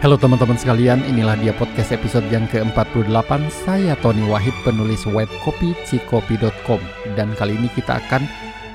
Halo 0.00 0.16
teman-teman 0.16 0.56
sekalian, 0.56 1.04
inilah 1.12 1.36
dia 1.44 1.52
podcast 1.52 1.92
episode 1.92 2.24
yang 2.32 2.48
ke-48. 2.48 3.52
Saya 3.52 3.92
Tony 4.00 4.24
Wahid, 4.24 4.56
penulis 4.64 5.04
web 5.04 5.28
kopi 5.44 5.76
cikopi.com 5.84 6.80
Dan 7.12 7.36
kali 7.36 7.60
ini 7.60 7.68
kita 7.76 8.00
akan 8.00 8.24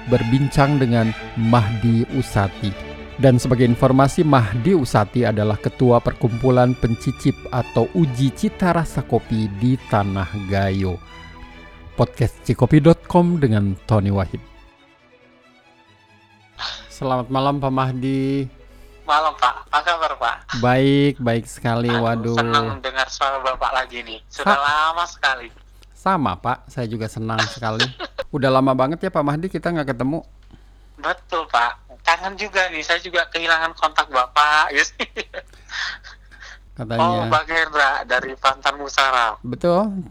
berbincang 0.05 0.77
dengan 0.77 1.09
Mahdi 1.33 2.05
Usati. 2.13 2.69
Dan 3.17 3.41
sebagai 3.41 3.65
informasi, 3.65 4.21
Mahdi 4.21 4.77
Usati 4.77 5.25
adalah 5.25 5.57
ketua 5.57 5.97
perkumpulan 5.97 6.77
pencicip 6.77 7.33
atau 7.49 7.89
uji 7.97 8.29
cita 8.29 8.77
rasa 8.77 9.01
kopi 9.01 9.49
di 9.57 9.81
Tanah 9.89 10.29
Gayo. 10.45 11.01
Podcast 11.97 12.37
cikopi.com 12.45 13.41
dengan 13.41 13.73
Tony 13.89 14.13
Wahid. 14.13 14.45
Selamat 16.85 17.33
malam 17.33 17.57
Pak 17.57 17.73
Mahdi 17.73 18.45
Malam 19.05 19.37
Pak, 19.37 19.69
apa 19.69 19.79
kabar 19.85 20.11
Pak? 20.17 20.35
Baik, 20.59 21.21
baik 21.21 21.45
sekali. 21.45 21.87
Aduh, 21.87 22.33
Waduh. 22.33 22.37
Senang 22.41 22.81
dengar 22.81 23.05
suara 23.05 23.37
Bapak 23.37 23.71
lagi 23.71 24.01
nih. 24.01 24.17
Sudah 24.27 24.57
Sa- 24.57 24.65
lama 24.65 25.03
sekali. 25.05 25.47
Sama 25.93 26.33
Pak, 26.35 26.65
saya 26.67 26.85
juga 26.85 27.05
senang 27.05 27.37
sekali. 27.45 27.85
Udah 28.29 28.49
lama 28.49 28.73
banget 28.73 29.01
ya 29.01 29.09
Pak 29.09 29.21
Mahdi 29.21 29.47
kita 29.47 29.69
nggak 29.69 29.93
ketemu. 29.93 30.25
Betul 30.97 31.45
Pak. 31.47 31.81
Kangen 32.01 32.37
juga 32.37 32.69
nih, 32.69 32.81
saya 32.81 33.01
juga 33.01 33.25
kehilangan 33.29 33.73
kontak 33.73 34.09
Bapak. 34.09 34.69
Yes. 34.75 34.93
Oh, 36.75 36.83
Katanya. 36.83 37.31
Pak 37.31 37.43
Hendra 37.47 37.91
dari 38.03 38.35
Pantan 38.35 38.75
Musara. 38.75 39.39
Betul. 39.39 40.03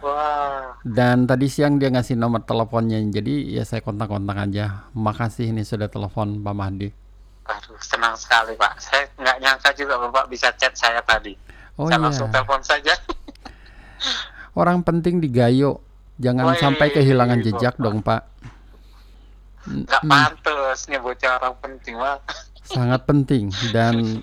Wah, 0.00 0.76
Dan 0.80 1.24
tadi 1.24 1.48
siang 1.48 1.76
dia 1.76 1.88
ngasih 1.88 2.12
nomor 2.14 2.40
teleponnya, 2.40 3.00
jadi 3.04 3.52
ya 3.52 3.64
saya 3.64 3.80
kontak-kontak 3.80 4.36
aja. 4.36 4.84
Makasih 4.92 5.48
ini 5.48 5.60
sudah 5.60 5.88
telepon 5.88 6.40
Pak 6.40 6.54
Mahdi. 6.54 6.88
Aduh 7.50 7.78
senang 7.80 8.14
sekali 8.14 8.54
Pak. 8.54 8.72
Saya 8.78 9.02
nggak 9.16 9.36
nyangka 9.40 9.70
juga 9.74 9.94
Bapak 9.98 10.26
bisa 10.26 10.48
chat 10.54 10.72
saya 10.72 11.00
tadi. 11.02 11.34
Oh 11.76 11.86
saya 11.86 11.98
iya. 11.98 12.04
langsung 12.06 12.28
telepon 12.28 12.62
saja. 12.62 12.94
Orang 14.52 14.82
penting 14.82 15.18
di 15.18 15.28
Gayo. 15.28 15.80
Jangan 16.20 16.52
Woi, 16.52 16.60
sampai 16.60 16.88
kehilangan 16.90 17.40
jejak 17.40 17.74
Bapak. 17.74 17.82
dong 17.82 17.98
Pak. 18.00 18.22
Nggak 19.62 20.02
Hmm, 20.02 20.08
pantas 20.08 20.88
nyebutnya 20.88 21.36
orang 21.36 21.54
penting 21.60 21.94
Pak. 21.96 22.18
sangat 22.64 23.02
penting 23.02 23.50
dan 23.66 24.22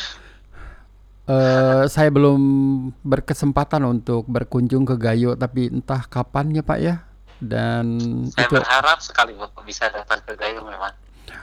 eh 1.26 1.84
saya 1.86 2.08
belum 2.08 2.40
berkesempatan 3.02 3.82
untuk 3.84 4.24
berkunjung 4.26 4.86
ke 4.86 4.94
Gayo 4.96 5.34
tapi 5.34 5.68
entah 5.68 6.02
kapan 6.06 6.54
ya 6.54 6.62
Pak 6.62 6.78
ya. 6.80 6.94
Dan 7.36 7.84
Saya 8.26 8.48
itu 8.48 8.56
berharap 8.56 8.98
sekali 8.98 9.36
Bapak 9.36 9.62
bisa 9.62 9.90
datang 9.90 10.22
ke 10.22 10.32
Gayo 10.34 10.64
memang. 10.64 10.94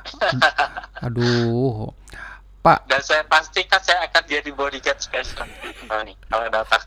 aduh. 1.05 1.91
Pak, 2.63 2.87
Dan 2.87 3.03
saya 3.03 3.27
pastikan 3.27 3.83
saya 3.83 4.07
akan 4.07 4.23
jadi 4.23 4.49
bodyguard 4.55 4.95
spesial. 4.95 5.43
Oh, 5.91 5.99
nih, 6.07 6.15
kalau 6.31 6.47
datang. 6.47 6.83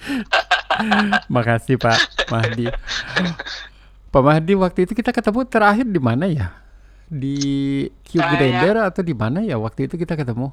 makasih 1.34 1.76
Pak 1.80 2.28
Mahdi. 2.28 2.68
Pak 4.12 4.22
Mahdi 4.24 4.52
waktu 4.56 4.84
itu 4.84 4.92
kita 4.92 5.12
ketemu 5.12 5.40
terakhir 5.48 5.86
di 5.88 6.00
mana 6.00 6.28
ya? 6.28 6.52
Di 7.08 7.36
Q 8.04 8.20
atau 8.20 9.02
di 9.02 9.14
mana 9.16 9.40
ya 9.40 9.56
waktu 9.56 9.88
itu 9.88 9.96
kita 9.96 10.14
ketemu? 10.20 10.52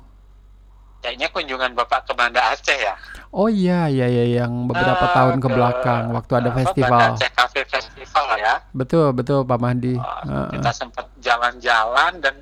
Kayaknya 0.98 1.28
kunjungan 1.30 1.72
Bapak 1.74 2.04
ke 2.04 2.14
Banda 2.14 2.42
Aceh 2.50 2.74
ya. 2.76 2.96
Oh 3.30 3.46
iya 3.46 3.86
iya 3.86 4.06
iya 4.06 4.42
yang 4.42 4.66
beberapa 4.66 5.04
Eh, 5.04 5.14
tahun 5.14 5.38
ke 5.38 5.48
belakang 5.48 6.04
waktu 6.12 6.34
ada 6.36 6.50
festival. 6.52 6.90
Banda 6.92 7.14
Aceh 7.14 7.32
Cafe 7.32 7.62
Festival 7.64 8.28
ya. 8.36 8.54
Betul 8.72 9.12
betul 9.12 9.40
Pak 9.42 9.58
Mahdi. 9.58 9.94
Uh, 9.94 10.04
Heeh. 10.26 10.48
kita 10.58 10.72
sempat 10.72 11.06
jalan-jalan 11.20 12.18
dan 12.18 12.36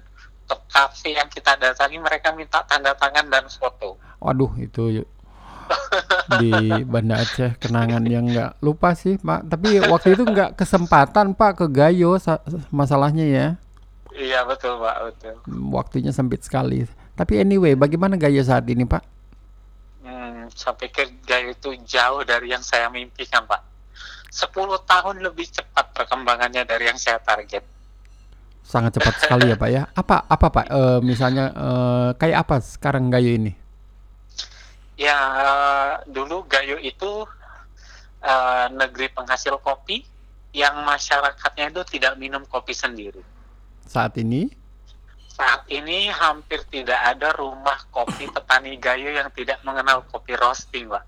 ke 0.46 0.56
kafe 0.68 1.10
yang 1.12 1.28
kita 1.28 1.58
datangi 1.58 1.98
mereka 1.98 2.30
minta 2.32 2.62
tanda 2.64 2.94
tangan 2.94 3.28
dan 3.28 3.44
foto. 3.48 3.98
Waduh 4.20 4.54
itu 4.56 5.04
di 6.38 6.52
Banda 6.86 7.20
Aceh 7.20 7.58
kenangan 7.58 8.06
yang 8.06 8.26
nggak 8.26 8.62
lupa 8.62 8.94
sih 8.94 9.18
Pak. 9.18 9.46
Tapi 9.48 9.82
waktu 9.84 10.14
itu 10.14 10.24
nggak 10.24 10.54
kesempatan 10.56 11.34
Pak 11.34 11.52
ke 11.56 11.66
Gayo 11.68 12.18
sa- 12.18 12.42
masalahnya 12.70 13.26
ya. 13.26 13.48
Iya 14.12 14.48
betul 14.48 14.80
Pak, 14.80 14.96
betul. 15.04 15.34
Waktunya 15.70 16.12
sempit 16.12 16.40
sekali. 16.40 16.88
Tapi 17.16 17.40
anyway, 17.40 17.80
bagaimana 17.80 18.20
Gayo 18.20 18.44
saat 18.44 18.68
ini 18.68 18.84
Pak? 18.84 19.04
Hmm, 20.04 20.52
saya 20.52 20.76
pikir 20.76 21.16
Gayo 21.24 21.56
itu 21.56 21.72
jauh 21.88 22.22
dari 22.28 22.52
yang 22.52 22.60
saya 22.60 22.92
mimpikan 22.92 23.48
Pak. 23.48 23.64
10 24.36 24.52
tahun 24.84 25.24
lebih 25.24 25.48
cepat 25.48 25.96
perkembangannya 25.96 26.68
dari 26.68 26.92
yang 26.92 27.00
saya 27.00 27.24
target. 27.24 27.64
Sangat 28.68 29.00
cepat 29.00 29.16
sekali 29.24 29.48
ya 29.48 29.56
Pak 29.56 29.70
ya. 29.72 29.88
Apa 29.96 30.28
apa 30.28 30.48
Pak? 30.52 30.66
Eh, 30.68 31.00
misalnya 31.08 31.56
eh, 31.56 32.10
kayak 32.20 32.38
apa 32.44 32.56
sekarang 32.60 33.08
Gayo 33.08 33.32
ini? 33.32 33.56
Ya, 35.00 35.20
dulu 36.04 36.44
Gayo 36.52 36.76
itu 36.84 37.24
eh, 38.20 38.68
negeri 38.76 39.08
penghasil 39.16 39.56
kopi 39.64 40.04
yang 40.52 40.84
masyarakatnya 40.84 41.72
itu 41.72 41.82
tidak 41.96 42.20
minum 42.20 42.44
kopi 42.44 42.76
sendiri. 42.76 43.24
Saat 43.88 44.20
ini? 44.20 44.65
Saat 45.36 45.68
ini 45.68 46.08
hampir 46.08 46.64
tidak 46.72 46.96
ada 46.96 47.36
rumah 47.36 47.76
kopi 47.92 48.32
petani 48.32 48.80
Gayo 48.80 49.12
yang 49.12 49.28
tidak 49.36 49.60
mengenal 49.68 50.08
kopi 50.08 50.32
roasting, 50.40 50.88
Pak. 50.88 51.04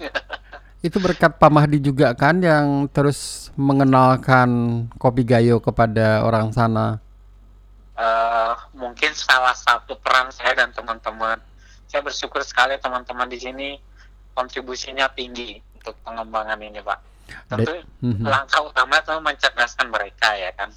Itu 0.86 0.96
berkat 1.02 1.36
Pak 1.36 1.50
Mahdi 1.52 1.82
juga 1.82 2.16
kan 2.16 2.40
yang 2.40 2.88
terus 2.88 3.52
mengenalkan 3.60 4.48
kopi 4.96 5.20
Gayo 5.26 5.60
kepada 5.60 6.24
orang 6.24 6.48
sana. 6.48 6.96
Eh, 7.98 8.54
mungkin 8.78 9.10
salah 9.12 9.52
satu 9.52 9.98
peran 9.98 10.30
saya 10.30 10.54
dan 10.54 10.70
teman-teman. 10.70 11.36
Saya 11.90 12.00
bersyukur 12.00 12.40
sekali 12.46 12.78
teman-teman 12.78 13.26
di 13.26 13.36
sini 13.36 13.68
kontribusinya 14.32 15.10
tinggi 15.12 15.58
untuk 15.76 15.98
pengembangan 16.06 16.62
ini, 16.62 16.78
Pak. 16.78 16.98
Tentu 17.50 17.74
Mhm. 18.00 18.24
langkah 18.24 18.64
utama 18.64 19.02
itu 19.02 19.12
mencerdaskan 19.18 19.92
mereka 19.92 20.32
ya 20.38 20.54
kan. 20.56 20.70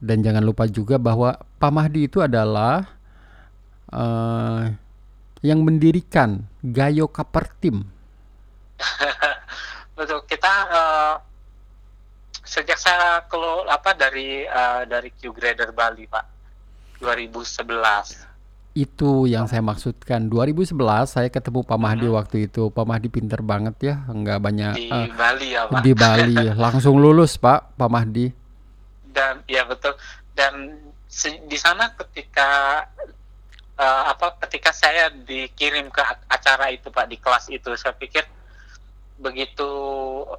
Dan 0.00 0.24
jangan 0.24 0.40
lupa 0.40 0.64
juga 0.64 0.96
bahwa 0.96 1.30
Pak 1.36 1.70
Mahdi 1.70 2.08
itu 2.08 2.18
adalah 2.18 2.88
eh, 3.86 4.72
yang 5.40 5.60
mendirikan 5.60 6.40
Gayo 6.60 7.04
Kapertim. 7.06 7.84
Betul 9.96 10.24
kita 10.24 10.52
eh, 10.72 11.14
sejak 12.40 12.80
saya 12.80 13.20
keluar 13.28 13.68
apa 13.68 13.92
dari 13.92 14.42
eh, 14.42 14.82
dari 14.88 15.12
Q 15.12 15.30
Grader 15.30 15.70
Bali 15.70 16.08
Pak 16.08 16.24
2011 16.98 18.28
Itu 18.70 19.26
yang 19.26 19.44
saya 19.44 19.60
maksudkan. 19.60 20.30
2011 20.30 20.78
saya 21.04 21.26
ketemu 21.26 21.66
Pak 21.66 21.74
Mahdi 21.76 22.06
Mhm. 22.06 22.14
waktu 22.14 22.36
itu. 22.46 22.70
Pak 22.70 22.86
Mahdi 22.86 23.10
pinter 23.10 23.42
banget 23.42 23.74
ya, 23.82 23.94
nggak 24.06 24.38
banyak 24.38 24.72
di 24.78 24.86
eh, 24.86 25.10
Bali 25.10 25.48
ya 25.50 25.66
Pak 25.66 25.82
di 25.82 25.92
Bali. 25.92 26.36
Langsung 26.64 26.96
lulus 26.96 27.34
Pak, 27.34 27.74
Pak 27.74 27.90
Mahdi. 27.90 28.30
Dan 29.10 29.42
ya 29.50 29.66
betul. 29.66 29.94
Dan 30.32 30.78
se- 31.10 31.42
di 31.46 31.58
sana 31.58 31.92
ketika 31.94 32.82
eh, 33.76 34.02
apa 34.10 34.38
ketika 34.46 34.70
saya 34.70 35.10
dikirim 35.10 35.90
ke 35.90 36.02
acara 36.30 36.70
itu 36.70 36.88
Pak 36.88 37.06
di 37.10 37.16
kelas 37.18 37.50
itu 37.50 37.70
saya 37.74 37.94
pikir 37.96 38.24
begitu 39.20 39.68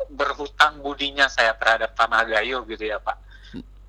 berhutang 0.10 0.82
budinya 0.82 1.30
saya 1.30 1.54
terhadap 1.54 1.94
Tanah 1.94 2.26
Gayo 2.26 2.66
gitu 2.66 2.88
ya 2.88 2.98
Pak. 2.98 3.18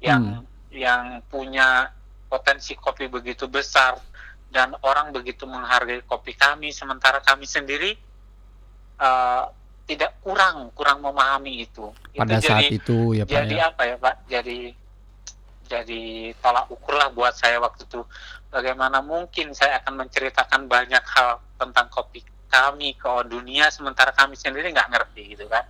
Yang 0.03 0.44
yang 0.72 1.20
punya 1.28 1.93
potensi 2.28 2.76
kopi 2.76 3.09
begitu 3.09 3.44
besar 3.47 4.00
dan 4.53 4.76
orang 4.84 5.12
begitu 5.12 5.49
menghargai 5.49 6.04
kopi 6.04 6.37
kami 6.37 6.72
sementara 6.72 7.20
kami 7.25 7.44
sendiri 7.49 7.97
eh, 9.00 9.44
tidak 9.93 10.17
kurang 10.25 10.73
kurang 10.73 11.05
memahami 11.05 11.69
itu 11.69 11.93
Pada 12.17 12.41
itu 12.41 12.49
saat 12.49 12.65
jadi 12.65 12.67
itu 12.73 12.99
ya 13.13 13.25
Pak 13.29 13.33
jadi 13.33 13.57
ya. 13.57 13.69
apa 13.69 13.83
ya 13.85 13.97
Pak 14.01 14.15
jadi 14.27 14.59
jadi 15.69 16.03
tolak 16.41 16.67
ukur 16.73 16.94
lah 16.97 17.09
buat 17.12 17.37
saya 17.37 17.61
waktu 17.61 17.85
itu 17.85 18.00
bagaimana 18.49 19.05
mungkin 19.05 19.53
saya 19.53 19.81
akan 19.85 20.05
menceritakan 20.05 20.69
banyak 20.69 21.05
hal 21.05 21.41
tentang 21.61 21.89
kopi 21.93 22.25
kami 22.49 22.97
ke 22.97 23.09
dunia 23.29 23.69
sementara 23.73 24.12
kami 24.12 24.37
sendiri 24.37 24.73
nggak 24.73 24.89
ngerti 24.93 25.37
gitu 25.37 25.49
kan 25.49 25.65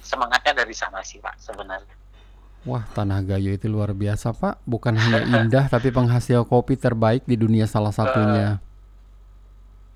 semangatnya 0.00 0.64
dari 0.64 0.72
sana 0.72 1.04
sih 1.04 1.20
Pak 1.20 1.36
sebenarnya 1.40 1.96
Wah, 2.66 2.82
Tanah 2.82 3.22
Gayo 3.22 3.54
itu 3.54 3.70
luar 3.70 3.94
biasa, 3.94 4.34
Pak. 4.34 4.58
Bukan 4.66 4.98
hanya 4.98 5.22
indah 5.38 5.70
tapi 5.70 5.94
penghasil 5.94 6.42
kopi 6.50 6.74
terbaik 6.74 7.22
di 7.22 7.38
dunia 7.38 7.70
salah 7.70 7.94
satunya. 7.94 8.58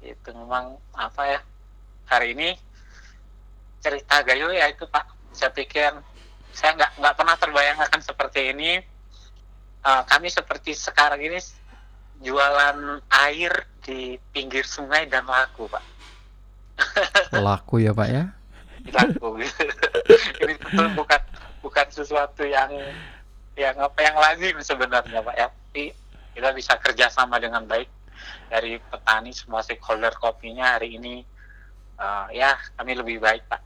itu 0.00 0.30
memang 0.30 0.78
apa 0.94 1.22
ya 1.22 1.40
hari 2.10 2.34
ini 2.34 2.58
cerita 3.80 4.22
Gayo 4.22 4.52
ya 4.52 4.68
itu 4.68 4.84
Pak. 4.86 5.34
Saya 5.34 5.50
pikir 5.50 5.90
saya 6.52 6.76
nggak 6.76 6.92
nggak 7.00 7.14
pernah 7.16 7.36
terbayangkan 7.40 8.00
seperti 8.04 8.52
ini. 8.52 8.80
Eh, 9.80 10.02
kami 10.04 10.28
seperti 10.28 10.76
sekarang 10.76 11.24
ini 11.24 11.40
jualan 12.20 13.00
air 13.08 13.64
di 13.80 14.20
pinggir 14.28 14.68
sungai 14.68 15.08
dan 15.08 15.24
laku 15.24 15.64
Pak. 15.66 15.84
Laku 17.44 17.80
ya, 17.84 17.92
Pak 17.92 18.08
ya. 18.08 18.24
laku. 18.88 19.36
Ini 20.40 20.56
betul 20.56 20.88
bukan 20.96 21.20
bukan 21.60 21.86
sesuatu 21.92 22.40
yang 22.48 22.72
yang 23.52 23.76
apa 23.76 24.00
yang 24.00 24.16
lazim 24.16 24.56
sebenarnya 24.64 25.20
Pak 25.20 25.36
ya. 25.36 25.48
Tapi 25.52 25.92
kita 26.32 26.48
bisa 26.56 26.80
kerjasama 26.80 27.36
dengan 27.36 27.68
baik 27.68 27.88
dari 28.48 28.80
petani 28.80 29.36
semua 29.36 29.60
stakeholder 29.60 30.16
kopinya 30.16 30.76
hari 30.76 30.96
ini. 30.96 31.20
Uh, 32.00 32.32
ya 32.32 32.56
kami 32.80 32.96
lebih 32.96 33.20
baik 33.20 33.44
Pak. 33.44 33.60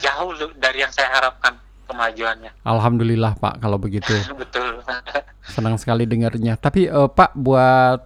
Jauh 0.00 0.30
dari 0.58 0.84
yang 0.84 0.92
saya 0.92 1.10
harapkan 1.12 1.56
kemajuannya. 1.88 2.52
Alhamdulillah 2.64 3.36
Pak 3.36 3.60
kalau 3.60 3.76
begitu. 3.76 4.12
Betul. 4.40 4.80
Senang 5.54 5.76
sekali 5.76 6.08
dengarnya. 6.08 6.56
Tapi 6.56 6.88
uh, 6.88 7.08
Pak 7.08 7.36
buat 7.36 8.00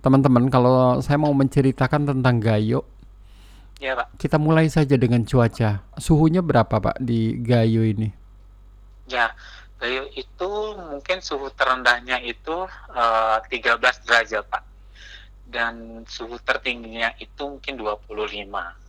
teman-teman 0.00 0.48
kalau 0.48 1.02
saya 1.02 1.18
mau 1.18 1.34
menceritakan 1.34 2.06
tentang 2.14 2.38
Gayo, 2.38 2.86
ya 3.82 3.98
Pak. 3.98 4.16
Kita 4.16 4.38
mulai 4.38 4.70
saja 4.70 4.94
dengan 4.94 5.26
cuaca. 5.26 5.82
Suhunya 5.98 6.40
berapa 6.40 6.78
Pak 6.78 7.02
di 7.02 7.36
Gayo 7.42 7.82
ini? 7.82 8.08
Ya, 9.10 9.34
Gayo 9.82 10.06
itu 10.14 10.50
mungkin 10.78 11.18
suhu 11.20 11.50
terendahnya 11.52 12.22
itu 12.22 12.66
uh, 12.94 13.38
13 13.50 13.82
derajat 14.06 14.44
Pak. 14.46 14.62
Dan 15.46 16.02
suhu 16.10 16.38
tertingginya 16.42 17.14
itu 17.22 17.42
mungkin 17.46 17.78
25 17.78 18.85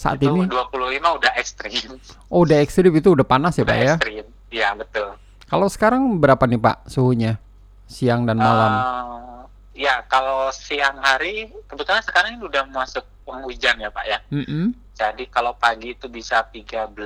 saat 0.00 0.16
itu 0.16 0.32
ini 0.32 0.48
25 0.48 0.96
udah 1.20 1.32
ekstrim. 1.36 2.00
Oh, 2.32 2.48
udah 2.48 2.64
ekstrim 2.64 2.88
itu 2.96 3.12
udah 3.12 3.26
panas 3.28 3.60
ya, 3.60 3.68
udah 3.68 3.76
Pak 3.76 3.84
ya? 3.84 3.94
Ekstrim. 4.00 4.24
Iya, 4.48 4.68
betul. 4.72 5.08
Kalau 5.44 5.68
sekarang 5.68 6.16
berapa 6.16 6.40
nih, 6.48 6.56
Pak, 6.56 6.88
suhunya? 6.88 7.36
Siang 7.84 8.24
dan 8.24 8.40
malam? 8.40 8.72
Uh, 8.80 9.40
ya, 9.76 10.00
kalau 10.08 10.48
siang 10.56 10.96
hari 11.04 11.52
kebetulan 11.68 12.00
sekarang 12.00 12.40
ini 12.40 12.48
udah 12.48 12.64
masuk 12.72 13.04
penghujan 13.28 13.76
ya, 13.76 13.92
Pak 13.92 14.04
ya. 14.08 14.18
Mm 14.32 14.44
-hmm. 14.48 14.64
Jadi 14.96 15.24
kalau 15.28 15.52
pagi 15.60 15.92
itu 15.92 16.08
bisa 16.08 16.48
13, 16.48 16.96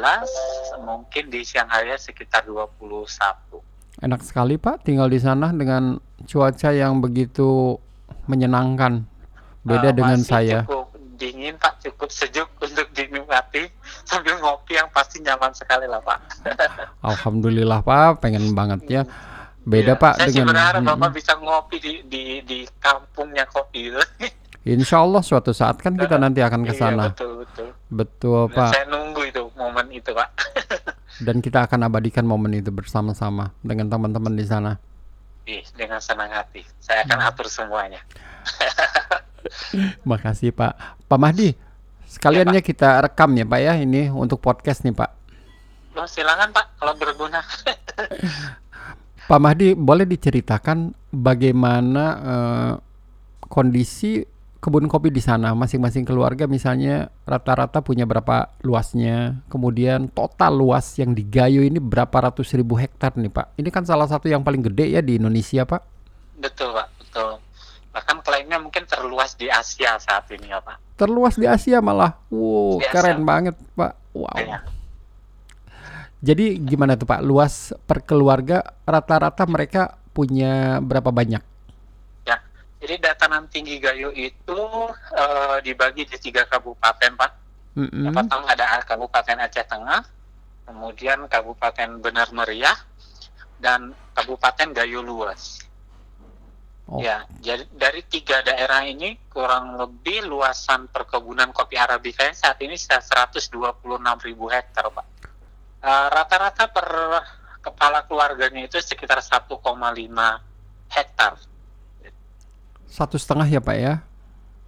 mungkin 0.86 1.24
di 1.34 1.42
siang 1.42 1.66
hari 1.66 1.90
sekitar 1.98 2.46
21. 2.46 4.06
Enak 4.06 4.22
sekali, 4.22 4.54
Pak, 4.54 4.86
tinggal 4.86 5.10
di 5.10 5.18
sana 5.18 5.50
dengan 5.50 5.98
cuaca 6.30 6.70
yang 6.70 7.02
begitu 7.02 7.74
menyenangkan. 8.30 9.02
Beda 9.64 9.90
uh, 9.90 9.96
dengan 9.96 10.20
saya. 10.22 10.62
Cukup 10.62 10.83
dingin 11.24 11.56
pak 11.56 11.80
cukup 11.80 12.12
sejuk 12.12 12.48
untuk 12.60 12.84
dinikmati 12.92 13.72
sambil 14.04 14.36
ngopi 14.44 14.76
yang 14.76 14.92
pasti 14.92 15.24
nyaman 15.24 15.56
sekali 15.56 15.88
lah 15.88 16.04
pak 16.04 16.20
Alhamdulillah 17.00 17.80
pak 17.80 18.20
pengen 18.20 18.52
banget 18.52 18.80
ya 18.84 19.02
beda 19.64 19.96
ya, 19.96 20.00
pak 20.00 20.20
saya 20.20 20.28
dengan 20.28 20.52
berharap 20.52 20.80
hmm. 20.84 20.90
bapak 20.92 21.10
bisa 21.16 21.32
ngopi 21.40 21.76
di 21.80 21.92
di 22.04 22.22
di 22.44 22.58
kampungnya 22.76 23.48
kopi 23.48 23.88
itu 23.88 24.02
Insya 24.64 25.04
Allah 25.04 25.20
suatu 25.20 25.52
saat 25.52 25.76
kan 25.76 25.92
kita 25.92 26.16
nanti 26.16 26.40
akan 26.40 26.64
ke 26.64 26.72
iya, 26.72 26.80
sana. 26.80 27.04
Iya, 27.04 27.12
betul 27.12 27.32
betul. 27.44 27.68
Betul 27.92 28.40
pak. 28.48 28.72
Saya 28.72 28.88
nunggu 28.88 29.28
itu 29.28 29.44
momen 29.60 29.92
itu 29.92 30.08
pak. 30.16 30.32
Dan 31.28 31.44
kita 31.44 31.68
akan 31.68 31.84
abadikan 31.84 32.24
momen 32.24 32.56
itu 32.56 32.72
bersama-sama 32.72 33.52
dengan 33.60 33.92
teman-teman 33.92 34.32
di 34.32 34.48
sana. 34.48 34.80
Dengan 35.76 36.00
senang 36.00 36.32
hati. 36.32 36.64
Saya 36.80 37.04
akan 37.04 37.28
atur 37.28 37.44
semuanya. 37.44 38.00
Makasih 40.08 40.54
Pak. 40.54 41.04
Pak 41.06 41.18
Mahdi, 41.20 41.54
sekaliannya 42.08 42.60
ya, 42.60 42.66
kita 42.66 42.88
rekam 43.04 43.30
ya 43.36 43.44
Pak 43.44 43.60
ya 43.60 43.72
ini 43.78 44.08
untuk 44.10 44.40
podcast 44.40 44.82
nih 44.84 44.94
Pak. 44.94 45.10
Oh, 45.94 46.08
silakan 46.08 46.50
Pak 46.50 46.78
kalau 46.80 46.94
berguna. 46.98 47.40
Pak 49.30 49.40
Mahdi 49.40 49.72
boleh 49.72 50.04
diceritakan 50.04 50.92
bagaimana 51.08 52.04
uh, 52.20 52.72
kondisi 53.48 54.26
kebun 54.64 54.88
kopi 54.88 55.12
di 55.12 55.20
sana 55.20 55.52
masing-masing 55.52 56.08
keluarga 56.08 56.48
misalnya 56.48 57.12
rata-rata 57.28 57.84
punya 57.84 58.08
berapa 58.08 58.48
luasnya 58.64 59.44
kemudian 59.52 60.08
total 60.08 60.56
luas 60.56 60.96
yang 60.96 61.12
digayu 61.12 61.60
ini 61.60 61.76
berapa 61.76 62.32
ratus 62.32 62.56
ribu 62.56 62.80
hektar 62.80 63.12
nih 63.12 63.28
Pak 63.28 63.60
ini 63.60 63.68
kan 63.68 63.84
salah 63.84 64.08
satu 64.08 64.24
yang 64.32 64.40
paling 64.40 64.64
gede 64.64 64.88
ya 64.88 65.04
di 65.04 65.20
Indonesia 65.20 65.68
Pak 65.68 65.84
betul 66.40 66.72
Pak 66.72 66.88
betul 66.96 67.30
bahkan 67.92 68.16
klaimnya 68.24 68.56
mungkin 68.56 68.88
terluas 69.24 69.40
di 69.40 69.48
Asia 69.48 69.96
saat 69.96 70.28
ini 70.36 70.52
ya 70.52 70.60
Pak. 70.60 70.76
Terluas 71.00 71.34
di 71.40 71.46
Asia 71.48 71.80
malah. 71.80 72.12
Wow 72.28 72.84
Asia. 72.84 72.92
keren 72.92 73.24
banget 73.24 73.56
Pak. 73.72 73.92
Wow. 74.12 74.36
Ya. 74.36 74.60
jadi 76.20 76.60
gimana 76.60 76.94
tuh 76.94 77.08
Pak? 77.08 77.24
Luas 77.24 77.72
per 77.88 78.04
keluarga 78.04 78.60
rata-rata 78.84 79.48
mereka 79.48 79.96
punya 80.12 80.78
berapa 80.84 81.08
banyak? 81.08 81.40
Ya 82.28 82.36
jadi 82.84 83.00
dataran 83.00 83.48
tinggi 83.48 83.80
Gayo 83.80 84.12
itu 84.12 84.60
uh, 84.92 85.56
dibagi 85.64 86.04
di 86.04 86.16
tiga 86.20 86.44
kabupaten 86.44 87.16
Pak. 87.16 87.32
Mm 87.74 87.88
-hmm. 87.90 88.02
yang 88.06 88.14
pertama 88.14 88.46
ada 88.46 88.78
Kabupaten 88.86 89.34
Aceh 89.50 89.66
Tengah 89.66 90.06
kemudian 90.62 91.26
Kabupaten 91.26 91.98
Benar 91.98 92.30
Meriah 92.30 92.78
dan 93.58 93.90
Kabupaten 94.14 94.70
Gayo 94.70 95.02
Luas 95.02 95.58
Oh. 96.84 97.00
Ya, 97.00 97.24
jadi 97.40 97.64
dari 97.72 98.04
tiga 98.04 98.44
daerah 98.44 98.84
ini 98.84 99.16
kurang 99.32 99.80
lebih 99.80 100.28
luasan 100.28 100.84
perkebunan 100.92 101.48
kopi 101.56 101.80
arabica 101.80 102.28
saat 102.36 102.60
ini 102.60 102.76
sekitar 102.76 103.32
126 103.32 103.56
ribu 104.28 104.52
hektar, 104.52 104.92
Pak. 104.92 105.06
Eh, 105.80 106.06
rata-rata 106.12 106.68
uh, 106.68 106.70
per 106.72 106.88
kepala 107.64 108.04
keluarganya 108.04 108.68
itu 108.68 108.76
sekitar 108.84 109.24
1,5 109.24 109.48
hektar. 110.92 111.40
Satu 112.84 113.16
setengah 113.16 113.48
ya, 113.48 113.64
Pak 113.64 113.76
ya? 113.80 113.94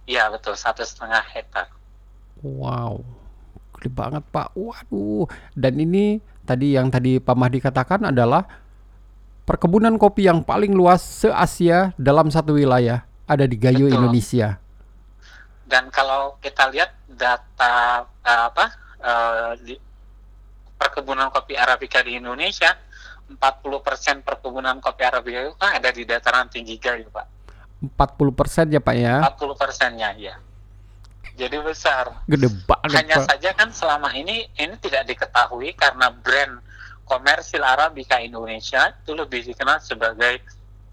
Iya 0.09 0.33
betul, 0.33 0.57
satu 0.57 0.81
setengah 0.81 1.21
hektar. 1.21 1.69
Wow, 2.41 3.05
gede 3.77 3.93
banget 3.93 4.23
Pak. 4.33 4.57
Waduh, 4.57 5.29
dan 5.53 5.77
ini 5.77 6.17
tadi 6.47 6.73
yang 6.73 6.89
tadi 6.89 7.21
Pak 7.21 7.35
Mahdi 7.37 7.59
katakan 7.61 8.09
adalah 8.09 8.47
perkebunan 9.47 9.95
kopi 9.95 10.27
yang 10.27 10.43
paling 10.43 10.75
luas 10.75 10.99
se-Asia 10.99 11.95
dalam 11.95 12.27
satu 12.27 12.59
wilayah 12.59 13.07
ada 13.23 13.47
di 13.47 13.55
Gayo 13.55 13.87
Betul. 13.87 13.95
Indonesia. 13.95 14.59
Dan 15.63 15.87
kalau 15.87 16.35
kita 16.43 16.67
lihat 16.67 16.91
data 17.07 18.03
uh, 18.03 18.43
apa 18.51 18.65
uh, 18.99 19.51
di 19.63 19.79
perkebunan 20.75 21.31
kopi 21.31 21.55
arabica 21.55 22.03
di 22.03 22.19
Indonesia, 22.19 22.75
40% 23.31 24.27
perkebunan 24.27 24.83
kopi 24.83 25.01
arabica 25.07 25.39
itu 25.47 25.55
kan 25.55 25.79
ada 25.79 25.89
di 25.95 26.03
dataran 26.03 26.51
tinggi 26.51 26.75
Gayo, 26.75 27.07
Pak. 27.07 27.27
40% 27.95 28.75
ya, 28.75 28.81
Pak 28.83 28.95
ya? 28.99 29.15
40 29.31 29.55
persennya, 29.55 30.11
ya. 30.19 30.35
Jadi 31.37 31.55
besar. 31.61 32.25
Gede 32.27 32.49
banget. 32.65 32.97
Hanya 32.99 33.17
Pak. 33.21 33.27
saja 33.29 33.49
kan 33.53 33.69
selama 33.69 34.09
ini 34.17 34.49
ini 34.57 34.75
tidak 34.81 35.05
diketahui 35.05 35.71
karena 35.77 36.09
brand 36.09 36.65
komersil 37.07 37.63
Arabica 37.63 38.19
Indonesia 38.19 38.91
itu 38.91 39.15
lebih 39.15 39.47
dikenal 39.47 39.79
sebagai 39.79 40.43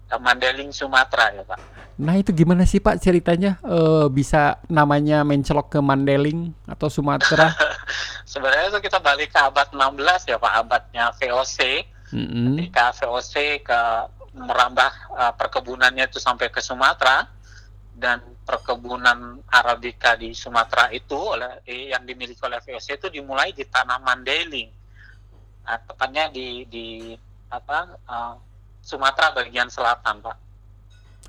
uh, 0.09 0.19
Mandeling 0.19 0.71
Sumatera 0.71 1.35
ya 1.35 1.43
Pak. 1.43 1.59
Nah 1.95 2.19
itu 2.19 2.35
gimana 2.35 2.67
sih 2.67 2.83
Pak 2.83 2.99
ceritanya 2.99 3.55
uh, 3.63 4.11
bisa 4.11 4.59
namanya 4.67 5.23
mencelok 5.23 5.75
ke 5.75 5.79
Mandeling 5.79 6.51
atau 6.67 6.91
Sumatera? 6.91 7.55
Sebenarnya 8.31 8.67
itu 8.71 8.79
kita 8.83 8.99
balik 8.99 9.31
ke 9.31 9.39
abad 9.39 9.71
16 9.71 10.31
ya 10.31 10.37
Pak, 10.39 10.53
abadnya 10.59 11.05
VOC. 11.15 11.59
Mm-hmm. 12.11 12.43
Ketika 12.51 12.85
VOC 12.99 13.63
ke 13.63 13.79
merambah 14.35 14.91
uh, 15.15 15.33
perkebunannya 15.39 16.11
itu 16.11 16.19
sampai 16.19 16.51
ke 16.51 16.59
Sumatera 16.59 17.31
dan 17.95 18.19
perkebunan 18.43 19.39
Arabica 19.47 20.19
di 20.19 20.35
Sumatera 20.35 20.91
itu 20.91 21.15
oleh 21.15 21.63
eh, 21.63 21.95
yang 21.95 22.03
dimiliki 22.03 22.43
oleh 22.43 22.59
VOC 22.59 22.99
itu 22.99 23.07
dimulai 23.07 23.55
di 23.55 23.63
tanah 23.63 24.03
Mandeling 24.03 24.67
uh, 25.65 25.79
tepatnya 25.89 26.29
di 26.29 26.63
di 26.69 26.85
apa 27.49 27.97
uh, 28.07 28.33
Sumatera 28.85 29.33
bagian 29.33 29.67
selatan 29.67 30.21
pak 30.21 30.37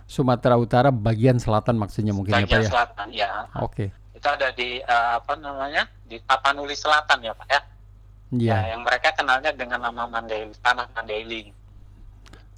Sumatera 0.06 0.54
Utara 0.60 0.94
bagian 0.94 1.40
selatan 1.40 1.80
maksudnya 1.80 2.14
mungkin 2.14 2.36
bagian 2.36 2.46
ya 2.46 2.52
pak 2.52 2.62
ya 2.62 2.70
selatan 2.70 3.06
ya 3.10 3.28
oke 3.58 3.72
okay. 3.72 3.88
itu 4.14 4.28
ada 4.28 4.48
di 4.52 4.78
uh, 4.84 5.18
apa 5.18 5.32
namanya 5.40 5.88
di 6.06 6.20
Tapanuli 6.22 6.76
Selatan 6.78 7.24
ya 7.24 7.34
pak 7.34 7.48
ya 7.50 7.60
Iya. 8.34 8.58
Ya, 8.58 8.74
yang 8.74 8.82
mereka 8.82 9.14
kenalnya 9.14 9.54
dengan 9.54 9.86
nama 9.86 10.02
Mandailing, 10.10 10.50
tanah 10.58 10.90
Mandailing. 10.98 11.54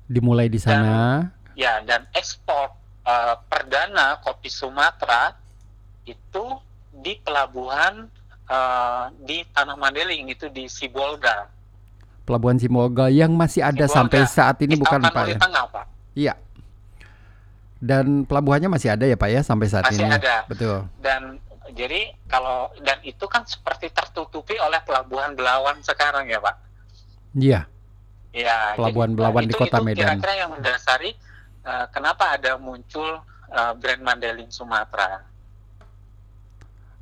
Dimulai 0.08 0.49
di 0.49 0.56
sana. 0.56 1.28
Dan, 1.28 1.52
ya, 1.52 1.85
dan 1.85 2.08
ekspor 2.16 2.73
uh, 3.04 3.37
perdana 3.52 4.16
kopi 4.25 4.49
Sumatera 4.49 5.37
itu 6.08 6.44
di 6.88 7.20
pelabuhan 7.20 8.08
uh, 8.49 9.12
di 9.20 9.44
tanah 9.52 9.76
Mandailing 9.76 10.32
itu 10.32 10.49
di 10.49 10.64
Sibolga. 10.73 11.52
Pelabuhan 12.28 12.61
Simolga 12.61 13.08
yang 13.08 13.32
masih 13.32 13.64
ada 13.64 13.88
Simolga. 13.88 13.97
sampai 13.97 14.20
saat 14.28 14.61
ini 14.61 14.76
bukan 14.76 15.00
Pak 15.00 15.25
ya? 15.25 15.38
Tengah, 15.40 15.64
Pak. 15.73 15.85
Iya. 16.12 16.35
Dan 17.80 18.28
pelabuhannya 18.28 18.68
masih 18.68 18.92
ada 18.92 19.08
ya 19.08 19.16
Pak 19.16 19.30
ya 19.32 19.40
sampai 19.40 19.66
saat 19.73 19.88
masih 19.88 20.04
ini. 20.04 20.12
Masih 20.12 20.20
ada. 20.20 20.37
Betul. 20.44 20.76
Dan 21.00 21.40
jadi 21.73 22.12
kalau 22.28 22.68
dan 22.85 23.00
itu 23.00 23.25
kan 23.25 23.49
seperti 23.49 23.88
tertutupi 23.88 24.61
oleh 24.61 24.76
pelabuhan 24.85 25.32
Belawan 25.32 25.80
sekarang 25.80 26.28
ya 26.28 26.37
Pak. 26.37 26.56
Iya. 27.32 27.64
Iya. 28.37 28.76
Pelabuhan 28.76 29.16
jadi, 29.16 29.18
Belawan 29.25 29.42
itu, 29.49 29.49
di 29.49 29.54
Kota 29.56 29.78
itu 29.80 29.87
Medan. 29.88 30.04
Kira-kira 30.04 30.35
yang 30.37 30.50
mendasari 30.52 31.11
uh, 31.64 31.87
kenapa 31.88 32.37
ada 32.37 32.61
muncul 32.61 33.25
uh, 33.49 33.73
brand 33.73 34.02
Mandeling 34.04 34.52
Sumatera. 34.52 35.25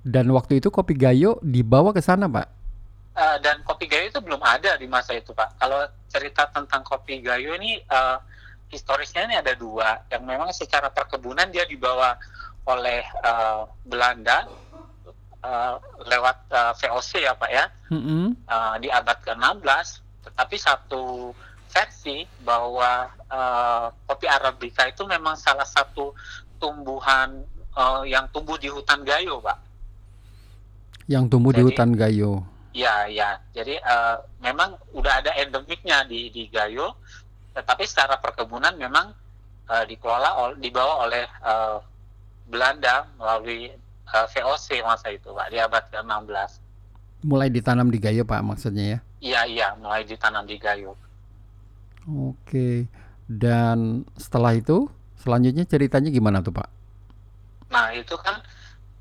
Dan 0.06 0.30
waktu 0.30 0.62
itu 0.62 0.70
kopi 0.70 0.94
Gayo 0.94 1.42
dibawa 1.42 1.90
ke 1.90 1.98
sana 1.98 2.30
Pak. 2.30 2.46
Uh, 3.16 3.40
dan 3.40 3.64
kopi 3.64 3.88
gayo 3.88 4.12
itu 4.12 4.20
belum 4.20 4.44
ada 4.44 4.76
di 4.76 4.84
masa 4.84 5.16
itu 5.16 5.32
pak. 5.32 5.56
Kalau 5.56 5.88
cerita 6.12 6.52
tentang 6.52 6.84
kopi 6.84 7.24
gayo 7.24 7.56
ini 7.56 7.80
uh, 7.88 8.20
historisnya 8.68 9.24
ini 9.24 9.40
ada 9.40 9.56
dua 9.56 10.04
yang 10.12 10.26
memang 10.26 10.52
secara 10.52 10.92
perkebunan 10.92 11.48
dia 11.48 11.64
dibawa 11.64 12.12
oleh 12.66 13.00
uh, 13.22 13.64
Belanda 13.86 14.44
uh, 15.40 15.78
lewat 16.04 16.36
uh, 16.50 16.72
VOC 16.74 17.22
ya 17.22 17.32
Pak 17.38 17.50
ya 17.50 17.64
Mm-mm. 17.94 18.34
uh, 18.50 18.74
di 18.82 18.90
abad 18.90 19.22
ke-16 19.22 20.02
tetapi 20.26 20.56
satu 20.58 21.30
versi 21.70 22.26
bahwa 22.42 23.06
uh, 23.30 23.86
kopi 24.10 24.26
arabica 24.26 24.82
itu 24.90 25.06
memang 25.06 25.38
salah 25.38 25.66
satu 25.66 26.10
tumbuhan 26.58 27.46
uh, 27.78 28.02
yang 28.02 28.26
tumbuh 28.34 28.58
di 28.58 28.66
hutan 28.66 29.06
gayo 29.06 29.38
Pak 29.38 29.58
Yang 31.06 31.24
tumbuh 31.30 31.54
di 31.54 31.62
Jadi- 31.62 31.70
hutan 31.70 31.94
Gayo. 31.94 32.42
Ya, 32.76 33.08
ya. 33.08 33.40
Jadi 33.56 33.80
eh, 33.80 34.16
memang 34.44 34.76
udah 34.92 35.24
ada 35.24 35.32
endemiknya 35.40 36.04
di 36.04 36.28
di 36.28 36.44
Gayo, 36.52 36.92
tetapi 37.56 37.88
secara 37.88 38.20
perkebunan 38.20 38.76
memang 38.76 39.16
eh, 39.72 39.84
dikelola 39.88 40.30
ol- 40.44 40.58
dibawa 40.60 41.08
oleh 41.08 41.24
eh, 41.24 41.76
Belanda 42.52 43.08
melalui 43.16 43.72
eh, 44.12 44.26
VOC 44.36 44.84
masa 44.84 45.08
itu, 45.08 45.32
Pak, 45.32 45.48
di 45.48 45.56
abad 45.56 45.84
ke-16. 45.88 46.50
Mulai 47.24 47.48
ditanam 47.48 47.88
di 47.88 47.98
Gayo, 47.98 48.28
Pak, 48.28 48.44
maksudnya 48.44 48.84
ya. 48.84 48.98
Iya, 49.24 49.40
iya, 49.48 49.68
mulai 49.80 50.04
ditanam 50.04 50.44
di 50.44 50.60
Gayo. 50.60 50.92
Oke. 52.06 52.86
Dan 53.26 54.04
setelah 54.14 54.54
itu, 54.54 54.86
selanjutnya 55.18 55.64
ceritanya 55.66 56.12
gimana 56.12 56.38
tuh, 56.44 56.54
Pak? 56.54 56.68
Nah, 57.72 57.90
itu 57.90 58.14
kan 58.20 58.38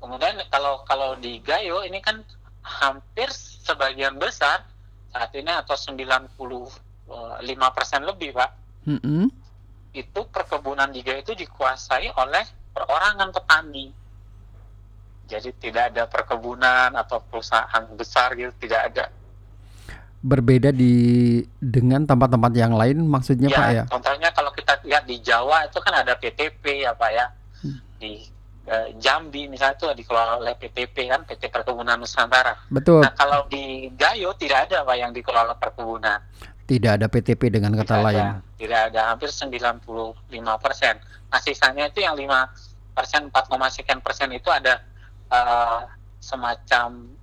kemudian 0.02 0.34
kalau 0.50 0.82
kalau 0.88 1.14
di 1.20 1.38
Gayo 1.44 1.86
ini 1.86 2.02
kan 2.02 2.24
hampir 2.66 3.30
sebagian 3.66 4.14
besar 4.22 4.62
saat 5.10 5.34
ini 5.34 5.50
atau 5.50 5.74
95% 5.74 6.70
lebih, 8.06 8.30
Pak. 8.38 8.50
Mm-mm. 8.86 9.26
itu 9.96 10.20
perkebunan 10.30 10.92
Gayo 10.94 11.24
itu 11.24 11.34
dikuasai 11.34 12.12
oleh 12.14 12.44
perorangan 12.70 13.32
petani. 13.32 13.90
Jadi 15.26 15.50
tidak 15.58 15.90
ada 15.90 16.06
perkebunan 16.06 16.94
atau 16.94 17.18
perusahaan 17.18 17.82
besar 17.98 18.36
gitu, 18.38 18.52
tidak 18.62 18.80
ada. 18.92 19.04
Berbeda 20.22 20.70
di 20.70 21.40
dengan 21.58 22.06
tempat-tempat 22.06 22.52
yang 22.54 22.78
lain, 22.78 23.02
maksudnya, 23.08 23.50
Pak 23.50 23.68
ya. 23.72 23.84
contohnya 23.90 24.30
kalau 24.30 24.52
kita 24.54 24.78
lihat 24.86 25.08
di 25.08 25.18
Jawa 25.18 25.66
itu 25.66 25.78
kan 25.82 25.94
ada 25.96 26.14
PTP 26.14 26.86
ya 26.86 26.92
Pak 26.94 27.10
ya. 27.10 27.26
Hmm. 27.64 27.78
Di 27.98 28.35
eh, 28.66 28.88
Jambi 28.98 29.46
misalnya 29.46 29.78
itu 29.78 29.86
dikelola 30.02 30.42
oleh 30.42 30.54
PTP 30.58 31.06
kan, 31.08 31.22
PT 31.22 31.48
Perkebunan 31.48 31.96
Nusantara. 32.02 32.58
Betul. 32.68 33.00
Nah 33.00 33.14
kalau 33.14 33.46
di 33.46 33.88
Gayo 33.94 34.34
tidak 34.34 34.70
ada 34.70 34.82
Pak 34.82 34.96
yang 34.98 35.14
dikelola 35.14 35.54
perkebunan. 35.56 36.18
Tidak 36.66 36.98
ada 36.98 37.06
PTP 37.06 37.46
dengan 37.54 37.78
kata 37.78 37.94
Tidak 37.94 38.02
ada. 38.02 38.06
lain. 38.10 38.26
Tidak 38.58 38.80
ada 38.90 39.00
hampir 39.14 39.30
95 39.30 39.86
persen. 40.58 40.98
Nah 41.30 41.38
sisanya 41.38 41.86
itu 41.86 42.02
yang 42.02 42.18
5 42.18 42.26
persen, 42.90 43.30
4, 43.30 43.70
sekian 43.70 44.02
persen 44.02 44.34
itu 44.34 44.50
ada 44.50 44.82
eh, 45.30 45.80
semacam 46.18 47.14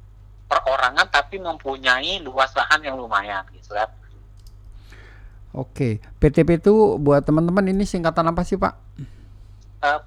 perorangan 0.47 1.07
tapi 1.11 1.41
mempunyai 1.41 2.23
luas 2.23 2.55
lahan 2.55 2.79
yang 2.87 2.95
lumayan 2.95 3.43
gitu 3.51 3.75
kan. 3.75 3.89
Oke. 5.53 6.01
PTP 6.17 6.57
itu 6.57 6.97
buat 6.97 7.21
teman-teman 7.21 7.69
ini 7.69 7.85
singkatan 7.85 8.25
apa 8.25 8.41
sih, 8.41 8.57
Pak? 8.57 8.73
Eh, 9.83 9.99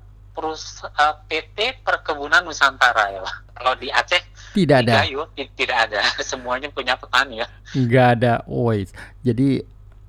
perus 0.57 0.81
eh, 0.89 1.15
PT 1.29 1.85
Perkebunan 1.85 2.41
Nusantara 2.41 3.13
ya 3.13 3.21
Pak. 3.21 3.37
Kalau 3.61 3.73
di 3.77 3.93
Aceh 3.93 4.23
Tidak 4.57 4.79
di 4.81 4.89
ada. 4.89 5.05
Gayo 5.05 5.29
ti- 5.37 5.53
tidak 5.53 5.79
ada. 5.93 6.01
Semuanya 6.33 6.73
punya 6.73 6.97
petani 6.97 7.45
ya. 7.45 7.49
Nggak 7.77 8.07
ada. 8.17 8.33
Wait. 8.49 8.89
Jadi 9.21 9.61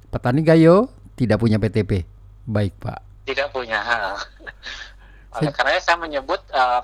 petani 0.08 0.42
Gayo 0.48 0.88
tidak 1.20 1.44
punya 1.44 1.60
PTP. 1.60 2.08
Baik, 2.48 2.80
Pak. 2.80 3.28
Tidak 3.28 3.52
punya. 3.52 3.84
Oleh 5.36 5.52
karena 5.52 5.76
saya 5.84 6.00
menyebut 6.00 6.40
eh, 6.48 6.82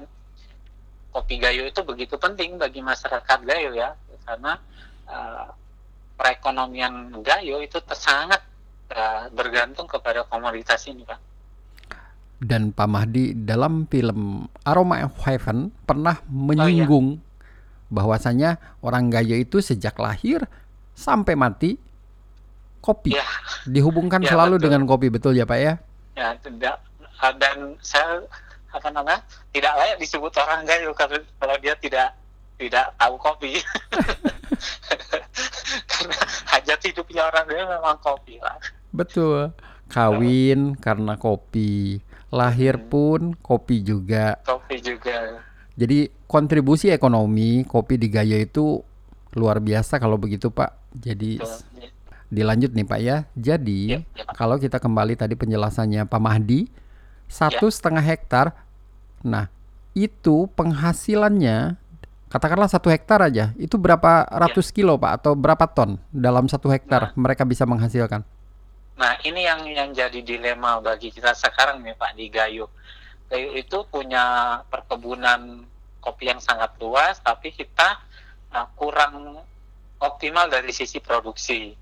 kopi 1.15 1.39
Gayo 1.39 1.63
itu 1.63 1.79
begitu 1.87 2.19
penting 2.19 2.59
bagi 2.59 2.83
masyarakat 2.83 3.39
Gayo 3.47 3.71
ya, 3.71 3.95
karena 4.27 4.59
eh, 5.07 5.47
perekonomian 6.19 7.15
Gayo 7.23 7.63
itu 7.63 7.79
sangat 7.95 8.43
eh, 8.91 9.31
bergantung 9.31 9.87
kepada 9.87 10.27
komoditas 10.27 10.83
ini, 10.91 11.07
Pak. 11.07 11.32
Dan 12.43 12.75
Pak 12.75 12.87
Mahdi 12.91 13.31
dalam 13.31 13.87
film 13.87 14.43
Aroma 14.67 14.99
of 15.07 15.15
Heaven 15.23 15.71
pernah 15.87 16.19
menyinggung 16.27 17.23
bahwasanya 17.87 18.59
orang 18.83 19.07
Gayo 19.07 19.39
itu 19.39 19.63
sejak 19.63 19.95
lahir 19.95 20.43
sampai 20.91 21.39
mati 21.39 21.79
kopi 22.83 23.15
Ya, 23.15 23.23
dihubungkan 23.63 24.19
Ya, 24.19 24.35
selalu 24.35 24.59
betul. 24.59 24.63
dengan 24.67 24.81
kopi 24.83 25.07
betul 25.07 25.33
ya 25.39 25.47
Pak 25.47 25.59
ya? 25.61 25.73
ya 26.13 26.35
tidak 26.43 26.75
eh, 26.99 27.33
dan 27.39 27.79
saya 27.79 28.21
apa 28.73 28.89
namanya 28.91 29.23
tidak 29.55 29.73
layak 29.79 29.97
disebut 30.03 30.33
orang 30.35 30.67
Gayo 30.67 30.91
kalau 30.91 31.15
kalau 31.39 31.55
dia 31.63 31.73
tidak 31.79 32.11
tidak 32.59 32.85
tahu 32.97 33.15
kopi. 33.17 33.57
karena 35.89 36.17
hajat 36.53 36.79
hidupnya 36.85 37.21
orang 37.27 37.45
Gayo 37.49 37.65
memang 37.69 37.97
kopi, 37.99 38.37
Pak. 38.39 38.57
Betul. 38.93 39.51
Kawin 39.89 40.73
karena 40.77 41.17
kopi, 41.17 42.01
lahir 42.33 42.81
Hmm. 42.81 42.89
pun 42.89 43.19
kopi 43.37 43.85
juga. 43.85 44.41
Kopi 44.41 44.81
juga. 44.81 45.37
Jadi 45.77 46.09
kontribusi 46.25 46.89
ekonomi 46.89 47.61
kopi 47.65 48.01
di 48.01 48.09
Gayo 48.09 48.37
itu 48.37 48.81
luar 49.33 49.61
biasa 49.61 50.01
kalau 50.01 50.17
begitu 50.17 50.49
Pak. 50.49 50.97
Jadi 50.97 51.37
Betul. 51.37 51.89
dilanjut 52.29 52.71
nih 52.73 52.85
Pak 52.85 52.99
ya. 53.01 53.17
Jadi 53.33 53.79
Ya, 53.85 53.99
ya, 54.17 54.25
Pak. 54.25 54.33
kalau 54.33 54.57
kita 54.57 54.81
kembali 54.81 55.13
tadi 55.13 55.33
penjelasannya 55.33 56.09
Pak 56.09 56.21
Mahdi, 56.21 56.69
satu 57.29 57.69
setengah 57.69 58.01
hektar. 58.01 58.53
Nah 59.21 59.49
itu 59.93 60.49
penghasilannya 60.57 61.77
katakanlah 62.29 62.65
satu 62.65 62.89
hektar 62.89 63.21
aja, 63.21 63.53
itu 63.61 63.77
berapa 63.77 64.25
ratus 64.25 64.73
kilo 64.73 64.97
Pak 64.97 65.21
atau 65.21 65.37
berapa 65.37 65.69
ton 65.69 66.01
dalam 66.09 66.49
satu 66.49 66.65
hektar 66.69 67.13
mereka 67.13 67.45
bisa 67.45 67.61
menghasilkan? 67.69 68.25
Nah, 68.93 69.17
ini 69.25 69.41
yang 69.41 69.65
yang 69.65 69.89
jadi 69.89 70.21
dilema 70.21 70.77
bagi 70.77 71.09
kita 71.09 71.33
sekarang 71.33 71.81
nih 71.81 71.97
Pak 71.97 72.13
di 72.13 72.29
Gayo. 72.29 72.69
Gayo 73.25 73.49
itu 73.57 73.81
punya 73.89 74.59
perkebunan 74.69 75.65
kopi 75.97 76.29
yang 76.29 76.37
sangat 76.37 76.77
luas, 76.77 77.17
tapi 77.23 77.49
kita 77.49 77.97
uh, 78.53 78.67
kurang 78.77 79.41
optimal 79.97 80.45
dari 80.51 80.69
sisi 80.69 81.01
produksi. 81.01 81.73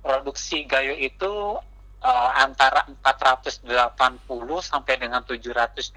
Produksi 0.00 0.64
Gayo 0.64 0.96
itu 0.96 1.60
uh, 2.00 2.30
antara 2.40 2.88
480 2.88 3.68
sampai 4.64 4.94
dengan 4.96 5.20
720 5.20 5.92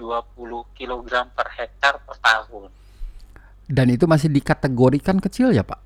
kg 0.75 1.11
per 1.31 1.47
hektar 1.55 2.03
per 2.03 2.19
tahun. 2.19 2.67
Dan 3.63 3.95
itu 3.95 4.03
masih 4.03 4.27
dikategorikan 4.27 5.23
kecil 5.23 5.55
ya 5.55 5.63
Pak? 5.63 5.79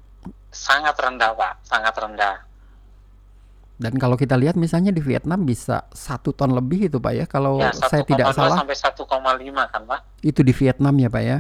Sangat 0.49 0.97
rendah 0.97 1.37
Pak, 1.37 1.53
sangat 1.61 1.93
rendah. 1.93 2.47
Dan 3.77 3.93
kalau 4.01 4.17
kita 4.17 4.34
lihat 4.34 4.57
misalnya 4.57 4.89
di 4.89 5.05
Vietnam 5.05 5.46
bisa 5.46 5.86
satu 5.93 6.34
ton 6.34 6.50
lebih 6.50 6.89
itu 6.89 6.98
Pak 6.98 7.13
ya 7.13 7.25
kalau 7.29 7.62
ya, 7.62 7.69
saya 7.77 8.01
tidak 8.01 8.34
1,2 8.34 8.38
salah 8.41 8.57
sampai 8.57 8.74
1,5 8.74 9.74
kan 9.74 9.81
Pak 9.86 10.00
itu 10.25 10.41
di 10.41 10.53
Vietnam 10.53 10.93
ya 10.98 11.10
Pak 11.13 11.24
ya. 11.24 11.38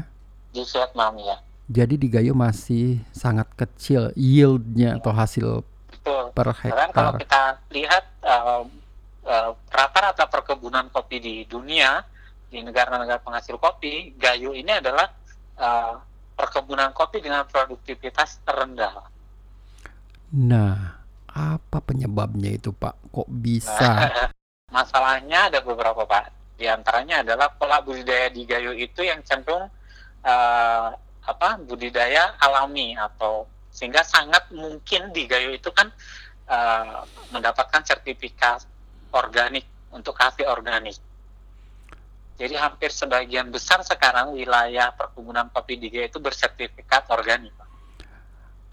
di 0.53 0.61
Vietnam 0.61 1.13
ya. 1.17 1.35
Jadi 1.67 1.99
di 1.99 2.07
Gayo 2.07 2.31
masih 2.31 3.03
sangat 3.11 3.51
kecil 3.57 4.15
yieldnya 4.15 5.01
atau 5.01 5.11
hasil 5.11 5.47
Betul. 5.91 6.31
per 6.31 6.47
Karena 6.55 6.87
kalau 6.95 7.11
hektar. 7.17 7.21
kita 7.27 7.41
lihat 7.75 8.03
uh, 8.23 8.63
uh, 9.27 9.51
rata-rata 9.67 10.31
perkebunan 10.31 10.87
kopi 10.95 11.19
di 11.19 11.35
dunia 11.43 12.07
di 12.47 12.63
negara-negara 12.63 13.19
penghasil 13.19 13.59
kopi, 13.59 14.15
Gayo 14.15 14.55
ini 14.55 14.71
adalah 14.71 15.11
uh, 15.59 15.99
perkebunan 16.39 16.95
kopi 16.95 17.19
dengan 17.19 17.43
produktivitas 17.43 18.39
terendah. 18.47 19.11
Nah, 20.31 20.96
apa 21.37 21.77
penyebabnya 21.85 22.57
itu 22.57 22.73
Pak? 22.73 23.13
Kok 23.13 23.29
bisa? 23.29 24.09
Masalahnya 24.75 25.53
ada 25.53 25.61
beberapa 25.61 26.03
Pak. 26.09 26.57
Di 26.57 26.65
antaranya 26.65 27.21
adalah 27.21 27.53
pola 27.53 27.77
budidaya 27.85 28.33
di 28.33 28.41
Gayo 28.49 28.73
itu 28.73 29.05
yang 29.05 29.21
cenderung 29.21 29.69
uh, 30.25 30.87
apa 31.27 31.49
budidaya 31.61 32.33
alami 32.41 32.97
atau 32.97 33.45
sehingga 33.69 34.01
sangat 34.01 34.49
mungkin 34.49 35.13
di 35.13 35.29
Gayo 35.29 35.53
itu 35.53 35.69
kan 35.69 35.93
uh, 36.49 37.05
mendapatkan 37.29 37.85
sertifikat 37.85 38.65
organik 39.13 39.69
untuk 39.93 40.17
kafe 40.17 40.49
organik. 40.49 40.97
Jadi 42.37 42.53
hampir 42.57 42.89
sebagian 42.89 43.49
besar 43.53 43.81
sekarang 43.85 44.33
wilayah 44.33 44.89
perkebunan 44.97 45.53
kopi 45.53 45.77
di 45.77 45.93
Gayo 45.93 46.09
itu 46.09 46.17
bersertifikat 46.17 47.05
organik. 47.13 47.53
Pak. 47.53 47.66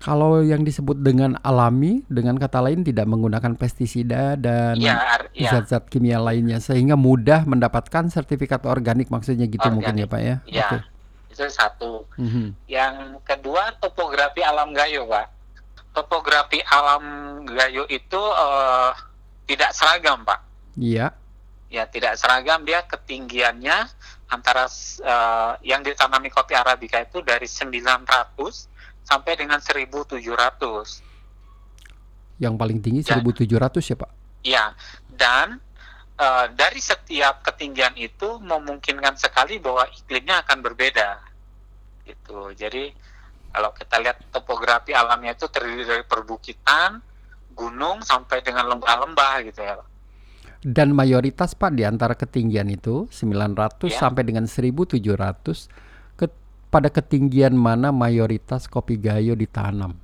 Kalau 0.03 0.45
yang 0.45 0.67
disebut 0.67 1.01
dengan 1.01 1.41
alami, 1.41 2.05
dengan 2.13 2.37
kata 2.37 2.61
lain 2.61 2.85
tidak 2.85 3.09
menggunakan 3.09 3.57
pestisida 3.57 4.37
dan 4.37 4.77
Iya, 4.77 5.01
iya, 5.33 5.51
zat-zat 5.55 5.89
kimia 5.89 6.21
lainnya 6.21 6.61
sehingga 6.61 6.93
mudah 6.93 7.49
mendapatkan 7.49 8.13
sertifikat 8.13 8.69
organik 8.69 9.09
maksudnya 9.09 9.49
gitu 9.49 9.65
mungkin 9.73 9.97
ya 9.97 10.05
Organik. 10.05 10.13
Pak 10.13 10.21
ya. 10.21 10.37
iya. 10.45 10.69
Oke. 10.69 10.79
Itu 11.33 11.45
satu. 11.49 12.05
Mhm. 12.21 12.53
Yang 12.69 12.95
kedua 13.25 13.73
topografi 13.81 14.45
alam 14.45 14.77
Gayo, 14.77 15.09
Pak. 15.09 15.27
Topografi 15.97 16.61
alam 16.69 17.05
Gayo 17.49 17.89
itu 17.89 18.21
eh, 18.21 18.91
tidak 19.49 19.71
seragam, 19.73 20.21
Pak. 20.25 20.41
Iya. 20.77 21.17
Ya 21.73 21.89
tidak 21.89 22.15
seragam 22.21 22.63
dia 22.63 22.87
ketinggiannya 22.87 23.89
antara 24.31 24.67
uh, 25.05 25.53
yang 25.63 25.83
ditanami 25.83 26.31
kopi 26.33 26.55
arabica 26.57 27.03
itu 27.03 27.21
dari 27.21 27.47
900 27.47 28.74
sampai 29.05 29.37
dengan 29.37 29.61
1700. 29.61 30.19
Yang 32.41 32.55
paling 32.59 32.79
tinggi 32.83 33.01
dan, 33.07 33.23
1700 33.23 33.93
ya 33.93 33.97
Pak? 34.01 34.11
Iya. 34.43 34.65
Dan 35.15 35.47
uh, 36.19 36.47
dari 36.51 36.81
setiap 36.83 37.47
ketinggian 37.47 37.95
itu 37.95 38.43
memungkinkan 38.43 39.15
sekali 39.15 39.63
bahwa 39.63 39.87
iklimnya 39.93 40.43
akan 40.43 40.59
berbeda. 40.65 41.23
Gitu. 42.05 42.53
Jadi 42.59 42.91
kalau 43.55 43.71
kita 43.71 44.03
lihat 44.03 44.19
topografi 44.35 44.91
alamnya 44.91 45.39
itu 45.39 45.47
terdiri 45.47 45.87
dari 45.87 46.03
perbukitan, 46.03 46.99
gunung 47.55 48.03
sampai 48.03 48.43
dengan 48.43 48.67
lembah-lembah 48.75 49.35
gitu 49.47 49.63
ya. 49.63 49.79
Dan 50.65 50.97
mayoritas 50.97 51.53
Pak 51.55 51.77
di 51.77 51.85
antara 51.85 52.17
ketinggian 52.17 52.73
itu 52.73 53.07
900 53.13 53.85
ya. 53.85 54.01
sampai 54.01 54.25
dengan 54.25 54.49
1700 54.49 54.97
ke, 54.97 55.13
pada 56.75 56.91
ketinggian 56.91 57.55
mana 57.55 57.95
mayoritas 57.95 58.67
kopi 58.67 58.99
gayo 58.99 59.39
ditanam? 59.39 59.95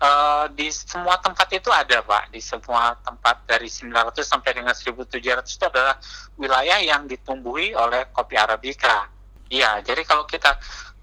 Uh, 0.00 0.48
di 0.56 0.72
semua 0.72 1.20
tempat 1.20 1.46
itu 1.52 1.68
ada 1.68 2.00
Pak, 2.00 2.32
di 2.32 2.40
semua 2.40 2.96
tempat 3.04 3.44
dari 3.44 3.68
900 3.68 4.24
sampai 4.24 4.50
dengan 4.56 4.72
1700 4.72 5.12
itu 5.44 5.64
adalah 5.68 6.00
wilayah 6.40 6.80
yang 6.80 7.04
ditumbuhi 7.04 7.76
oleh 7.76 8.08
kopi 8.16 8.34
arabica. 8.40 9.06
Iya, 9.52 9.84
jadi 9.84 10.00
kalau 10.08 10.24
kita 10.24 10.56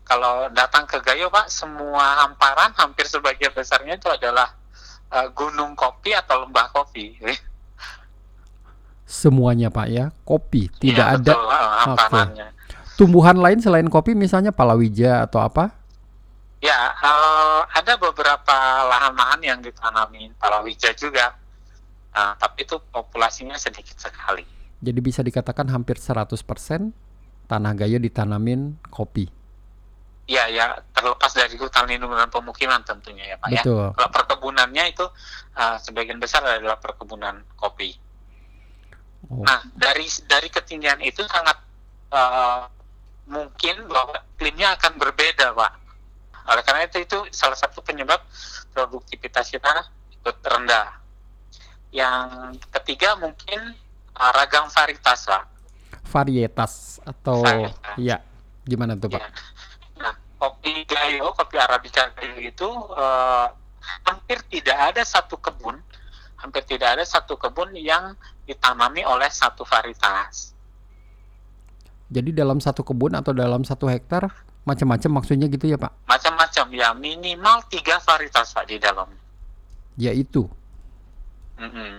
kalau 0.03 0.49
datang 0.49 0.89
ke 0.89 0.97
Gayo 1.05 1.29
Pak, 1.29 1.53
semua 1.53 2.25
hamparan 2.25 2.73
hampir 2.73 3.05
sebagian 3.05 3.53
besarnya 3.53 4.01
itu 4.01 4.09
adalah 4.09 4.57
uh, 5.13 5.29
gunung 5.29 5.77
kopi 5.77 6.17
atau 6.17 6.49
lembah 6.49 6.73
kopi. 6.73 7.21
Semuanya 9.05 9.69
Pak 9.69 9.87
ya, 9.93 10.09
kopi, 10.25 10.73
tidak 10.81 11.07
ya, 11.07 11.15
ada 11.21 11.33
betul, 11.37 11.45
hamparannya. 11.53 12.47
Okay. 12.49 12.58
Tumbuhan 12.99 13.39
lain 13.39 13.63
selain 13.63 13.87
kopi 13.87 14.11
misalnya 14.11 14.51
palawija 14.51 15.23
atau 15.23 15.39
apa? 15.39 15.71
Ya, 16.59 16.91
uh, 16.99 17.63
ada 17.71 17.95
beberapa 17.95 18.57
lahan-lahan 18.91 19.39
yang 19.39 19.59
ditanami 19.63 20.35
palawija 20.35 20.91
juga, 20.99 21.31
uh, 22.11 22.35
tapi 22.35 22.67
itu 22.67 22.75
populasinya 22.91 23.55
sedikit 23.55 23.95
sekali. 23.95 24.43
Jadi 24.83 24.99
bisa 24.99 25.23
dikatakan 25.23 25.71
hampir 25.71 25.95
100% 25.95 26.35
tanah 27.47 27.71
Gayo 27.79 28.03
ditanamin 28.03 28.75
kopi. 28.91 29.31
Ya, 30.27 30.51
ya 30.51 30.83
terlepas 30.91 31.31
dari 31.31 31.55
hutan 31.55 31.87
lindung 31.87 32.11
dan 32.11 32.27
pemukiman 32.27 32.83
tentunya 32.83 33.33
ya 33.33 33.35
Pak 33.39 33.47
ya. 33.49 33.63
Betul. 33.63 33.79
ya. 33.79 33.95
Kalau 33.95 34.09
perkebunannya 34.11 34.83
itu 34.91 35.07
uh, 35.55 35.79
sebagian 35.79 36.19
besar 36.19 36.43
adalah 36.43 36.75
perkebunan 36.75 37.47
kopi. 37.55 37.95
Oh. 39.31 39.47
Nah, 39.47 39.63
dari 39.71 40.11
dari 40.27 40.51
ketinggian 40.51 40.99
itu 40.99 41.23
sangat 41.23 41.57
uh, 42.11 42.67
mungkin 43.29 43.85
bahwa 43.85 44.17
iklimnya 44.35 44.73
akan 44.75 44.97
berbeda, 44.97 45.53
Pak 45.53 45.89
oleh 46.49 46.63
karena 46.65 46.81
itu 46.89 46.97
itu 47.05 47.17
salah 47.29 47.53
satu 47.53 47.85
penyebab 47.85 48.17
produktivitas 48.73 49.53
kita 49.53 49.85
ikut 50.17 50.37
rendah. 50.41 50.97
Yang 51.93 52.57
ketiga 52.73 53.17
mungkin 53.21 53.77
uh, 54.17 54.31
ragam 54.33 54.65
varietas, 54.73 55.29
Pak. 55.29 55.43
Varietas 56.09 56.97
atau 57.05 57.45
varietas. 57.45 57.95
ya 58.01 58.17
gimana 58.65 58.97
tuh, 58.97 59.13
Pak? 59.13 59.21
Ya. 59.21 59.29
Nah, 60.01 60.13
kopi 60.41 60.85
gayo, 60.89 61.29
kopi 61.37 61.61
arabica 61.61 62.09
gayo 62.17 62.37
itu 62.41 62.69
uh, 62.97 63.53
hampir 64.09 64.41
tidak 64.49 64.93
ada 64.93 65.05
satu 65.05 65.37
kebun, 65.37 65.77
hampir 66.41 66.65
tidak 66.65 66.97
ada 66.97 67.05
satu 67.05 67.37
kebun 67.37 67.77
yang 67.77 68.17
ditanami 68.49 69.05
oleh 69.05 69.29
satu 69.29 69.61
varietas. 69.65 70.57
Jadi 72.09 72.33
dalam 72.33 72.57
satu 72.57 72.81
kebun 72.81 73.13
atau 73.13 73.31
dalam 73.37 73.61
satu 73.61 73.85
hektar 73.85 74.25
Macam-macam 74.69 75.11
maksudnya 75.17 75.47
gitu 75.49 75.65
ya 75.65 75.81
Pak? 75.81 76.05
Macam-macam 76.05 76.65
ya, 76.75 76.93
minimal 76.93 77.65
tiga 77.73 77.97
varietas 78.03 78.53
Pak 78.53 78.69
di 78.69 78.77
dalam. 78.77 79.09
Ya 79.97 80.13
itu. 80.13 80.45
Mm 81.57 81.69
-hmm. 81.73 81.91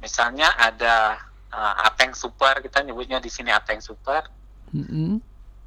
Misalnya 0.00 0.48
ada 0.56 1.20
uh, 1.52 1.74
Ateng 1.84 2.16
Super, 2.16 2.64
kita 2.64 2.80
nyebutnya 2.80 3.20
di 3.20 3.28
sini 3.28 3.52
Ateng 3.52 3.84
Super. 3.84 4.32
Mm 4.72 4.86
-hmm. 4.88 5.10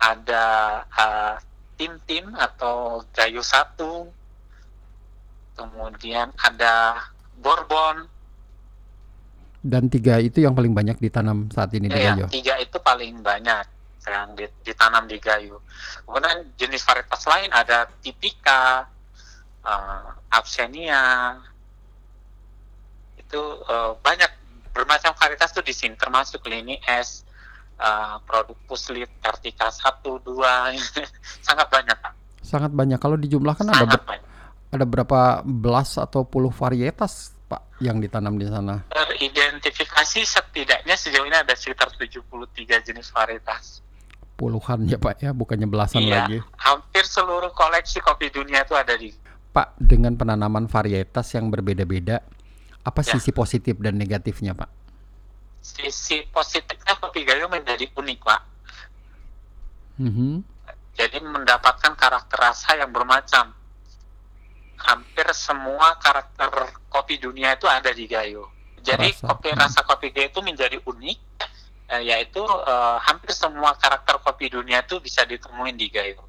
Ada 0.01 0.45
uh, 0.89 1.35
Tim 1.77 2.01
Tim 2.09 2.33
atau 2.33 3.05
Gayo 3.13 3.45
Satu. 3.45 4.09
Kemudian 5.53 6.33
ada 6.39 7.03
Bourbon. 7.37 8.09
Dan 9.59 9.91
tiga 9.91 10.23
itu 10.23 10.39
yang 10.39 10.55
paling 10.55 10.71
banyak 10.71 10.97
ditanam 11.03 11.51
saat 11.51 11.75
ini 11.75 11.91
ya, 11.91 11.93
di 11.93 11.99
Gayo? 11.99 12.25
tiga 12.31 12.55
itu 12.63 12.79
paling 12.79 13.19
banyak 13.19 13.78
yang 14.07 14.31
ditanam 14.63 15.03
di 15.05 15.19
Gayo. 15.19 15.59
Kemudian 16.07 16.55
jenis 16.55 16.85
varietas 16.87 17.23
lain 17.27 17.51
ada 17.51 17.89
tipika, 17.99 18.87
uh, 19.65 20.07
absenia, 20.31 21.35
itu 23.19 23.41
uh, 23.67 23.93
banyak 23.99 24.31
bermacam 24.71 25.11
varietas 25.17 25.51
tuh 25.51 25.65
di 25.65 25.75
sini 25.75 25.99
termasuk 25.99 26.47
lini 26.47 26.79
S, 26.87 27.27
uh, 27.81 28.17
produk 28.23 28.55
puslit, 28.65 29.11
kartika 29.19 29.67
satu 29.69 30.23
dua 30.23 30.71
sangat 31.47 31.67
banyak. 31.67 31.97
Sangat 32.39 32.71
banyak. 32.71 32.97
Kalau 32.97 33.19
dijumlahkan 33.19 33.67
sangat 33.67 33.83
ada 33.83 33.97
ber 33.99 34.17
ada 34.69 34.85
berapa 34.85 35.41
belas 35.41 35.97
atau 35.97 36.21
puluh 36.21 36.53
varietas 36.53 37.33
Pak 37.49 37.81
yang 37.81 37.97
ditanam 37.97 38.37
di 38.37 38.45
sana? 38.45 38.85
Teridentifikasi 38.93 40.21
setidaknya 40.21 40.93
sejauh 40.93 41.25
ini 41.25 41.33
ada 41.33 41.57
sekitar 41.57 41.89
73 41.97 42.85
jenis 42.85 43.09
varietas 43.09 43.81
puluhan 44.39 44.87
ya 44.87 44.95
Pak 44.95 45.19
ya, 45.19 45.35
bukannya 45.35 45.67
belasan 45.67 46.07
iya, 46.07 46.23
lagi. 46.23 46.39
Hampir 46.55 47.03
seluruh 47.03 47.51
koleksi 47.51 47.99
kopi 47.99 48.31
dunia 48.31 48.63
itu 48.63 48.71
ada 48.71 48.95
di. 48.95 49.11
Pak, 49.51 49.75
dengan 49.75 50.15
penanaman 50.15 50.71
varietas 50.71 51.35
yang 51.35 51.51
berbeda-beda, 51.51 52.23
apa 52.87 53.01
ya. 53.03 53.19
sisi 53.19 53.35
positif 53.35 53.75
dan 53.83 53.99
negatifnya 53.99 54.55
Pak? 54.55 54.71
Sisi 55.59 56.23
positifnya 56.31 56.95
kopi 56.95 57.27
gayo 57.27 57.51
menjadi 57.51 57.91
unik 57.91 58.19
Pak. 58.23 58.41
Mm 59.99 60.11
-hmm. 60.15 60.33
Jadi 60.95 61.17
mendapatkan 61.19 61.93
karakter 61.99 62.39
rasa 62.39 62.79
yang 62.79 62.95
bermacam. 62.95 63.51
Hampir 64.79 65.27
semua 65.35 65.99
karakter 65.99 66.47
kopi 66.87 67.19
dunia 67.19 67.59
itu 67.59 67.67
ada 67.67 67.91
di 67.91 68.07
gayo. 68.07 68.47
Jadi 68.79 69.11
rasa. 69.11 69.27
kopi 69.27 69.51
rasa 69.51 69.79
kopi 69.83 70.07
gayo 70.15 70.31
itu 70.31 70.39
menjadi 70.39 70.79
unik 70.87 71.19
eh, 71.89 72.03
yaitu 72.05 72.41
eh, 72.45 72.97
hampir 73.03 73.33
semua 73.33 73.73
karakter 73.75 74.21
kopi 74.21 74.53
dunia 74.53 74.85
itu 74.85 75.01
bisa 75.01 75.25
ditemuin 75.25 75.75
di 75.75 75.89
Gayo. 75.89 76.21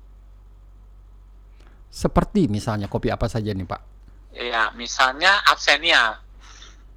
Seperti 1.91 2.47
misalnya 2.47 2.87
kopi 2.87 3.11
apa 3.11 3.27
saja 3.27 3.51
nih 3.51 3.67
Pak? 3.67 3.83
Ya, 4.31 4.71
misalnya 4.79 5.43
Absenia. 5.43 6.23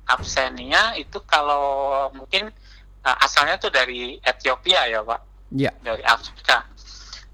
Absenia 0.06 0.94
itu 1.02 1.18
kalau 1.26 2.06
mungkin 2.14 2.52
uh, 3.02 3.18
asalnya 3.26 3.58
tuh 3.58 3.74
dari 3.74 4.22
Ethiopia 4.22 4.86
ya 4.86 5.02
Pak. 5.02 5.22
Iya. 5.50 5.72
Dari 5.82 6.04
Afrika. 6.06 6.70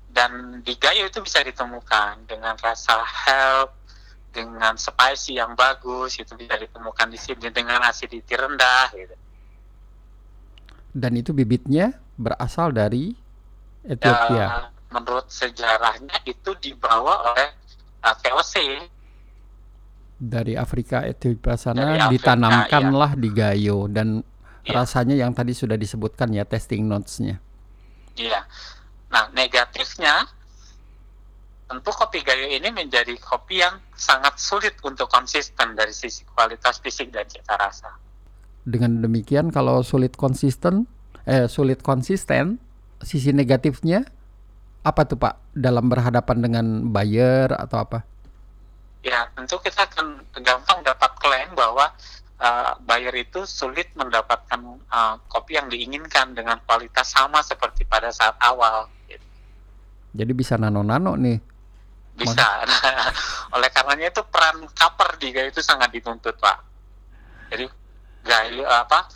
Dan 0.07 0.63
di 0.63 0.79
Gayo 0.79 1.11
itu 1.11 1.19
bisa 1.19 1.43
ditemukan 1.43 2.31
dengan 2.31 2.55
rasa 2.63 3.03
help, 3.03 3.75
dengan 4.31 4.79
spicy 4.79 5.35
yang 5.41 5.57
bagus 5.57 6.15
itu 6.15 6.31
bisa 6.39 6.55
ditemukan 6.55 7.07
di 7.11 7.19
sini 7.19 7.49
dengan 7.51 7.83
acidity 7.83 8.33
rendah 8.39 8.87
gitu 8.95 9.15
dan 10.93 11.11
itu 11.17 11.31
bibitnya 11.35 11.97
berasal 12.17 12.73
dari 12.73 13.13
Ethiopia. 13.85 14.37
Ya, 14.37 14.49
menurut 14.91 15.29
sejarahnya 15.29 16.17
itu 16.25 16.51
dibawa 16.59 17.31
oleh 17.31 17.49
uh, 18.03 18.15
VOC 18.17 18.55
dari 20.19 20.59
Afrika 20.59 21.07
Ethiopia 21.07 21.55
sana 21.55 21.95
Afrika, 21.95 22.11
ditanamkanlah 22.11 23.11
ya. 23.15 23.21
di 23.23 23.29
Gayo 23.31 23.87
dan 23.87 24.19
ya. 24.67 24.83
rasanya 24.83 25.15
yang 25.15 25.31
tadi 25.31 25.55
sudah 25.55 25.79
disebutkan 25.79 26.35
ya 26.35 26.43
testing 26.43 26.83
notes-nya. 26.83 27.39
Iya. 28.19 28.43
Nah, 29.09 29.31
negatifnya 29.31 30.27
tentu 31.71 31.89
kopi 31.95 32.19
Gayo 32.19 32.51
ini 32.51 32.67
menjadi 32.67 33.15
kopi 33.15 33.63
yang 33.63 33.79
sangat 33.95 34.35
sulit 34.41 34.75
untuk 34.83 35.07
konsisten 35.07 35.77
dari 35.77 35.95
sisi 35.95 36.27
kualitas 36.27 36.83
fisik 36.83 37.15
dan 37.15 37.23
cita 37.23 37.55
rasa 37.55 38.08
dengan 38.67 38.99
demikian 39.03 39.49
kalau 39.49 39.81
sulit 39.81 40.15
konsisten 40.15 40.87
eh 41.29 41.45
sulit 41.45 41.83
konsisten 41.85 42.57
sisi 42.99 43.31
negatifnya 43.31 44.03
apa 44.83 45.03
tuh 45.03 45.19
Pak 45.19 45.53
dalam 45.55 45.91
berhadapan 45.91 46.37
dengan 46.39 46.65
buyer 46.89 47.51
atau 47.51 47.83
apa? 47.83 47.99
Ya 49.03 49.27
tentu 49.35 49.59
kita 49.59 49.87
akan 49.87 50.23
gampang 50.43 50.83
dapat 50.83 51.11
klaim 51.19 51.51
bahwa 51.55 51.91
uh, 52.39 52.73
buyer 52.83 53.15
itu 53.15 53.43
sulit 53.43 53.91
mendapatkan 53.95 54.59
uh, 54.91 55.15
kopi 55.27 55.59
yang 55.59 55.67
diinginkan 55.67 56.35
dengan 56.35 56.59
kualitas 56.63 57.11
sama 57.11 57.43
seperti 57.43 57.83
pada 57.87 58.11
saat 58.11 58.35
awal. 58.39 58.87
Gitu. 59.07 59.23
Jadi 60.15 60.31
bisa 60.35 60.55
nano-nano 60.55 61.15
nih. 61.15 61.39
Bisa. 62.15 62.67
Oleh 63.55 63.69
karenanya 63.71 64.11
itu 64.11 64.23
peran 64.27 64.67
cover 64.75 65.15
di 65.19 65.31
itu 65.31 65.63
sangat 65.63 65.91
dituntut 65.95 66.35
Pak. 66.39 66.57
Jadi 67.55 67.65
gayo 68.23 68.67
apa 68.67 69.07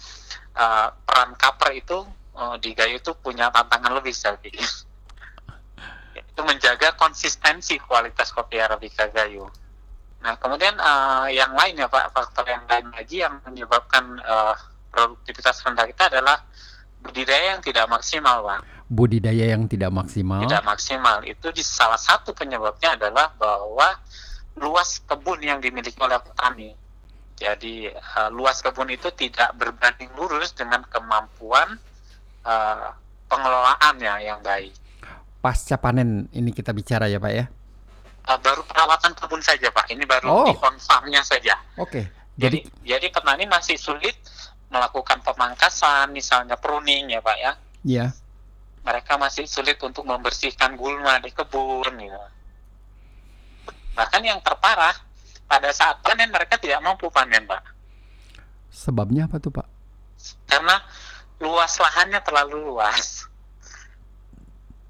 uh, 0.57 0.87
peran 1.05 1.33
kaper 1.37 1.71
itu 1.75 2.05
uh, 2.37 2.55
di 2.57 2.73
Gayo 2.73 2.97
itu 2.97 3.11
punya 3.17 3.49
tantangan 3.53 3.93
lebih 3.97 4.13
saya 4.13 4.37
pikir. 4.37 4.61
itu 6.33 6.41
menjaga 6.41 6.97
konsistensi 6.97 7.77
kualitas 7.81 8.33
kopi 8.33 8.57
Arabica 8.61 9.09
Gayo. 9.09 9.49
Nah, 10.23 10.39
kemudian 10.39 10.79
uh, 10.79 11.27
yang 11.27 11.51
lain 11.51 11.75
ya 11.75 11.91
Pak, 11.91 12.15
faktor 12.15 12.47
yang 12.47 12.63
lain 12.65 12.87
lagi 12.95 13.21
yang 13.21 13.43
menyebabkan 13.43 14.23
uh, 14.23 14.55
produktivitas 14.87 15.59
rendah 15.67 15.83
kita 15.89 16.07
adalah 16.07 16.39
budidaya 17.03 17.57
yang 17.57 17.61
tidak 17.61 17.85
maksimal, 17.91 18.39
Pak. 18.39 18.59
Budidaya 18.87 19.51
yang 19.51 19.67
tidak 19.67 19.91
maksimal. 19.91 20.39
Tidak 20.47 20.63
maksimal 20.63 21.17
itu 21.27 21.51
di 21.51 21.63
salah 21.65 21.99
satu 21.99 22.31
penyebabnya 22.31 22.95
adalah 22.95 23.35
bahwa 23.35 23.99
luas 24.55 25.01
kebun 25.03 25.43
yang 25.43 25.59
dimiliki 25.59 25.97
oleh 25.99 26.21
petani. 26.21 26.71
Jadi 27.43 27.91
uh, 27.91 28.31
luas 28.31 28.63
kebun 28.63 28.87
itu 28.87 29.11
tidak 29.11 29.51
berbanding 29.59 30.07
lurus 30.15 30.55
dengan 30.55 30.79
kemampuan 30.87 31.75
uh, 32.47 32.95
pengelolaannya 33.27 34.13
yang 34.23 34.39
baik. 34.39 34.71
Pasca 35.43 35.75
panen 35.75 36.31
ini 36.31 36.55
kita 36.55 36.71
bicara 36.71 37.11
ya 37.11 37.19
Pak 37.19 37.33
ya? 37.35 37.45
Uh, 38.23 38.39
baru 38.39 38.63
perawatan 38.63 39.11
kebun 39.11 39.43
saja 39.43 39.67
Pak. 39.75 39.91
Ini 39.91 40.07
baru 40.07 40.31
oh. 40.31 40.47
di 40.47 40.55
farmnya 40.79 41.19
saja. 41.19 41.59
Oke. 41.75 41.91
Okay. 41.91 42.05
Jadi 42.39 42.63
jadi 42.87 43.11
petani 43.11 43.43
masih 43.45 43.75
sulit 43.75 44.15
melakukan 44.71 45.19
pemangkasan, 45.21 46.15
misalnya 46.15 46.55
pruning 46.55 47.11
ya 47.11 47.19
Pak 47.19 47.37
ya. 47.37 47.51
Iya. 47.83 48.05
Mereka 48.87 49.19
masih 49.19 49.51
sulit 49.51 49.75
untuk 49.83 50.07
membersihkan 50.07 50.79
gulma 50.79 51.19
di 51.19 51.35
kebun 51.35 51.91
ya. 51.99 52.23
Bahkan 53.99 54.21
yang 54.23 54.39
terparah 54.39 54.95
pada 55.53 55.69
saat 55.69 56.01
panen 56.01 56.33
mereka 56.33 56.57
tidak 56.57 56.81
mampu 56.81 57.13
panen 57.13 57.45
Pak. 57.45 57.61
Sebabnya 58.73 59.29
apa 59.29 59.37
tuh 59.37 59.53
Pak? 59.53 59.69
Karena 60.49 60.81
luas 61.37 61.77
lahannya 61.77 62.17
terlalu 62.25 62.73
luas. 62.73 63.29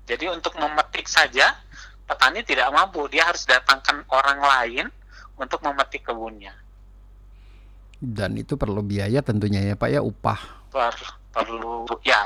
Jadi 0.07 0.31
untuk 0.31 0.55
memetik 0.55 1.03
saja 1.11 1.51
petani 2.07 2.47
tidak 2.47 2.71
mampu, 2.71 3.11
dia 3.11 3.27
harus 3.27 3.43
datangkan 3.43 4.07
orang 4.07 4.39
lain 4.39 4.85
untuk 5.35 5.59
memetik 5.67 6.07
kebunnya. 6.07 6.55
Dan 7.99 8.39
itu 8.39 8.55
perlu 8.55 8.79
biaya 8.79 9.19
tentunya 9.19 9.67
ya 9.67 9.75
Pak 9.75 9.89
ya 9.91 9.99
upah. 9.99 10.39
Per, 10.71 10.95
perlu 11.35 11.83
ya 12.07 12.23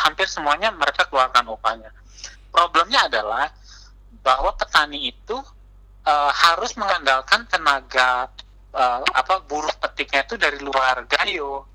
hampir 0.00 0.24
semuanya 0.32 0.72
mereka 0.72 1.04
keluarkan 1.12 1.44
upahnya. 1.52 1.92
Problemnya 2.48 3.04
adalah 3.04 3.52
bahwa 4.24 4.56
petani 4.56 5.12
itu 5.12 5.36
uh, 6.06 6.30
harus 6.30 6.72
mengandalkan 6.78 7.44
tenaga 7.50 8.30
uh, 8.72 9.02
apa 9.12 9.42
buruh 9.44 9.72
petiknya 9.82 10.22
itu 10.22 10.38
dari 10.38 10.62
luar 10.62 11.04
gayo. 11.10 11.66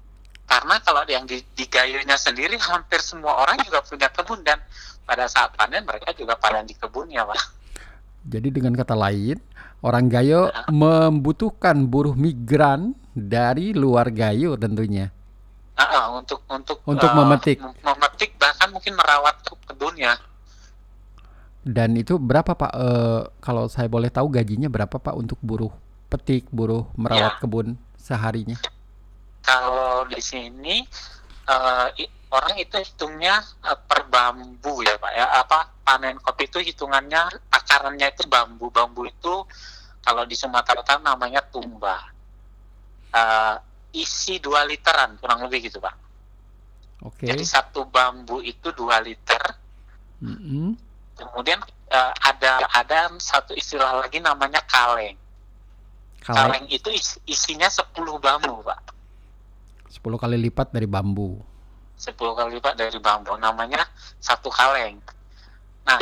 Karena 0.48 0.84
kalau 0.84 1.04
yang 1.08 1.24
di, 1.24 1.40
di 1.56 1.68
gayonya 1.68 2.16
sendiri 2.16 2.56
hampir 2.72 3.04
semua 3.04 3.44
orang 3.44 3.60
juga 3.62 3.84
punya 3.84 4.08
kebun 4.10 4.42
dan 4.42 4.58
pada 5.04 5.28
saat 5.28 5.52
panen 5.60 5.84
mereka 5.84 6.16
juga 6.16 6.40
panen 6.40 6.64
di 6.64 6.76
kebunnya, 6.78 7.28
Pak. 7.28 7.42
Jadi 8.22 8.54
dengan 8.54 8.78
kata 8.78 8.94
lain, 8.94 9.42
orang 9.82 10.06
Gayo 10.06 10.54
nah. 10.54 10.70
membutuhkan 10.70 11.90
buruh 11.90 12.14
migran 12.14 12.94
dari 13.18 13.74
luar 13.74 14.14
Gayo 14.14 14.54
tentunya. 14.56 15.10
Uh, 15.74 16.22
untuk 16.22 16.46
untuk 16.46 16.78
untuk 16.86 17.10
uh, 17.10 17.16
memetik 17.18 17.58
memetik 17.82 18.38
bahkan 18.38 18.70
mungkin 18.70 18.94
merawat 18.94 19.42
kebunnya. 19.66 20.14
Dan 21.62 21.94
itu 21.94 22.18
berapa 22.18 22.58
Pak? 22.58 22.72
Uh, 22.74 23.22
kalau 23.38 23.70
saya 23.70 23.86
boleh 23.86 24.10
tahu 24.10 24.34
gajinya 24.34 24.66
berapa 24.66 24.98
Pak 24.98 25.14
untuk 25.14 25.38
buruh 25.46 25.70
petik, 26.10 26.50
buruh 26.50 26.90
merawat 26.98 27.38
ya. 27.38 27.42
kebun 27.42 27.78
seharinya? 28.02 28.58
Kalau 29.46 30.10
di 30.10 30.22
sini 30.22 30.82
uh, 31.46 31.88
orang 32.34 32.56
itu 32.58 32.82
hitungnya 32.82 33.46
uh, 33.62 33.78
per 33.78 34.10
bambu 34.10 34.82
ya 34.82 34.98
Pak 34.98 35.12
ya. 35.14 35.26
Apa 35.38 35.70
panen 35.86 36.18
kopi 36.18 36.50
itu 36.50 36.60
hitungannya 36.66 37.30
akarannya 37.54 38.10
itu 38.10 38.26
bambu. 38.26 38.74
Bambu 38.74 39.06
itu 39.06 39.46
kalau 40.02 40.26
di 40.26 40.34
Sumatera 40.34 40.82
Utara 40.82 40.98
namanya 40.98 41.46
tumba 41.46 42.10
uh, 43.14 43.56
isi 43.92 44.40
2 44.40 44.72
literan 44.72 45.20
kurang 45.20 45.46
lebih 45.46 45.70
gitu 45.70 45.78
pak. 45.84 45.96
Oke. 47.06 47.26
Okay. 47.26 47.28
Jadi 47.34 47.44
satu 47.44 47.86
bambu 47.86 48.40
itu 48.42 48.72
2 48.72 49.08
liter. 49.08 49.44
Mm 50.22 50.38
-hmm. 50.38 50.68
Kemudian 51.22 51.62
uh, 51.94 52.12
ada 52.26 52.66
ada 52.74 53.14
satu 53.22 53.54
istilah 53.54 54.02
lagi 54.02 54.18
namanya 54.18 54.66
kaleng. 54.66 55.14
Kaleng, 56.26 56.38
kaleng 56.38 56.66
itu 56.74 56.90
is, 56.90 57.22
isinya 57.30 57.70
10 57.70 57.94
bambu 58.18 58.66
pak. 58.66 58.82
10 59.90 60.02
kali 60.18 60.38
lipat 60.50 60.74
dari 60.74 60.90
bambu. 60.90 61.38
10 62.02 62.18
kali 62.18 62.58
lipat 62.58 62.74
dari 62.74 62.98
bambu 62.98 63.38
namanya 63.38 63.86
satu 64.18 64.50
kaleng. 64.50 64.98
Nah, 65.86 66.02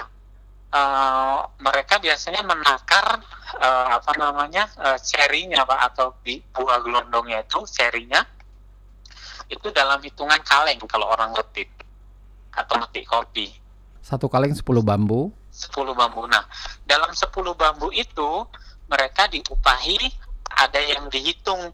uh, 0.72 1.40
mereka 1.60 2.00
biasanya 2.00 2.46
menakar 2.48 3.20
uh, 3.60 3.88
apa 4.00 4.12
namanya 4.16 4.72
uh, 4.80 4.98
serinya 5.00 5.68
pak 5.68 5.80
atau 5.94 6.16
di 6.24 6.40
buah 6.40 6.80
gelondongnya 6.80 7.44
itu 7.44 7.68
serinya 7.68 8.24
itu 9.50 9.68
dalam 9.74 9.98
hitungan 10.06 10.40
kaleng 10.46 10.78
kalau 10.86 11.10
orang 11.10 11.34
ngetik 11.34 11.74
atau 12.54 12.78
ngetik 12.80 13.10
kopi. 13.10 13.50
Satu 14.10 14.26
kaleng 14.26 14.58
10 14.58 14.66
bambu. 14.82 15.30
10 15.54 15.94
bambu. 15.94 16.26
Nah, 16.26 16.42
dalam 16.90 17.14
10 17.14 17.30
bambu 17.54 17.94
itu 17.94 18.42
mereka 18.90 19.30
diupahi 19.30 20.02
ada 20.50 20.82
yang 20.82 21.06
dihitung 21.14 21.70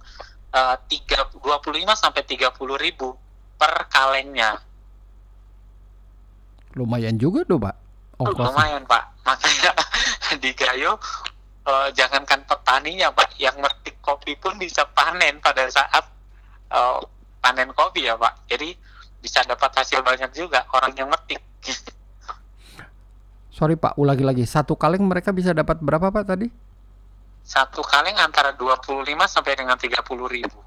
uh, 0.52 0.76
3, 0.76 1.40
25 1.40 1.96
sampai 1.96 2.28
30 2.28 2.52
ribu 2.76 3.16
per 3.56 3.88
kalengnya. 3.88 4.60
Lumayan 6.76 7.16
juga 7.16 7.48
tuh, 7.48 7.56
Pak. 7.56 7.76
Oh, 8.20 8.28
lumayan 8.36 8.84
Pak. 8.84 9.24
Makanya 9.24 9.72
di 10.44 10.52
Gayo 10.52 11.00
uh, 11.64 11.88
jangankan 11.96 12.44
petaninya 12.44 13.16
Pak, 13.16 13.40
yang 13.40 13.56
metik 13.64 13.96
kopi 14.04 14.36
pun 14.36 14.60
bisa 14.60 14.84
panen 14.92 15.40
pada 15.40 15.72
saat 15.72 16.04
uh, 16.76 17.00
panen 17.40 17.72
kopi 17.72 18.12
ya 18.12 18.20
Pak. 18.20 18.52
Jadi 18.52 18.76
bisa 19.24 19.40
dapat 19.48 19.72
hasil 19.72 20.04
banyak 20.04 20.36
juga 20.36 20.68
orang 20.76 20.92
yang 21.00 21.08
metik. 21.08 21.40
Sorry 23.56 23.80
Pak, 23.80 23.96
ulangi 23.96 24.28
lagi. 24.28 24.44
Satu 24.44 24.76
kaleng 24.76 25.08
mereka 25.08 25.32
bisa 25.32 25.56
dapat 25.56 25.80
berapa 25.80 26.12
Pak 26.12 26.24
tadi? 26.28 26.52
Satu 27.40 27.80
kaleng 27.80 28.20
antara 28.20 28.52
25 28.52 29.08
sampai 29.32 29.54
dengan 29.56 29.80
30 29.80 29.96
ribu 30.28 30.60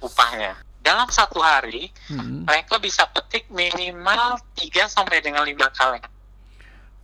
upahnya 0.00 0.56
dalam 0.80 1.06
satu 1.12 1.44
hari 1.44 1.92
hmm. 2.08 2.48
mereka 2.48 2.80
bisa 2.80 3.04
petik 3.12 3.46
minimal 3.52 4.40
3 4.56 4.88
sampai 4.88 5.20
dengan 5.20 5.44
5 5.44 5.76
kaleng. 5.76 6.04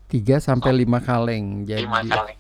3 0.09 0.41
sampai 0.41 0.71
oh. 0.73 0.81
5 0.97 1.09
kaleng. 1.09 1.45
Jadi 1.69 1.85
5 1.85 2.09
kaleng. 2.09 2.39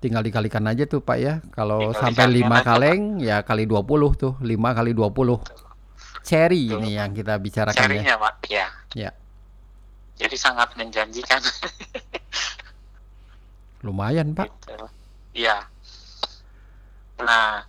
Tinggal 0.00 0.22
dikalikan 0.24 0.64
aja 0.68 0.84
tuh 0.84 1.00
Pak 1.00 1.18
ya. 1.20 1.34
Kalau 1.52 1.96
sampai 1.96 2.44
5 2.44 2.68
kaleng 2.68 3.00
ya 3.24 3.40
kali 3.40 3.64
20 3.64 4.20
tuh. 4.20 4.36
5 4.36 4.78
kali 4.78 4.92
20. 4.92 5.40
Cherry 6.20 6.68
ini 6.68 7.00
yang 7.00 7.16
kita 7.16 7.40
bicarakan 7.40 7.80
Cherry-nya, 7.80 8.14
ya. 8.14 8.16
Pak. 8.20 8.34
Ya. 8.52 8.66
Ya. 8.92 9.10
Jadi 10.20 10.36
sangat 10.36 10.76
menjanjikan. 10.76 11.40
Lumayan, 13.88 14.36
Pak. 14.36 14.52
Iya. 15.32 15.64
Gitu. 15.64 17.24
Nah, 17.24 17.64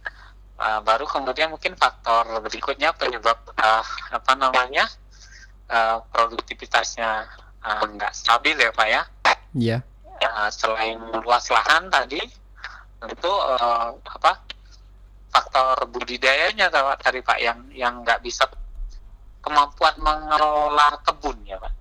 uh, 0.61 0.79
baru 0.85 1.09
kemudian 1.09 1.49
mungkin 1.51 1.73
faktor 1.75 2.23
berikutnya 2.45 2.93
penyebab 2.93 3.39
uh, 3.57 3.85
apa 4.13 4.33
namanya 4.37 4.85
uh, 5.67 6.05
produktivitasnya 6.13 7.25
uh, 7.65 7.83
nggak 7.89 8.13
stabil 8.13 8.55
ya 8.55 8.69
pak 8.71 8.87
ya 8.87 9.01
iya 9.57 9.77
yeah. 10.21 10.31
uh, 10.45 10.49
selain 10.53 11.01
luas 11.25 11.49
lahan 11.49 11.89
tadi 11.89 12.21
tentu 13.01 13.31
uh, 13.33 13.97
apa 13.97 14.45
faktor 15.31 15.89
budidayanya 15.89 16.69
tadi 17.01 17.19
pak 17.25 17.39
yang 17.41 17.59
yang 17.73 18.05
nggak 18.05 18.21
bisa 18.21 18.45
kemampuan 19.41 19.95
mengelola 19.97 21.01
kebun 21.01 21.37
ya 21.47 21.57
pak 21.57 21.73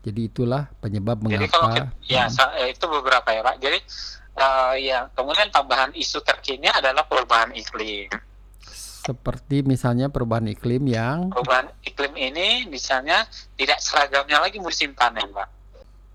jadi 0.00 0.32
itulah 0.32 0.72
penyebab 0.80 1.20
mengapa 1.20 1.44
jadi 1.44 1.46
kalau 1.52 1.76
ya 2.08 2.24
hmm. 2.24 2.72
itu 2.72 2.84
beberapa 2.88 3.28
ya 3.36 3.40
pak. 3.44 3.56
Jadi 3.60 3.78
uh, 4.40 4.74
ya 4.80 4.98
kemudian 5.12 5.52
tambahan 5.52 5.92
isu 5.92 6.24
terkini 6.24 6.72
adalah 6.72 7.04
perubahan 7.04 7.52
iklim. 7.52 8.08
Seperti 9.00 9.60
misalnya 9.64 10.08
perubahan 10.08 10.48
iklim 10.48 10.88
yang 10.88 11.28
perubahan 11.28 11.68
iklim 11.84 12.16
ini 12.16 12.64
misalnya 12.68 13.28
tidak 13.60 13.80
seragamnya 13.84 14.40
lagi 14.40 14.56
musim 14.56 14.96
panen 14.96 15.28
pak. 15.36 15.48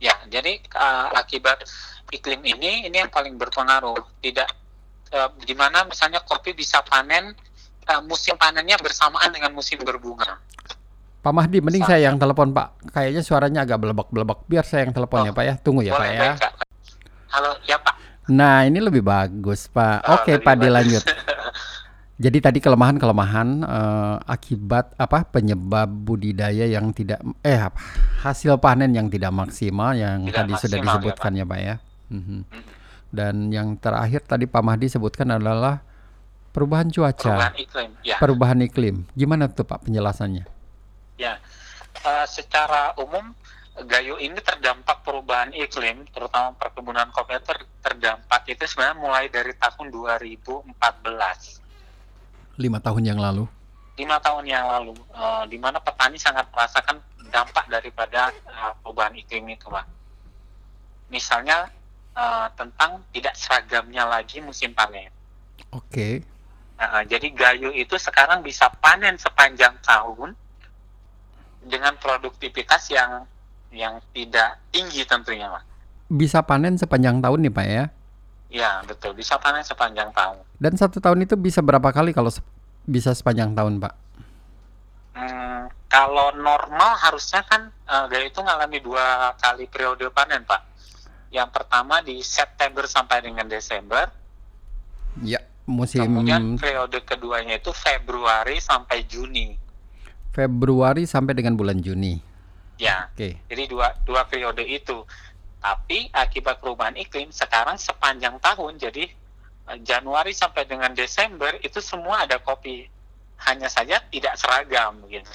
Ya 0.02 0.18
jadi 0.34 0.58
uh, 0.74 1.14
akibat 1.14 1.62
iklim 2.10 2.42
ini 2.42 2.90
ini 2.90 3.06
yang 3.06 3.14
paling 3.14 3.38
berpengaruh. 3.38 4.02
Tidak 4.18 4.50
uh, 5.14 5.30
di 5.46 5.54
mana 5.54 5.86
misalnya 5.86 6.26
kopi 6.26 6.58
bisa 6.58 6.82
panen 6.82 7.38
uh, 7.86 8.02
musim 8.02 8.34
panennya 8.34 8.82
bersamaan 8.82 9.30
dengan 9.30 9.54
musim 9.54 9.78
berbunga 9.86 10.42
Pak 11.26 11.34
Mahdi, 11.34 11.58
mending 11.58 11.82
saya 11.90 12.06
yang 12.06 12.22
telepon 12.22 12.54
Pak. 12.54 12.94
Kayaknya 12.94 13.26
suaranya 13.26 13.60
agak 13.66 13.82
belebak-belebak. 13.82 14.46
Biar 14.46 14.62
saya 14.62 14.86
yang 14.86 14.94
telepon 14.94 15.26
oh, 15.26 15.26
ya 15.26 15.34
Pak 15.34 15.44
ya. 15.50 15.54
Tunggu 15.58 15.82
ya 15.82 15.98
Pak 15.98 16.10
ya. 16.14 16.38
Halo, 17.34 17.58
ya 17.66 17.82
Pak. 17.82 17.94
Nah, 18.30 18.62
ini 18.70 18.78
lebih 18.78 19.02
bagus, 19.02 19.66
Pak. 19.66 20.06
Oh, 20.06 20.22
Oke, 20.22 20.38
Pak, 20.38 20.54
dilanjut. 20.62 21.02
Jadi 22.30 22.38
tadi 22.40 22.60
kelemahan-kelemahan 22.62 23.48
eh, 23.66 24.16
akibat 24.24 24.94
apa 25.02 25.28
penyebab 25.28 25.90
budidaya 25.90 26.64
yang 26.64 26.96
tidak 26.96 27.20
eh 27.44 27.60
apa 27.60 27.76
hasil 28.24 28.56
panen 28.56 28.96
yang 28.96 29.12
tidak 29.12 29.36
maksimal 29.36 29.92
yang 29.92 30.24
Tidak 30.24 30.32
tadi 30.32 30.54
sudah 30.56 30.80
maksimal, 30.80 30.80
ya, 30.80 30.84
disebutkan 30.96 31.32
ya 31.36 31.44
Pak 31.44 31.60
ya. 31.60 31.76
Mhm. 32.08 32.24
Mhm. 32.24 32.44
Dan 33.12 33.36
yang 33.52 33.76
terakhir 33.76 34.24
tadi 34.24 34.48
Pak 34.48 34.64
Mahdi 34.64 34.88
sebutkan 34.88 35.28
adalah 35.28 35.84
perubahan 36.56 36.88
cuaca, 36.88 37.52
perubahan 37.52 37.56
iklim 37.60 37.90
ya 38.00 38.16
perubahan 38.16 38.60
iklim. 38.64 38.96
Gimana 39.12 39.52
tuh 39.52 39.68
Pak 39.68 39.84
penjelasannya? 39.84 40.55
Ya 41.18 41.40
Eh, 41.96 42.28
secara 42.28 42.92
umum 43.00 43.32
Gayo 43.76 44.16
ini 44.16 44.36
terdampak 44.40 45.04
perubahan 45.04 45.52
iklim 45.52 46.04
terutama 46.12 46.52
perkebunan 46.54 47.08
kopi 47.10 47.36
ter- 47.40 47.68
terdampak 47.80 48.48
itu 48.48 48.64
sebenarnya 48.64 48.96
mulai 48.96 49.26
dari 49.28 49.56
tahun 49.56 49.92
2014 49.92 51.60
Lima 52.56 52.80
tahun 52.80 53.04
yang 53.06 53.20
lalu. 53.20 53.48
lima 53.96 54.20
tahun 54.20 54.44
yang 54.44 54.68
lalu 54.68 54.92
eh, 54.92 55.44
di 55.48 55.56
mana 55.56 55.80
petani 55.80 56.16
sangat 56.16 56.52
merasakan 56.52 57.00
dampak 57.28 57.64
daripada 57.68 58.28
eh, 58.32 58.72
perubahan 58.80 59.16
iklim 59.16 59.48
itu 59.50 59.68
pak 59.68 59.88
misalnya 61.08 61.72
eh, 62.12 62.48
tentang 62.54 63.04
tidak 63.12 63.36
seragamnya 63.36 64.04
lagi 64.06 64.40
musim 64.40 64.72
panen 64.72 65.12
Oke. 65.72 66.24
Nah, 66.76 67.04
jadi 67.04 67.28
gayo 67.32 67.72
itu 67.72 67.96
sekarang 67.96 68.40
bisa 68.40 68.68
panen 68.80 69.16
sepanjang 69.16 69.80
tahun 69.80 70.36
dengan 71.66 71.98
produktivitas 71.98 72.94
yang 72.94 73.26
yang 73.74 74.00
tidak 74.16 74.62
tinggi 74.72 75.04
tentunya, 75.04 75.52
Pak. 75.52 75.64
Bisa 76.08 76.40
panen 76.46 76.78
sepanjang 76.80 77.20
tahun 77.20 77.40
nih 77.44 77.54
Pak 77.54 77.66
ya. 77.68 77.86
Ya, 78.54 78.72
betul. 78.88 79.18
Bisa 79.18 79.36
panen 79.42 79.66
sepanjang 79.66 80.14
tahun. 80.16 80.40
Dan 80.62 80.80
satu 80.80 81.02
tahun 81.04 81.26
itu 81.28 81.36
bisa 81.36 81.60
berapa 81.60 81.92
kali 81.92 82.16
kalau 82.16 82.32
se- 82.32 82.46
bisa 82.88 83.12
sepanjang 83.12 83.52
tahun 83.52 83.82
Pak? 83.84 83.94
Hmm, 85.18 85.68
kalau 85.92 86.32
normal 86.38 86.96
harusnya 87.02 87.44
kan 87.44 87.74
gayo 88.08 88.26
itu 88.30 88.40
ngalami 88.40 88.80
dua 88.80 89.34
kali 89.42 89.68
periode 89.68 90.08
panen, 90.14 90.46
Pak. 90.48 90.62
Yang 91.34 91.50
pertama 91.52 92.00
di 92.00 92.24
September 92.24 92.88
sampai 92.88 93.20
dengan 93.26 93.50
Desember, 93.50 94.08
Ya. 95.24 95.40
Musim 95.66 96.06
kemudian 96.06 96.62
periode 96.62 97.02
keduanya 97.02 97.58
itu 97.58 97.74
Februari 97.74 98.62
sampai 98.62 99.02
Juni. 99.10 99.58
Februari 100.36 101.08
sampai 101.08 101.32
dengan 101.32 101.56
bulan 101.56 101.80
Juni. 101.80 102.20
Ya, 102.76 103.08
Oke. 103.16 103.40
Jadi 103.48 103.72
dua 103.72 103.96
dua 104.04 104.28
periode 104.28 104.68
itu. 104.68 105.08
Tapi 105.64 106.12
akibat 106.12 106.60
perubahan 106.60 107.00
iklim 107.00 107.32
sekarang 107.32 107.80
sepanjang 107.80 108.36
tahun 108.44 108.78
jadi 108.78 109.08
eh, 109.72 109.80
Januari 109.82 110.36
sampai 110.36 110.68
dengan 110.68 110.92
Desember 110.92 111.56
itu 111.64 111.80
semua 111.80 112.28
ada 112.28 112.36
kopi. 112.38 112.92
Hanya 113.48 113.72
saja 113.72 114.04
tidak 114.12 114.36
seragam 114.36 115.00
gitu. 115.08 115.32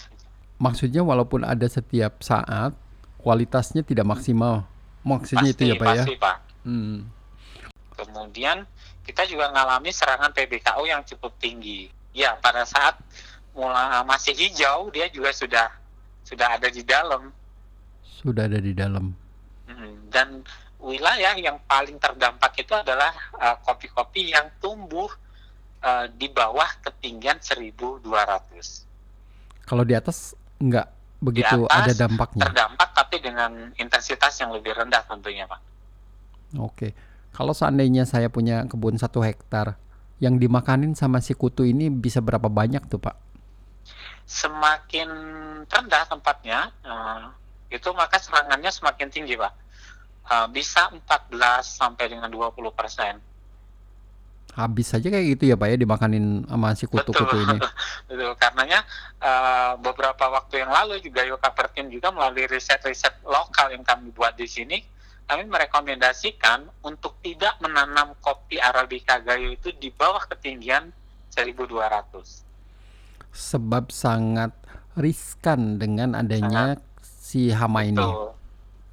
Maksudnya 0.60 1.00
walaupun 1.00 1.48
ada 1.48 1.64
setiap 1.64 2.20
saat 2.20 2.76
kualitasnya 3.16 3.80
tidak 3.80 4.04
maksimal. 4.04 4.68
Maksudnya 5.00 5.56
itu 5.56 5.72
ya 5.72 5.74
Pak 5.80 5.88
ya. 5.88 5.92
pasti 6.04 6.14
Pak. 6.20 6.36
Hmm. 6.68 7.08
Kemudian 7.96 8.68
kita 9.04 9.24
juga 9.24 9.48
mengalami 9.48 9.90
serangan 9.92 10.32
PBKO 10.36 10.84
yang 10.84 11.00
cukup 11.08 11.32
tinggi. 11.40 11.88
Ya, 12.12 12.36
pada 12.36 12.66
saat 12.68 13.00
mulai 13.54 14.02
masih 14.06 14.34
hijau 14.36 14.88
dia 14.94 15.10
juga 15.10 15.34
sudah 15.34 15.68
sudah 16.24 16.56
ada 16.56 16.68
di 16.70 16.82
dalam 16.86 17.32
Sudah 18.20 18.44
ada 18.44 18.60
di 18.60 18.76
dalam. 18.76 19.16
Dan 20.12 20.44
wilayah 20.76 21.32
yang 21.40 21.56
paling 21.64 21.96
terdampak 21.96 22.52
itu 22.60 22.76
adalah 22.76 23.14
uh, 23.40 23.56
kopi-kopi 23.64 24.36
yang 24.36 24.52
tumbuh 24.60 25.08
uh, 25.80 26.04
di 26.12 26.28
bawah 26.28 26.68
ketinggian 26.84 27.40
1200 27.40 28.04
Kalau 29.64 29.84
di 29.88 29.94
atas 29.96 30.36
nggak 30.60 30.88
begitu 31.20 31.64
atas 31.64 31.84
ada 31.84 31.92
dampaknya. 31.96 32.44
terdampak 32.48 32.88
tapi 32.92 33.16
dengan 33.24 33.72
intensitas 33.80 34.36
yang 34.40 34.52
lebih 34.52 34.72
rendah 34.76 35.04
tentunya 35.08 35.48
Pak 35.48 35.60
Oke. 36.58 36.92
Kalau 37.30 37.54
seandainya 37.54 38.02
saya 38.04 38.26
punya 38.26 38.66
kebun 38.66 38.98
satu 38.98 39.22
hektar, 39.22 39.78
yang 40.18 40.36
dimakanin 40.42 40.98
sama 40.98 41.22
si 41.22 41.30
kutu 41.38 41.62
ini 41.62 41.86
bisa 41.86 42.18
berapa 42.18 42.50
banyak 42.50 42.90
tuh 42.90 42.98
Pak? 42.98 43.29
Semakin 44.30 45.10
rendah 45.66 46.06
tempatnya 46.06 46.70
uh, 46.86 47.34
itu 47.66 47.90
maka 47.90 48.22
serangannya 48.22 48.70
semakin 48.70 49.10
tinggi 49.10 49.34
Pak 49.34 49.72
Uh, 50.30 50.46
bisa 50.46 50.86
14 50.86 51.34
sampai 51.66 52.06
dengan 52.06 52.30
20 52.30 52.54
persen 52.70 53.18
Habis 54.54 54.90
saja 54.90 55.06
kayak 55.06 55.26
gitu 55.38 55.54
ya 55.54 55.54
Pak 55.54 55.68
ya 55.70 55.76
dimakanin 55.78 56.42
sama 56.46 56.74
si 56.74 56.84
kutu-kutu 56.90 57.38
ini. 57.38 57.58
Betul, 58.10 58.34
karenanya 58.34 58.82
eh, 59.22 59.72
beberapa 59.78 60.26
waktu 60.26 60.66
yang 60.66 60.74
lalu 60.74 60.98
juga 60.98 61.22
Yoka 61.22 61.54
Pertim 61.54 61.86
juga 61.86 62.10
melalui 62.10 62.50
riset-riset 62.50 63.22
lokal 63.22 63.70
yang 63.70 63.86
kami 63.86 64.10
buat 64.10 64.34
di 64.34 64.50
sini, 64.50 64.82
kami 65.30 65.46
merekomendasikan 65.46 66.66
untuk 66.82 67.22
tidak 67.22 67.54
menanam 67.62 68.18
kopi 68.18 68.58
Arabica 68.58 69.22
Gayo 69.22 69.54
itu 69.54 69.70
di 69.78 69.94
bawah 69.94 70.26
ketinggian 70.26 70.90
1200. 71.30 72.49
Sebab 73.30 73.94
sangat 73.94 74.50
riskan 74.98 75.78
dengan 75.78 76.18
adanya 76.18 76.76
si 77.00 77.50
hama 77.54 77.86
ini. 77.86 77.98
Betul. 77.98 78.34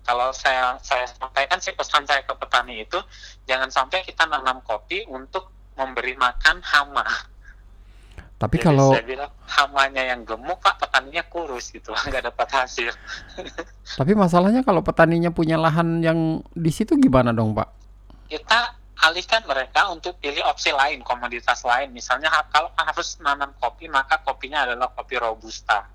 Kalau 0.08 0.30
saya 0.32 0.80
saya 0.80 1.04
sampaikan 1.04 1.60
sih 1.60 1.76
pesan 1.76 2.08
saya 2.08 2.24
ke 2.24 2.32
petani 2.38 2.88
itu 2.88 2.96
jangan 3.44 3.68
sampai 3.68 4.06
kita 4.08 4.24
nanam 4.24 4.64
kopi 4.64 5.04
untuk 5.12 5.52
memberi 5.76 6.16
makan 6.16 6.64
hama. 6.64 7.04
Tapi 8.38 8.62
Jadi 8.62 8.66
kalau 8.70 8.94
saya 8.94 9.04
bilang 9.04 9.32
hamanya 9.50 10.04
yang 10.14 10.22
gemuk 10.22 10.62
pak 10.62 10.78
petaninya 10.78 11.26
kurus 11.26 11.74
gitu 11.74 11.90
nggak 12.08 12.30
dapat 12.30 12.48
hasil. 12.54 12.94
tapi 13.98 14.14
masalahnya 14.14 14.62
kalau 14.62 14.86
petaninya 14.86 15.34
punya 15.34 15.58
lahan 15.58 16.06
yang 16.06 16.46
di 16.54 16.70
situ 16.70 16.94
gimana 17.02 17.34
dong 17.34 17.58
Pak? 17.58 17.78
kita 18.28 18.76
alihkan 19.08 19.44
mereka 19.48 19.88
untuk 19.88 20.20
pilih 20.20 20.44
opsi 20.44 20.76
lain, 20.76 21.00
komoditas 21.02 21.64
lain. 21.64 21.96
Misalnya 21.96 22.28
kalau 22.52 22.68
harus 22.76 23.16
nanam 23.24 23.56
kopi, 23.56 23.88
maka 23.88 24.20
kopinya 24.20 24.68
adalah 24.68 24.92
kopi 24.92 25.16
robusta, 25.16 25.88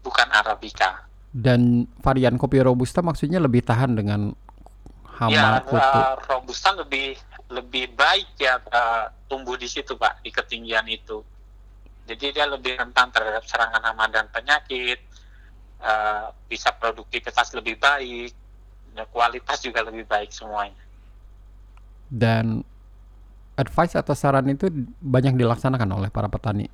bukan 0.00 0.28
arabica. 0.32 1.04
Dan 1.28 1.84
varian 2.00 2.40
kopi 2.40 2.64
robusta 2.64 3.04
maksudnya 3.04 3.36
lebih 3.36 3.60
tahan 3.60 3.92
dengan 3.92 4.32
hama 5.20 5.32
ya, 5.32 5.60
kutu. 5.64 6.00
eh, 6.00 6.14
robusta 6.28 6.72
lebih 6.72 7.16
lebih 7.52 7.92
baik 7.92 8.36
ya 8.40 8.56
eh, 8.60 9.04
tumbuh 9.28 9.60
di 9.60 9.68
situ, 9.68 10.00
Pak, 10.00 10.24
di 10.24 10.32
ketinggian 10.32 10.88
itu. 10.88 11.20
Jadi 12.06 12.32
dia 12.32 12.46
lebih 12.46 12.78
rentan 12.78 13.10
terhadap 13.10 13.42
serangan 13.44 13.82
hama 13.82 14.08
dan 14.08 14.30
penyakit, 14.32 14.98
eh, 15.84 16.26
bisa 16.48 16.72
produktivitas 16.72 17.52
lebih 17.52 17.76
baik, 17.76 18.32
kualitas 19.12 19.60
juga 19.60 19.84
lebih 19.84 20.08
baik 20.08 20.32
semuanya. 20.32 20.85
Dan 22.06 22.62
advice 23.56 23.96
atau 23.96 24.12
saran 24.12 24.46
itu 24.52 24.68
banyak 25.00 25.34
dilaksanakan 25.34 25.90
oleh 25.96 26.10
para 26.12 26.28
petani. 26.28 26.68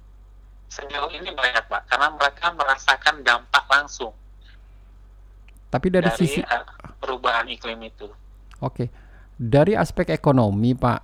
Sejauh 0.68 1.12
ini 1.12 1.30
banyak, 1.32 1.64
Pak, 1.68 1.88
karena 1.88 2.08
mereka 2.16 2.46
merasakan 2.56 3.14
dampak 3.22 3.64
langsung. 3.68 4.12
Tapi 5.72 5.88
dari, 5.88 6.08
dari 6.08 6.18
sisi 6.20 6.40
uh, 6.44 6.64
perubahan 7.00 7.48
iklim 7.48 7.80
itu. 7.86 8.08
Oke. 8.60 8.92
Dari 9.40 9.72
aspek 9.72 10.12
ekonomi, 10.12 10.76
Pak, 10.76 11.00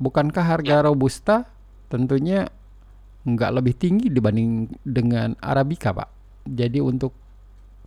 bukankah 0.00 0.44
harga 0.56 0.88
robusta 0.88 1.44
tentunya 1.92 2.48
nggak 3.28 3.52
lebih 3.60 3.74
tinggi 3.76 4.08
dibanding 4.08 4.72
dengan 4.80 5.36
arabica, 5.44 5.92
Pak? 5.92 6.08
Jadi 6.48 6.80
untuk 6.80 7.12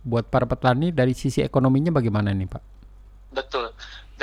buat 0.04 0.28
para 0.30 0.46
petani 0.46 0.94
dari 0.94 1.16
sisi 1.16 1.42
ekonominya 1.42 1.90
bagaimana 1.90 2.30
nih, 2.30 2.46
Pak? 2.46 2.62
Betul. 3.34 3.63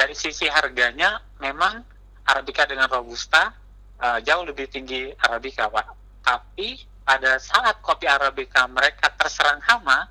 Dari 0.01 0.17
sisi 0.17 0.49
harganya 0.49 1.21
memang 1.37 1.85
arabica 2.25 2.65
dengan 2.65 2.89
robusta 2.89 3.53
uh, 4.01 4.17
jauh 4.25 4.41
lebih 4.49 4.65
tinggi 4.65 5.13
arabica, 5.13 5.69
Pak. 5.69 5.87
Tapi 6.25 6.81
pada 7.05 7.37
saat 7.37 7.77
kopi 7.85 8.09
arabica 8.09 8.65
mereka 8.65 9.13
terserang 9.13 9.61
hama 9.61 10.09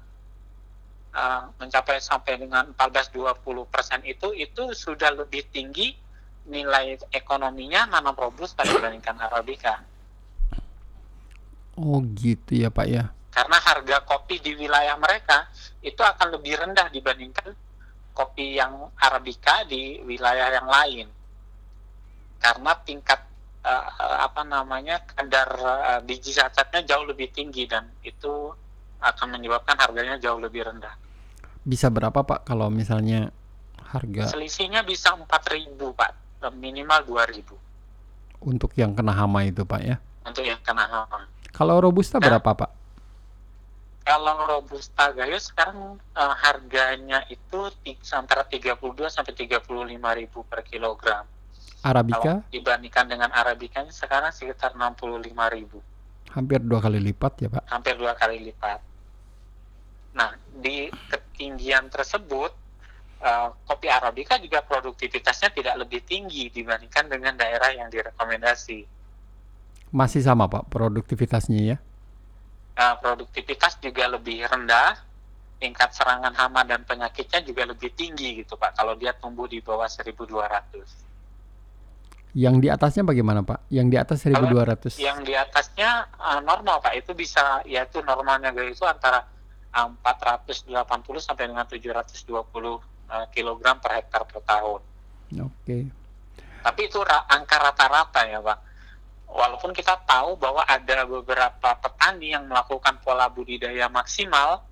uh, 1.10 1.50
mencapai 1.58 1.98
sampai 1.98 2.38
dengan 2.38 2.70
14-20 2.78 3.42
persen 3.66 3.98
itu 4.06 4.30
itu 4.30 4.70
sudah 4.78 5.10
lebih 5.10 5.50
tinggi 5.50 5.90
nilai 6.46 6.94
ekonominya 7.10 7.90
nanam 7.90 8.14
robusta 8.14 8.62
dibandingkan 8.62 9.18
arabica. 9.18 9.82
Oh, 11.74 11.98
gitu 12.14 12.62
ya, 12.62 12.70
Pak 12.70 12.86
ya. 12.86 13.10
karena 13.30 13.58
harga 13.58 13.96
kopi 14.06 14.38
di 14.38 14.54
wilayah 14.54 14.94
mereka 14.98 15.50
itu 15.82 15.98
akan 15.98 16.38
lebih 16.38 16.58
rendah 16.62 16.86
dibandingkan 16.94 17.54
kopi 18.12 18.58
yang 18.58 18.90
arabica 18.98 19.64
di 19.64 20.02
wilayah 20.04 20.50
yang 20.54 20.68
lain 20.68 21.06
karena 22.40 22.72
tingkat 22.84 23.20
eh, 23.64 23.84
apa 24.20 24.42
namanya 24.44 25.04
kadar 25.04 25.48
eh, 25.60 26.00
biji 26.04 26.32
cacatnya 26.34 26.84
jauh 26.84 27.04
lebih 27.06 27.30
tinggi 27.30 27.68
dan 27.68 27.88
itu 28.04 28.52
akan 29.00 29.40
menyebabkan 29.40 29.76
harganya 29.80 30.20
jauh 30.20 30.40
lebih 30.40 30.64
rendah 30.68 30.92
Bisa 31.60 31.92
berapa, 31.92 32.24
Pak, 32.24 32.48
kalau 32.48 32.72
misalnya 32.72 33.28
harga 33.92 34.32
selisihnya 34.32 34.80
bisa 34.80 35.12
4.000 35.12 35.76
pak 35.92 36.16
minimal 36.56 37.04
2.000 37.04 37.52
untuk 38.40 38.72
yang 38.80 38.96
kena 38.96 39.12
hama 39.12 39.44
itu, 39.44 39.68
Pak 39.68 39.80
ya? 39.84 39.96
kena 40.64 40.88
hama. 40.88 41.28
Kalau 41.52 41.76
robusta 41.76 42.16
Nah. 42.16 42.32
berapa 42.32 42.50
pak? 42.56 42.70
Kalau 44.10 44.42
robusta 44.42 45.14
gayo 45.14 45.38
sekarang 45.38 46.02
eh, 46.18 46.34
harganya 46.42 47.22
itu 47.30 47.70
antara 48.10 48.42
32 48.42 49.06
sampai 49.06 49.38
35 49.38 49.70
ribu 50.18 50.42
per 50.50 50.66
kilogram. 50.66 51.22
Arabica 51.86 52.42
Kalau 52.42 52.50
dibandingkan 52.50 53.06
dengan 53.06 53.30
Arabica 53.30 53.86
sekarang 53.86 54.34
sekitar 54.34 54.74
65 54.74 55.30
ribu, 55.54 55.78
hampir 56.34 56.58
dua 56.58 56.82
kali 56.82 56.98
lipat 56.98 57.32
ya 57.46 57.48
pak. 57.54 57.64
hampir 57.70 57.94
dua 57.94 58.18
kali 58.18 58.50
lipat. 58.50 58.82
Nah, 60.12 60.34
di 60.58 60.90
ketinggian 60.90 61.86
tersebut, 61.86 62.50
eh, 63.22 63.48
kopi 63.62 63.86
Arabica 63.94 64.42
juga 64.42 64.60
produktivitasnya 64.66 65.54
tidak 65.54 65.86
lebih 65.86 66.02
tinggi 66.02 66.50
dibandingkan 66.50 67.06
dengan 67.06 67.38
daerah 67.38 67.70
yang 67.78 67.86
direkomendasi. 67.86 68.84
Masih 69.94 70.20
sama 70.26 70.50
pak 70.50 70.66
produktivitasnya 70.66 71.60
ya? 71.62 71.78
Eh, 72.80 72.96
produktivitas 72.96 73.76
juga 73.76 74.08
lebih 74.08 74.40
rendah, 74.48 74.96
tingkat 75.60 75.92
serangan 75.92 76.32
hama 76.32 76.64
dan 76.64 76.80
penyakitnya 76.88 77.44
juga 77.44 77.68
lebih 77.68 77.92
tinggi 77.92 78.40
gitu 78.40 78.56
Pak, 78.56 78.72
kalau 78.72 78.96
dia 78.96 79.12
tumbuh 79.12 79.44
di 79.44 79.60
bawah 79.60 79.84
1200. 79.84 80.88
Yang 82.32 82.56
di 82.62 82.68
atasnya 82.72 83.04
bagaimana 83.04 83.44
pak? 83.44 83.68
Yang 83.68 83.86
di 83.90 83.96
atas 84.00 84.18
1200. 84.24 84.96
Yang 84.96 85.18
di 85.28 85.34
atasnya 85.36 86.08
eh, 86.08 86.40
normal 86.40 86.80
Pak, 86.80 86.94
itu 86.96 87.12
bisa 87.12 87.60
yaitu 87.68 88.00
normalnya 88.00 88.54
itu 88.64 88.86
antara 88.88 89.28
eh, 89.76 89.88
480 90.00 90.72
sampai 91.20 91.52
dengan 91.52 91.66
720 91.68 92.00
eh, 92.32 93.26
kilogram 93.34 93.76
per 93.76 93.92
hektar 93.98 94.24
per 94.24 94.40
tahun. 94.46 94.80
Oke. 95.42 95.78
Tapi 96.64 96.80
itu 96.86 96.98
ra- 97.04 97.28
angka 97.28 97.60
rata-rata 97.60 98.24
ya 98.24 98.40
Pak. 98.40 98.69
Walaupun 99.30 99.70
kita 99.70 99.94
tahu 100.04 100.34
bahwa 100.34 100.66
ada 100.66 101.06
beberapa 101.06 101.70
petani 101.78 102.34
yang 102.34 102.50
melakukan 102.50 102.98
pola 102.98 103.30
budidaya 103.30 103.86
maksimal 103.86 104.66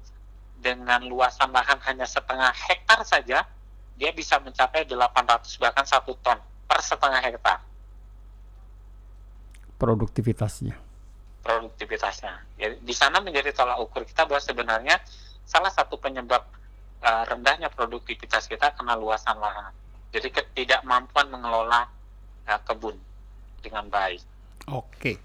dengan 0.59 1.07
luasan 1.07 1.55
lahan 1.55 1.79
hanya 1.87 2.03
setengah 2.03 2.51
hektar 2.51 3.07
saja, 3.07 3.47
dia 3.95 4.11
bisa 4.11 4.39
mencapai 4.43 4.83
800 4.83 5.63
bahkan 5.63 5.87
satu 5.87 6.19
ton 6.23 6.39
per 6.67 6.83
setengah 6.83 7.23
hektar 7.23 7.59
Produktivitasnya. 9.79 10.75
produktivitasnya. 11.39 12.35
Ya, 12.59 12.75
di 12.75 12.95
sana 12.95 13.23
menjadi 13.23 13.55
tolak 13.55 13.79
ukur 13.79 14.03
kita 14.03 14.27
bahwa 14.27 14.43
sebenarnya 14.43 14.99
salah 15.47 15.71
satu 15.71 15.95
penyebab 15.97 16.43
uh, 17.01 17.25
rendahnya 17.31 17.71
produktivitas 17.71 18.51
kita 18.51 18.75
karena 18.75 18.99
luasan 18.99 19.39
lahan. 19.39 19.71
Jadi 20.11 20.35
ketidakmampuan 20.35 21.31
mengelola 21.31 21.87
uh, 22.51 22.61
kebun 22.67 22.99
dengan 23.63 23.87
baik. 23.87 24.19
Oke. 24.73 25.17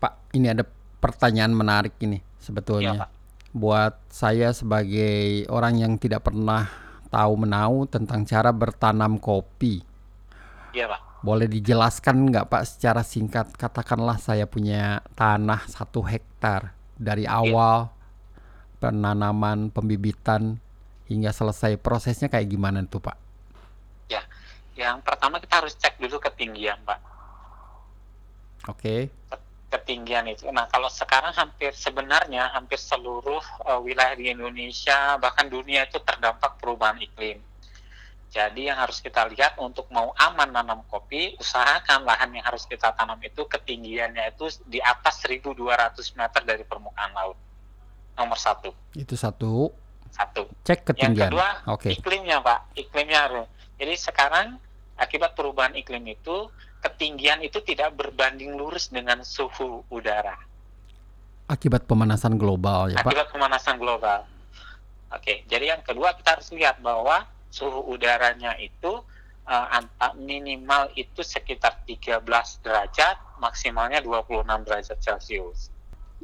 Pak, 0.00 0.32
ini 0.36 0.52
ada 0.52 0.64
pertanyaan 1.00 1.52
menarik 1.52 1.96
ini 2.00 2.20
Iya, 2.20 2.40
sebetulnya. 2.40 2.92
Pak. 3.04 3.10
Buat 3.56 3.94
saya 4.12 4.52
sebagai 4.52 5.48
orang 5.48 5.80
yang 5.80 5.92
tidak 5.96 6.28
pernah 6.28 6.68
tahu 7.08 7.32
menau 7.40 7.88
tentang 7.88 8.28
cara 8.28 8.52
bertanam 8.52 9.16
kopi. 9.16 9.80
Iya, 10.76 10.92
Pak. 10.92 11.24
Boleh 11.24 11.48
dijelaskan 11.48 12.28
nggak 12.30 12.48
Pak 12.52 12.62
secara 12.68 13.02
singkat? 13.02 13.50
Katakanlah 13.56 14.20
saya 14.20 14.44
punya 14.44 15.00
tanah 15.16 15.64
satu 15.66 16.04
hektar 16.04 16.76
dari 17.00 17.24
awal 17.24 17.88
penanaman, 18.78 19.72
pembibitan 19.72 20.60
hingga 21.08 21.32
selesai 21.32 21.80
prosesnya 21.80 22.28
kayak 22.28 22.52
gimana 22.52 22.84
tuh 22.84 23.00
Pak? 23.00 23.26
Yang 24.76 25.08
pertama 25.08 25.40
kita 25.40 25.64
harus 25.64 25.72
cek 25.80 25.96
dulu 25.96 26.20
ketinggian, 26.20 26.76
Pak. 26.84 27.00
Oke, 28.66 29.10
Ketinggian 29.66 30.30
itu. 30.30 30.46
Nah, 30.54 30.70
kalau 30.70 30.86
sekarang 30.86 31.34
hampir 31.34 31.74
sebenarnya 31.74 32.54
hampir 32.54 32.78
seluruh 32.78 33.42
uh, 33.66 33.82
wilayah 33.82 34.14
di 34.14 34.30
Indonesia 34.30 35.18
bahkan 35.18 35.50
dunia 35.50 35.90
itu 35.90 35.98
terdampak 35.98 36.62
perubahan 36.62 37.02
iklim. 37.02 37.42
Jadi 38.30 38.70
yang 38.70 38.78
harus 38.78 39.02
kita 39.02 39.26
lihat 39.32 39.58
untuk 39.58 39.90
mau 39.90 40.14
aman 40.18 40.52
nanam 40.52 40.84
kopi, 40.86 41.34
usahakan 41.40 42.06
lahan 42.06 42.30
yang 42.36 42.44
harus 42.46 42.68
kita 42.68 42.94
tanam 42.94 43.18
itu 43.22 43.42
ketinggiannya 43.48 44.34
itu 44.34 44.50
di 44.66 44.78
atas 44.78 45.18
1.200 45.24 45.56
meter 46.14 46.42
dari 46.46 46.62
permukaan 46.62 47.10
laut. 47.16 47.38
Nomor 48.16 48.38
satu. 48.38 48.70
itu 48.96 49.18
satu. 49.18 49.72
Satu. 50.14 50.48
Cek 50.62 50.84
Yang 50.84 50.88
ketinggian. 50.94 51.30
kedua, 51.32 51.48
Oke, 51.68 51.90
iklimnya 51.92 52.38
Pak, 52.40 52.76
iklimnya 52.78 53.18
harus. 53.28 53.46
Jadi 53.76 53.94
sekarang 53.98 54.56
akibat 54.96 55.36
perubahan 55.36 55.76
iklim 55.76 56.04
itu 56.08 56.48
ketinggian 56.80 57.40
itu 57.42 57.58
tidak 57.62 57.96
berbanding 57.96 58.54
lurus 58.54 58.88
dengan 58.88 59.22
suhu 59.22 59.82
udara 59.88 60.36
akibat 61.46 61.86
pemanasan 61.86 62.34
global 62.34 62.90
ya 62.90 62.98
Pak. 63.00 63.06
akibat 63.06 63.28
pemanasan 63.30 63.78
global. 63.78 64.26
Oke, 65.14 65.46
jadi 65.46 65.78
yang 65.78 65.82
kedua 65.86 66.18
kita 66.18 66.34
harus 66.34 66.50
lihat 66.50 66.82
bahwa 66.82 67.22
suhu 67.46 67.94
udaranya 67.94 68.58
itu 68.58 68.98
eh, 69.46 69.66
anta- 69.70 70.18
minimal 70.18 70.90
itu 70.98 71.22
sekitar 71.22 71.86
13 71.86 72.26
derajat, 72.66 73.16
maksimalnya 73.38 74.02
26 74.02 74.42
derajat 74.66 74.98
Celcius. 74.98 75.70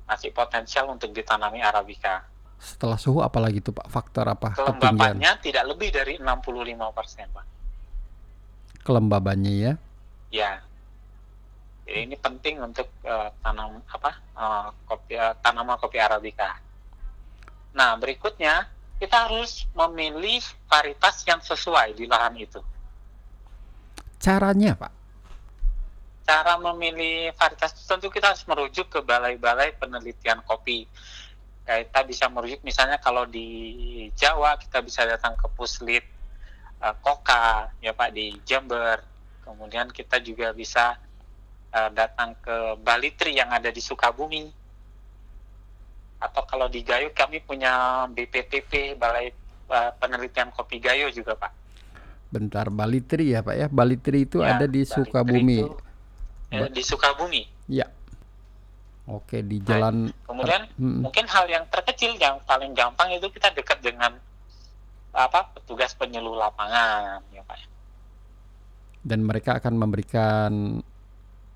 Masih 0.03 0.35
potensial 0.35 0.91
untuk 0.91 1.15
ditanami 1.15 1.63
Arabica. 1.63 2.27
Setelah 2.59 2.99
suhu 2.99 3.23
apalagi 3.23 3.63
tuh 3.63 3.71
Pak? 3.71 3.87
Faktor 3.87 4.27
apa? 4.27 4.59
Ketinggian. 4.59 4.75
Kelembabannya 4.83 5.33
tidak 5.39 5.65
lebih 5.71 5.89
dari 5.95 6.15
65%, 6.19 7.31
Pak. 7.31 7.47
Kelembabannya 8.83 9.53
ya. 9.55 9.73
Ya. 10.33 10.65
Jadi 11.85 12.09
ini 12.09 12.17
penting 12.17 12.65
untuk 12.65 12.89
eh, 13.05 13.31
tanam 13.45 13.85
apa? 13.85 14.11
eh, 14.17 14.69
kopi 14.89 15.13
eh, 15.13 15.35
tanaman 15.45 15.77
kopi 15.77 16.01
arabica. 16.01 16.57
Nah, 17.77 18.01
berikutnya 18.01 18.65
kita 18.97 19.29
harus 19.29 19.67
memilih 19.77 20.41
varietas 20.71 21.27
yang 21.29 21.43
sesuai 21.43 21.99
di 21.99 22.07
lahan 22.09 22.39
itu. 22.39 22.63
Caranya 24.23 24.79
Pak? 24.79 24.93
Cara 26.23 26.55
memilih 26.57 27.35
varietas 27.35 27.75
tentu 27.83 28.09
kita 28.09 28.31
harus 28.31 28.47
merujuk 28.47 28.87
ke 28.89 29.03
balai-balai 29.03 29.75
penelitian 29.75 30.41
kopi. 30.47 30.87
Kita 31.67 32.01
bisa 32.07 32.31
merujuk 32.31 32.63
misalnya 32.63 33.03
kalau 33.03 33.27
di 33.27 34.07
Jawa 34.15 34.55
kita 34.59 34.83
bisa 34.83 35.03
datang 35.03 35.35
ke 35.35 35.51
Puslit 35.51 36.07
eh, 36.79 36.95
Koka 37.03 37.75
ya 37.83 37.93
Pak 37.93 38.11
di 38.15 38.39
Jember. 38.47 39.12
Kemudian 39.43 39.91
kita 39.91 40.23
juga 40.23 40.55
bisa 40.55 40.97
eh, 41.75 41.91
datang 41.93 42.35
ke 42.39 42.79
Balitri 42.81 43.35
yang 43.35 43.51
ada 43.51 43.69
di 43.69 43.83
Sukabumi. 43.83 44.47
Atau 46.23 46.47
kalau 46.47 46.71
di 46.71 46.87
Gayo 46.87 47.11
kami 47.11 47.43
punya 47.43 48.07
BPTP 48.07 48.95
Balai 48.95 49.35
eh, 49.69 49.91
Penelitian 49.99 50.55
Kopi 50.55 50.79
Gayo 50.79 51.11
juga 51.11 51.35
Pak. 51.35 51.53
Bentar, 52.33 52.73
Balitri 52.73 53.35
ya 53.37 53.45
Pak 53.45 53.57
ya. 53.59 53.67
Balitri 53.69 54.25
itu 54.25 54.41
Ya, 54.41 54.57
ada 54.57 54.65
di 54.65 54.87
Balitri 54.87 54.95
Sukabumi. 54.97 55.59
itu, 55.61 55.69
eh, 56.55 56.69
di 56.73 56.83
Sukabumi. 56.83 57.43
Ya. 57.69 57.87
Oke, 59.03 59.43
di 59.43 59.59
jalan 59.67 60.15
Kemudian 60.23 60.63
Mm, 60.79 61.03
mungkin 61.03 61.27
hal 61.27 61.51
yang 61.51 61.67
terkecil 61.67 62.15
yang 62.23 62.39
paling 62.47 62.71
gampang 62.71 63.11
itu 63.11 63.27
kita 63.35 63.51
dekat 63.51 63.83
dengan 63.83 64.15
apa 65.13 65.53
petugas 65.53 65.93
penyuluh 65.99 66.39
lapangan 66.39 67.21
ya 67.35 67.43
Pak. 67.45 67.72
Dan 69.03 69.27
mereka 69.27 69.59
akan 69.59 69.75
memberikan 69.75 70.79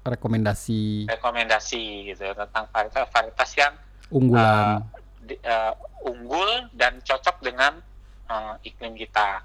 rekomendasi 0.02 1.06
Rekomendasi 1.11 2.14
gitu 2.14 2.26
tentang 2.35 2.66
varietas-varietas 2.70 3.50
yang 3.59 3.74
unggulan. 4.11 4.82
di- 5.22 5.38
eh, 5.42 5.72
unggul 6.06 6.70
dan 6.74 7.02
cocok 7.02 7.42
dengan 7.42 7.83
eh, 8.27 8.54
iklim 8.66 8.94
kita. 8.94 9.42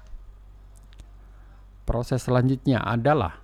Proses 1.82 2.22
selanjutnya 2.22 2.82
adalah 2.82 3.38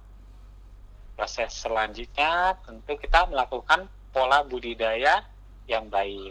Proses 1.19 1.51
selanjutnya 1.51 2.55
tentu 2.63 2.95
kita 2.95 3.27
melakukan 3.27 3.91
pola 4.15 4.47
budidaya 4.47 5.27
yang 5.67 5.91
baik. 5.91 6.31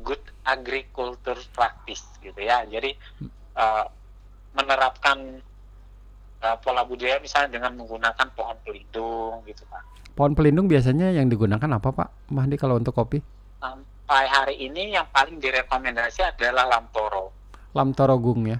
Good 0.00 0.24
agriculture 0.48 1.36
practice 1.52 2.08
gitu 2.24 2.40
ya. 2.40 2.64
Jadi 2.64 2.96
eh, 3.56 3.84
menerapkan 4.56 5.44
eh, 6.42 6.56
pola 6.60 6.82
budidaya 6.84 7.20
misalnya 7.22 7.56
dengan 7.60 7.72
menggunakan 7.78 8.26
pohon 8.36 8.56
pelindung 8.64 9.44
gitu 9.48 9.62
Pak. 9.68 9.82
pohon 10.16 10.32
pelindung 10.32 10.64
biasanya 10.64 11.12
yang 11.12 11.28
digunakan 11.28 11.68
apa 11.76 11.88
Pak 11.92 12.08
Mahdi 12.32 12.56
kalau 12.56 12.80
untuk 12.80 12.96
kopi? 12.96 13.20
Sampai 13.60 14.24
hari 14.30 14.54
ini 14.64 14.96
yang 14.96 15.04
paling 15.12 15.36
direkomendasi 15.42 16.24
adalah 16.24 16.64
lamtoro. 16.70 17.34
Lamtorogung 17.76 18.48
ya. 18.48 18.58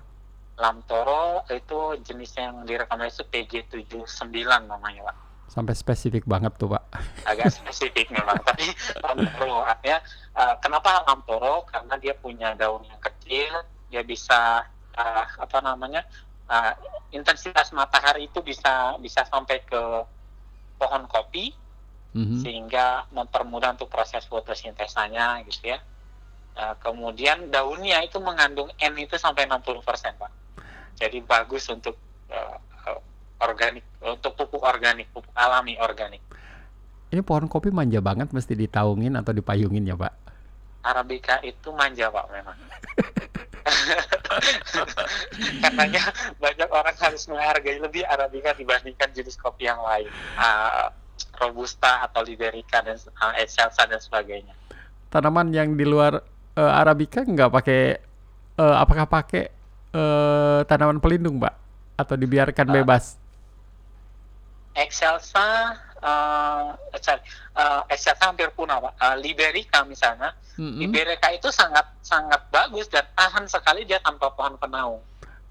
Lamtoro 0.57 1.45
itu 1.53 2.01
jenis 2.05 2.33
yang 2.37 2.65
direkomendasi 2.65 3.25
PG79 3.29 4.37
namanya 4.69 5.13
Pak. 5.13 5.17
Sampai 5.49 5.73
spesifik 5.73 6.29
banget 6.29 6.53
tuh 6.61 6.77
Pak. 6.77 6.85
agak 7.31 7.49
spesifik 7.53 8.13
memang 8.13 8.39
tapi 8.45 8.69
lamtoro 9.01 9.65
artinya 9.65 9.99
eh, 10.37 10.55
kenapa 10.61 11.03
lamtoro 11.09 11.65
karena 11.67 11.95
dia 11.97 12.15
punya 12.15 12.53
daun 12.55 12.85
yang 12.85 13.01
kecil 13.01 13.53
dia 13.89 14.03
bisa 14.03 14.67
eh, 14.97 15.25
apa 15.41 15.59
namanya 15.63 16.05
eh, 16.47 16.73
intensitas 17.15 17.71
matahari 17.75 18.27
itu 18.31 18.43
bisa 18.43 18.99
bisa 18.99 19.23
sampai 19.27 19.63
ke 19.67 19.83
pohon 20.77 21.05
kopi 21.09 21.55
Mhm. 22.17 22.41
sehingga 22.41 23.05
mempermudah 23.13 23.77
untuk 23.77 23.93
proses 23.93 24.25
fotosintesanya 24.25 25.45
gitu 25.45 25.77
ya. 25.77 25.79
Uh, 26.57 26.73
kemudian 26.81 27.53
daunnya 27.53 28.01
itu 28.01 28.17
mengandung 28.17 28.73
N 28.81 28.97
itu 28.97 29.21
sampai 29.21 29.45
60% 29.45 30.17
pak. 30.17 30.33
Jadi 30.97 31.21
bagus 31.21 31.69
untuk 31.69 32.01
uh, 32.33 32.57
uh, 32.89 33.01
organik, 33.45 33.85
untuk 34.01 34.33
pupuk 34.33 34.65
organik, 34.65 35.13
pupuk 35.13 35.29
alami 35.37 35.77
organik. 35.77 36.25
Ini 37.13 37.21
pohon 37.21 37.53
kopi 37.53 37.69
manja 37.69 38.01
banget 38.01 38.33
mesti 38.33 38.57
ditaungin 38.57 39.21
atau 39.21 39.37
dipayungin 39.37 39.85
ya, 39.85 40.01
Pak? 40.01 40.26
Arabica 40.87 41.43
itu 41.43 41.75
manja 41.75 42.07
pak 42.09 42.27
memang. 42.31 42.59
Karenanya 45.63 46.05
banyak 46.39 46.71
orang 46.71 46.97
harus 46.97 47.27
menghargai 47.27 47.83
lebih 47.83 48.07
Arabica 48.07 48.55
dibandingkan 48.55 49.11
jenis 49.11 49.35
kopi 49.35 49.67
yang 49.67 49.83
lain. 49.83 50.07
Uh, 50.39 50.89
Robusta 51.37 52.05
atau 52.05 52.25
Liberica 52.25 52.81
dan 52.81 52.97
uh, 52.97 53.35
Excelsa 53.37 53.85
dan 53.85 54.01
sebagainya. 54.01 54.53
Tanaman 55.13 55.53
yang 55.53 55.77
di 55.77 55.85
luar 55.85 56.21
eh, 56.57 56.73
Arabica 56.81 57.21
nggak 57.23 57.51
pakai 57.53 57.81
eh, 58.57 58.77
apakah 58.77 59.05
pakai 59.07 59.45
eh, 59.93 60.61
tanaman 60.65 60.99
pelindung, 61.01 61.37
Pak? 61.41 61.55
Atau 61.97 62.17
dibiarkan 62.17 62.69
Ah. 62.69 62.75
bebas? 62.81 63.17
Excelsa, 64.77 65.73
uh, 66.07 66.79
sorry, 67.03 67.21
uh, 67.59 67.83
Excelsa 67.91 68.31
hampir 68.31 68.49
punah 68.55 68.79
pak. 68.79 68.95
Uh, 69.03 69.17
Liberica 69.19 69.83
misalnya, 69.83 70.33
Mm-mm. 70.55 70.79
Liberica 70.79 71.35
itu 71.35 71.51
sangat 71.51 71.85
sangat 72.01 72.47
bagus 72.55 72.87
dan 72.87 73.05
tahan 73.19 73.51
sekali 73.51 73.83
dia 73.83 73.99
tanpa 73.99 74.31
pohon 74.33 74.55
penaung. 74.57 75.03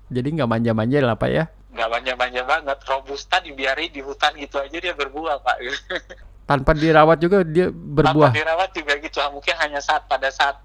Jadi 0.07 0.37
nggak 0.37 0.49
manja-manja 0.49 0.99
lah, 1.01 1.17
Pak 1.17 1.29
ya? 1.33 1.45
Nggak 1.75 1.89
manja-manja 1.91 2.41
banget. 2.45 2.77
Robusta 2.87 3.41
dibiarin 3.41 3.91
di 3.91 3.99
hutan 3.99 4.31
gitu 4.37 4.61
aja 4.61 4.77
dia 4.79 4.93
berbuah 4.95 5.43
pak. 5.43 5.57
Tanpa 6.49 6.71
dirawat 6.77 7.17
juga 7.19 7.41
dia 7.41 7.73
berbuah. 7.73 8.29
Tanpa 8.31 8.37
dirawat 8.37 8.69
juga 8.71 8.93
gitu. 9.01 9.17
Mungkin 9.33 9.55
hanya 9.59 9.81
saat 9.81 10.05
pada 10.05 10.29
saat 10.29 10.55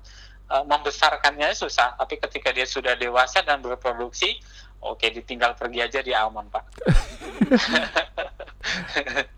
uh, 0.53 0.63
membesarkannya 0.69 1.51
susah, 1.57 1.97
tapi 1.97 2.21
ketika 2.21 2.53
dia 2.53 2.69
sudah 2.69 2.95
dewasa 2.95 3.41
dan 3.43 3.65
berproduksi, 3.65 4.39
oke 4.81 5.05
ditinggal 5.05 5.53
pergi 5.55 5.79
aja 5.81 6.01
dia 6.01 6.25
aman 6.25 6.49
pak. 6.49 6.65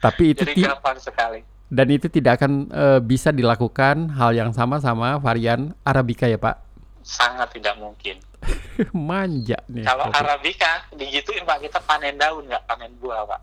Tapi 0.04 0.34
itu 0.34 0.42
Jadi 0.42 0.66
gampang 0.66 0.98
sekali. 0.98 1.40
dan 1.72 1.88
itu 1.88 2.04
tidak 2.10 2.42
akan 2.42 2.68
eh, 2.68 3.00
bisa 3.00 3.32
dilakukan 3.32 4.12
hal 4.12 4.36
yang 4.36 4.52
sama 4.52 4.76
sama 4.76 5.16
varian 5.16 5.72
Arabica 5.82 6.28
ya, 6.28 6.36
Pak? 6.36 6.60
Sangat 7.00 7.48
tidak 7.56 7.80
mungkin. 7.80 8.20
Manja 8.92 9.56
nih. 9.70 9.86
Kalau 9.86 10.10
kopi. 10.10 10.18
Arabica 10.18 10.72
digituin 10.92 11.46
pak 11.46 11.62
kita 11.62 11.78
panen 11.86 12.18
daun 12.18 12.44
nggak 12.44 12.66
panen 12.66 12.90
buah 12.98 13.24
pak. 13.24 13.40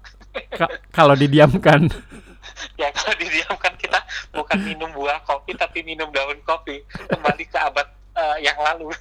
Ka- 0.59 0.75
kalau 0.91 1.15
didiamkan. 1.15 1.87
ya 2.81 2.91
kalau 2.91 3.15
didiamkan 3.15 3.73
kita 3.79 3.99
bukan 4.35 4.59
minum 4.61 4.91
buah 4.91 5.23
kopi 5.23 5.55
tapi 5.55 5.81
minum 5.81 6.11
daun 6.11 6.37
kopi 6.43 6.83
kembali 7.07 7.43
ke 7.47 7.57
abad 7.57 7.87
eh, 8.13 8.37
yang 8.43 8.59
lalu. 8.59 8.91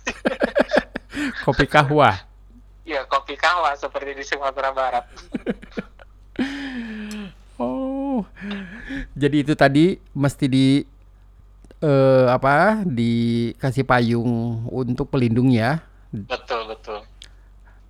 kopi 1.43 1.67
kahwa. 1.67 2.15
Ya 2.89 3.05
kopi 3.05 3.37
kawa 3.37 3.77
seperti 3.77 4.17
di 4.17 4.25
Sumatera 4.25 4.73
Barat. 4.73 5.05
Oh, 7.59 8.23
jadi 9.19 9.43
itu 9.43 9.59
tadi 9.59 9.99
mesti 10.15 10.47
di 10.47 10.87
eh, 11.83 12.27
apa? 12.31 12.87
Dikasih 12.87 13.83
payung 13.83 14.63
untuk 14.71 15.11
pelindung 15.11 15.51
ya. 15.51 15.83
Betul 16.15 16.71
betul. 16.71 17.03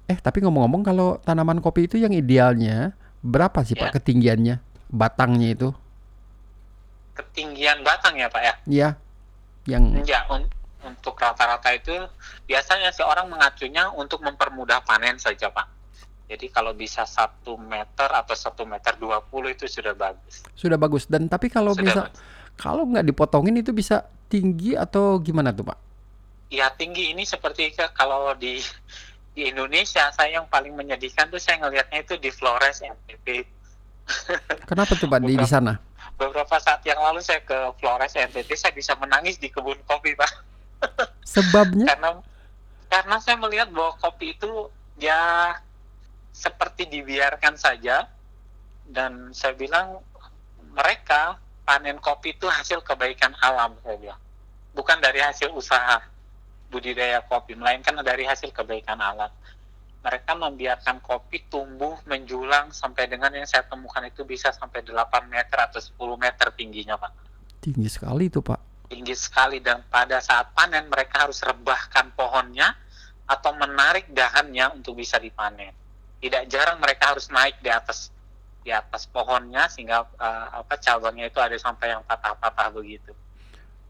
Eh, 0.08 0.16
tapi 0.16 0.40
ngomong-ngomong 0.40 0.80
kalau 0.80 1.20
tanaman 1.20 1.60
kopi 1.60 1.84
itu 1.84 2.00
yang 2.00 2.16
idealnya 2.16 2.96
berapa 3.20 3.60
sih 3.60 3.76
Ya. 3.76 3.92
Pak 3.92 4.00
ketinggiannya? 4.00 4.56
Batangnya 4.88 5.52
itu? 5.52 5.68
Ketinggian 7.12 7.84
batang 7.84 8.16
ya 8.16 8.32
pak 8.32 8.40
ya. 8.40 8.54
Ya, 8.64 8.88
yang 9.68 10.00
Ya 10.08 10.24
un- 10.32 10.48
untuk 10.88 11.14
rata-rata 11.20 11.70
itu 11.76 11.92
biasanya 12.48 12.90
sih 12.90 13.04
orang 13.04 13.28
mengacunya 13.28 13.92
untuk 13.92 14.24
mempermudah 14.24 14.80
panen 14.82 15.20
saja 15.20 15.52
pak. 15.52 15.68
Jadi 16.28 16.52
kalau 16.52 16.76
bisa 16.76 17.08
satu 17.08 17.56
meter 17.56 18.08
atau 18.12 18.36
satu 18.36 18.68
meter 18.68 18.96
dua 19.00 19.24
puluh 19.24 19.48
itu 19.52 19.64
sudah 19.64 19.96
bagus. 19.96 20.44
sudah 20.52 20.76
bagus. 20.76 21.08
Dan 21.08 21.24
tapi 21.28 21.48
kalau 21.48 21.72
Sudah 21.72 21.84
bisa 21.84 22.00
bagus. 22.04 22.20
kalau 22.60 22.84
nggak 22.84 23.06
dipotongin 23.08 23.56
itu 23.56 23.72
bisa 23.72 24.04
tinggi 24.28 24.76
atau 24.76 25.16
gimana 25.20 25.56
tuh 25.56 25.72
Pak? 25.72 25.78
Ya 26.52 26.68
tinggi 26.72 27.12
ini 27.16 27.24
seperti 27.24 27.72
kalau 27.96 28.36
di 28.36 28.60
di 29.32 29.48
Indonesia 29.48 30.10
saya 30.12 30.40
yang 30.40 30.50
paling 30.50 30.76
menyedihkan 30.76 31.32
tuh 31.32 31.40
saya 31.40 31.64
ngelihatnya 31.64 32.04
itu 32.04 32.20
di 32.20 32.28
Flores 32.28 32.84
NTT. 32.84 33.46
Kenapa 34.68 34.92
tuh 34.96 35.08
Pak 35.08 35.20
di, 35.24 35.36
di 35.36 35.48
sana? 35.48 35.80
Beberapa 36.18 36.58
saat 36.58 36.82
yang 36.82 36.98
lalu 36.98 37.22
saya 37.22 37.40
ke 37.40 37.56
Flores 37.78 38.12
NTT 38.18 38.50
saya 38.58 38.72
bisa 38.74 38.92
menangis 38.98 39.38
di 39.38 39.48
kebun 39.48 39.78
kopi 39.86 40.12
pak 40.18 40.47
Sebabnya? 41.28 41.84
karena 41.84 42.10
karena 42.88 43.16
saya 43.20 43.36
melihat 43.36 43.68
bahwa 43.68 43.92
kopi 44.00 44.32
itu 44.32 44.72
ya 44.96 45.52
seperti 46.32 46.88
dibiarkan 46.88 47.60
saja 47.60 48.08
dan 48.88 49.36
saya 49.36 49.52
bilang 49.52 50.00
mereka 50.72 51.36
panen 51.68 52.00
kopi 52.00 52.32
itu 52.32 52.48
hasil 52.48 52.80
kebaikan 52.80 53.36
alam 53.44 53.76
saya 53.84 54.00
bilang 54.00 54.20
bukan 54.72 54.96
dari 55.04 55.20
hasil 55.20 55.52
usaha 55.52 56.00
budidaya 56.72 57.20
kopi 57.28 57.52
melainkan 57.52 58.00
dari 58.00 58.24
hasil 58.24 58.48
kebaikan 58.48 58.96
alam 58.96 59.28
mereka 60.00 60.32
membiarkan 60.32 61.04
kopi 61.04 61.44
tumbuh 61.52 62.00
menjulang 62.08 62.72
sampai 62.72 63.04
dengan 63.10 63.28
yang 63.36 63.44
saya 63.44 63.68
temukan 63.68 64.00
itu 64.06 64.24
bisa 64.24 64.48
sampai 64.54 64.80
8 64.80 65.28
meter 65.28 65.58
atau 65.60 65.82
10 65.82 65.92
meter 66.16 66.48
tingginya 66.56 66.96
Pak 66.96 67.12
Tinggi 67.58 67.90
sekali 67.90 68.30
itu 68.30 68.38
Pak. 68.38 68.67
Tinggi 68.88 69.12
sekali 69.12 69.60
dan 69.60 69.84
pada 69.86 70.18
saat 70.18 70.56
panen 70.56 70.88
mereka 70.88 71.28
harus 71.28 71.44
rebahkan 71.44 72.10
pohonnya 72.16 72.72
atau 73.28 73.52
menarik 73.54 74.08
dahannya 74.08 74.80
untuk 74.80 74.96
bisa 74.96 75.20
dipanen. 75.20 75.76
Tidak 76.18 76.48
jarang 76.48 76.80
mereka 76.80 77.14
harus 77.14 77.28
naik 77.28 77.60
di 77.60 77.68
atas 77.70 78.10
di 78.64 78.72
atas 78.74 79.06
pohonnya 79.06 79.68
sehingga 79.70 80.08
eh, 80.18 80.46
apa 80.64 80.74
cabangnya 80.80 81.28
itu 81.28 81.38
ada 81.38 81.54
sampai 81.60 81.94
yang 81.94 82.02
patah-patah 82.02 82.68
begitu. 82.74 83.12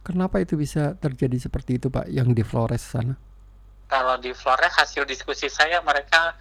Kenapa 0.03 0.43
itu 0.43 0.59
bisa 0.59 0.95
terjadi 0.99 1.49
seperti 1.49 1.79
itu 1.79 1.89
Pak 1.89 2.11
yang 2.11 2.35
di 2.35 2.43
Flores 2.43 2.83
sana? 2.83 3.15
Kalau 3.89 4.21
di 4.21 4.35
Flores 4.37 4.75
hasil 4.77 5.07
diskusi 5.09 5.49
saya 5.49 5.81
mereka 5.81 6.35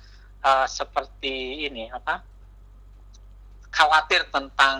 eh, 0.43 0.67
seperti 0.67 1.65
ini 1.69 1.87
apa 1.93 2.36
khawatir 3.77 4.25
tentang 4.33 4.77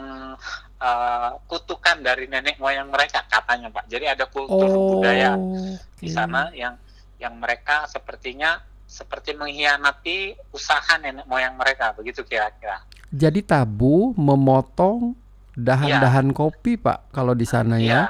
eh, 0.82 1.30
kutukan 1.46 2.02
dari 2.02 2.26
nenek 2.26 2.58
moyang 2.58 2.90
mereka 2.90 3.22
katanya 3.30 3.70
Pak. 3.70 3.86
Jadi 3.86 4.06
ada 4.10 4.26
kultur 4.26 4.66
budaya 4.98 5.38
di 6.02 6.10
sana 6.10 6.50
yang 6.58 6.74
yang 7.22 7.38
mereka 7.38 7.86
sepertinya 7.86 8.58
seperti 8.88 9.38
mengkhianati 9.38 10.50
usaha 10.50 10.98
nenek 10.98 11.30
moyang 11.30 11.54
mereka 11.54 11.94
begitu 11.94 12.26
kira-kira. 12.26 12.82
Jadi 13.14 13.46
tabu 13.46 14.18
memotong 14.18 15.14
dahan-dahan 15.54 16.34
kopi 16.34 16.78
Pak 16.78 17.14
kalau 17.14 17.38
di 17.38 17.46
sana 17.46 17.78
ya. 17.78 17.86
Ya, 17.86 18.04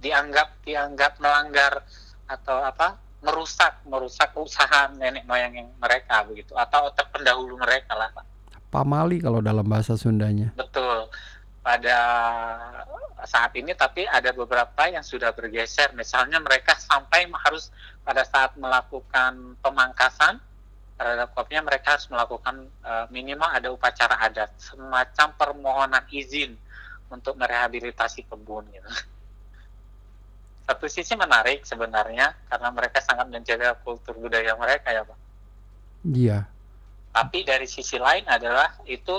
dianggap 0.00 0.48
dianggap 0.64 1.12
melanggar 1.20 1.84
atau 2.30 2.62
apa 2.62 2.96
merusak 3.20 3.84
merusak 3.84 4.32
usaha 4.36 4.88
nenek 4.96 5.28
moyang 5.28 5.52
yang 5.52 5.68
mereka 5.76 6.24
begitu 6.24 6.56
atau 6.56 6.88
terpendahulu 6.92 7.60
mereka 7.60 7.92
lah 7.92 8.08
Pak. 8.14 8.24
Pamali 8.70 9.18
kalau 9.18 9.42
dalam 9.42 9.66
bahasa 9.66 9.98
Sundanya. 9.98 10.54
Betul. 10.54 11.10
Pada 11.60 11.98
saat 13.26 13.52
ini 13.58 13.76
tapi 13.76 14.06
ada 14.06 14.32
beberapa 14.32 14.88
yang 14.88 15.04
sudah 15.04 15.34
bergeser. 15.34 15.92
Misalnya 15.92 16.40
mereka 16.40 16.78
sampai 16.78 17.28
harus 17.28 17.68
pada 18.06 18.24
saat 18.24 18.56
melakukan 18.56 19.58
pemangkasan 19.60 20.40
terhadap 21.00 21.32
kopinya 21.32 21.64
mereka 21.64 21.96
harus 21.96 22.06
melakukan 22.12 22.68
eh, 22.84 23.06
minimal 23.08 23.48
ada 23.48 23.72
upacara 23.72 24.20
adat, 24.20 24.52
semacam 24.60 25.28
permohonan 25.36 26.04
izin 26.12 26.54
untuk 27.08 27.34
merehabilitasi 27.40 28.28
kebun 28.28 28.68
gitu. 28.70 28.90
Satu 30.68 30.86
sisi 30.86 31.16
menarik 31.18 31.66
sebenarnya 31.66 32.36
karena 32.46 32.68
mereka 32.70 33.02
sangat 33.02 33.26
menjaga 33.26 33.74
kultur 33.82 34.14
budaya 34.14 34.54
mereka 34.54 34.92
ya 34.92 35.02
Pak. 35.02 35.18
Iya. 36.06 36.38
Tapi 37.10 37.42
dari 37.42 37.66
sisi 37.66 37.98
lain 37.98 38.22
adalah 38.26 38.78
itu 38.86 39.18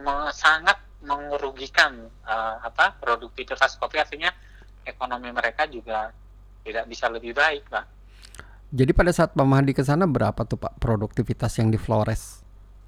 me- 0.00 0.32
sangat 0.32 0.80
mengerugikan 1.04 1.92
eh, 2.24 2.56
apa 2.64 2.96
produktivitas 2.96 3.76
kopi 3.76 4.00
artinya 4.00 4.32
ekonomi 4.84 5.28
mereka 5.28 5.68
juga 5.68 6.08
tidak 6.64 6.84
bisa 6.88 7.12
lebih 7.12 7.36
baik, 7.36 7.68
Pak. 7.68 7.84
Jadi 8.74 8.90
pada 8.90 9.12
saat 9.12 9.36
Pak 9.36 9.46
Mahdi 9.46 9.76
ke 9.76 9.84
sana 9.84 10.08
berapa 10.08 10.40
tuh 10.42 10.56
Pak 10.56 10.80
produktivitas 10.80 11.52
yang 11.60 11.68
di 11.68 11.76
Flores 11.76 12.40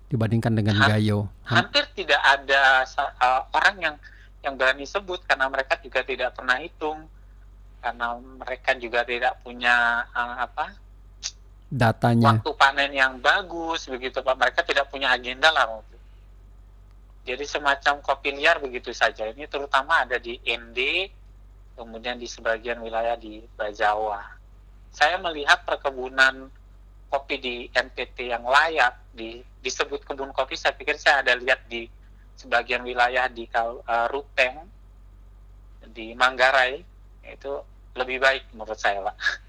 dibandingkan 0.08 0.56
dengan 0.56 0.80
Ha- 0.80 0.88
Gayo? 0.96 1.28
Ham- 1.46 1.68
Hampir 1.68 1.84
tidak 1.92 2.18
ada 2.24 2.82
eh, 2.82 3.42
orang 3.52 3.76
yang 3.78 3.96
yang 4.40 4.54
berani 4.56 4.86
sebut 4.86 5.20
karena 5.28 5.50
mereka 5.50 5.76
juga 5.82 6.00
tidak 6.06 6.32
pernah 6.32 6.56
hitung 6.58 7.04
karena 7.84 8.16
mereka 8.18 8.74
juga 8.80 9.04
tidak 9.04 9.38
punya 9.44 10.06
eh, 10.10 10.34
apa 10.42 10.72
Datanya. 11.66 12.38
waktu 12.38 12.52
panen 12.54 12.92
yang 12.94 13.18
bagus 13.18 13.90
begitu 13.90 14.22
Pak. 14.22 14.38
Mereka 14.38 14.62
tidak 14.62 14.86
punya 14.86 15.10
agenda 15.10 15.50
lah. 15.50 15.82
Jadi 17.26 17.42
semacam 17.42 17.98
kopi 18.06 18.38
liar 18.38 18.62
begitu 18.62 18.94
saja. 18.94 19.26
Ini 19.26 19.50
terutama 19.50 20.06
ada 20.06 20.14
di 20.22 20.38
ND, 20.46 21.10
kemudian 21.74 22.22
di 22.22 22.30
sebagian 22.30 22.78
wilayah 22.78 23.18
di 23.18 23.42
Bajawa. 23.58 24.22
Saya 24.94 25.18
melihat 25.18 25.66
perkebunan 25.66 26.46
kopi 27.10 27.36
di 27.42 27.56
NTT 27.74 28.30
yang 28.30 28.46
layak 28.46 28.94
di 29.10 29.42
disebut 29.58 30.06
kebun 30.06 30.30
kopi. 30.30 30.54
Saya 30.54 30.78
pikir 30.78 30.94
saya 31.02 31.26
ada 31.26 31.34
lihat 31.34 31.66
di 31.66 31.90
sebagian 32.38 32.86
wilayah 32.86 33.26
di 33.26 33.50
uh, 33.50 34.06
Ruteng, 34.06 34.70
di 35.90 36.14
Manggarai 36.14 36.78
itu 37.26 37.52
lebih 37.98 38.22
baik 38.22 38.54
menurut 38.54 38.78
saya, 38.78 39.02
Pak. 39.02 39.16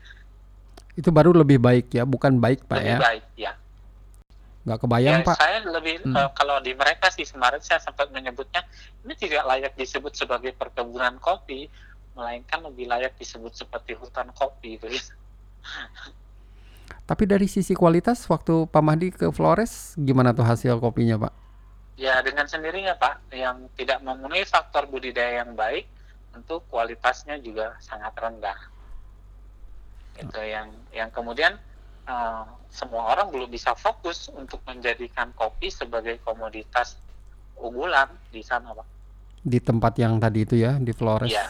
Itu 0.97 1.13
baru 1.13 1.31
lebih 1.31 1.61
baik 1.61 1.93
ya, 1.93 2.03
bukan 2.03 2.41
baik, 2.41 2.65
Pak 2.65 2.81
lebih 2.81 2.89
ya? 2.89 2.99
baik, 2.99 3.25
ya. 3.37 3.51
Nggak 4.67 4.83
kebayang 4.83 5.23
ya, 5.23 5.27
pak? 5.31 5.35
saya 5.39 5.63
lebih 5.63 6.03
hmm. 6.03 6.11
uh, 6.11 6.27
kalau 6.35 6.59
di 6.59 6.75
mereka 6.75 7.07
sih 7.07 7.23
kemarin 7.23 7.63
saya 7.63 7.79
sempat 7.79 8.11
menyebutnya 8.11 8.67
ini 9.07 9.15
tidak 9.15 9.47
layak 9.47 9.71
disebut 9.79 10.11
sebagai 10.11 10.51
perkebunan 10.59 11.15
kopi 11.23 11.71
melainkan 12.19 12.67
lebih 12.67 12.91
layak 12.91 13.15
disebut 13.15 13.55
seperti 13.55 13.95
hutan 13.95 14.27
kopi 14.35 14.75
tapi 17.09 17.23
dari 17.23 17.47
sisi 17.47 17.79
kualitas 17.79 18.27
waktu 18.27 18.67
Pak 18.67 18.83
Mahdi 18.83 19.15
ke 19.15 19.31
Flores 19.31 19.95
gimana 19.95 20.35
tuh 20.35 20.43
hasil 20.43 20.83
kopinya 20.83 21.15
pak? 21.15 21.31
Ya 21.95 22.19
dengan 22.19 22.51
sendirinya 22.51 22.99
pak 22.99 23.23
yang 23.31 23.71
tidak 23.79 24.03
memenuhi 24.03 24.43
faktor 24.43 24.83
budidaya 24.91 25.47
yang 25.47 25.55
baik 25.55 25.87
tentu 26.35 26.59
kualitasnya 26.67 27.39
juga 27.39 27.79
sangat 27.79 28.11
rendah 28.19 28.59
itu 30.17 30.41
yang 30.41 30.67
yang 30.91 31.09
kemudian 31.13 31.55
uh, 32.09 32.43
semua 32.73 33.13
orang 33.15 33.29
belum 33.29 33.49
bisa 33.49 33.73
fokus 33.77 34.29
untuk 34.33 34.61
menjadikan 34.65 35.31
kopi 35.37 35.69
sebagai 35.71 36.19
komoditas 36.25 36.97
unggulan 37.57 38.09
di 38.29 38.41
sana, 38.41 38.73
Pak. 38.73 38.87
Di 39.41 39.59
tempat 39.61 39.93
yang 39.97 40.19
tadi 40.21 40.43
itu 40.43 40.55
ya, 40.59 40.77
di 40.77 40.93
Flores. 40.93 41.29
Iya. 41.29 41.47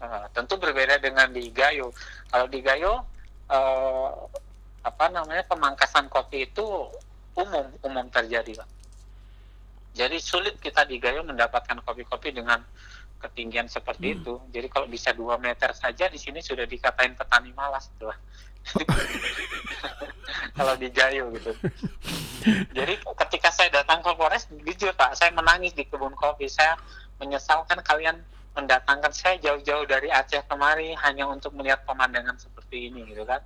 Uh, 0.00 0.24
tentu 0.32 0.56
berbeda 0.56 0.96
dengan 0.96 1.28
di 1.28 1.52
Gayo. 1.52 1.92
Kalau 2.32 2.46
di 2.48 2.60
Gayo, 2.64 3.04
uh, 3.52 4.10
apa 4.80 5.04
namanya 5.12 5.44
pemangkasan 5.44 6.08
kopi 6.08 6.48
itu 6.48 6.64
umum 7.36 7.68
umum 7.84 8.06
terjadi, 8.08 8.64
Pak. 8.64 8.68
Jadi 9.90 10.16
sulit 10.22 10.56
kita 10.62 10.86
di 10.86 10.96
Gayo 11.02 11.26
mendapatkan 11.26 11.82
kopi-kopi 11.84 12.32
dengan 12.32 12.62
ketinggian 13.20 13.68
seperti 13.68 14.12
hmm. 14.12 14.16
itu. 14.20 14.34
Jadi 14.50 14.66
kalau 14.72 14.86
bisa 14.88 15.12
dua 15.12 15.36
meter 15.36 15.70
saja 15.76 16.08
di 16.08 16.16
sini 16.16 16.40
sudah 16.40 16.64
dikatain 16.64 17.14
petani 17.14 17.52
malas 17.52 17.92
tuh. 18.00 18.10
kalau 20.58 20.74
di 20.76 20.88
Jayo 20.92 21.32
gitu. 21.36 21.52
Jadi 22.72 22.94
ketika 23.00 23.48
saya 23.52 23.68
datang 23.72 24.00
ke 24.00 24.10
Polres, 24.16 24.48
jujur 24.48 24.92
Pak, 24.96 25.16
saya 25.16 25.32
menangis 25.32 25.76
di 25.76 25.84
kebun 25.84 26.16
kopi. 26.16 26.48
Saya 26.48 26.76
menyesalkan 27.20 27.80
kalian 27.84 28.20
mendatangkan 28.56 29.12
saya 29.14 29.38
jauh-jauh 29.38 29.86
dari 29.86 30.10
Aceh 30.10 30.42
kemari 30.48 30.96
hanya 31.06 31.28
untuk 31.28 31.54
melihat 31.54 31.84
pemandangan 31.86 32.36
seperti 32.40 32.90
ini 32.90 33.12
gitu 33.12 33.24
kan. 33.28 33.40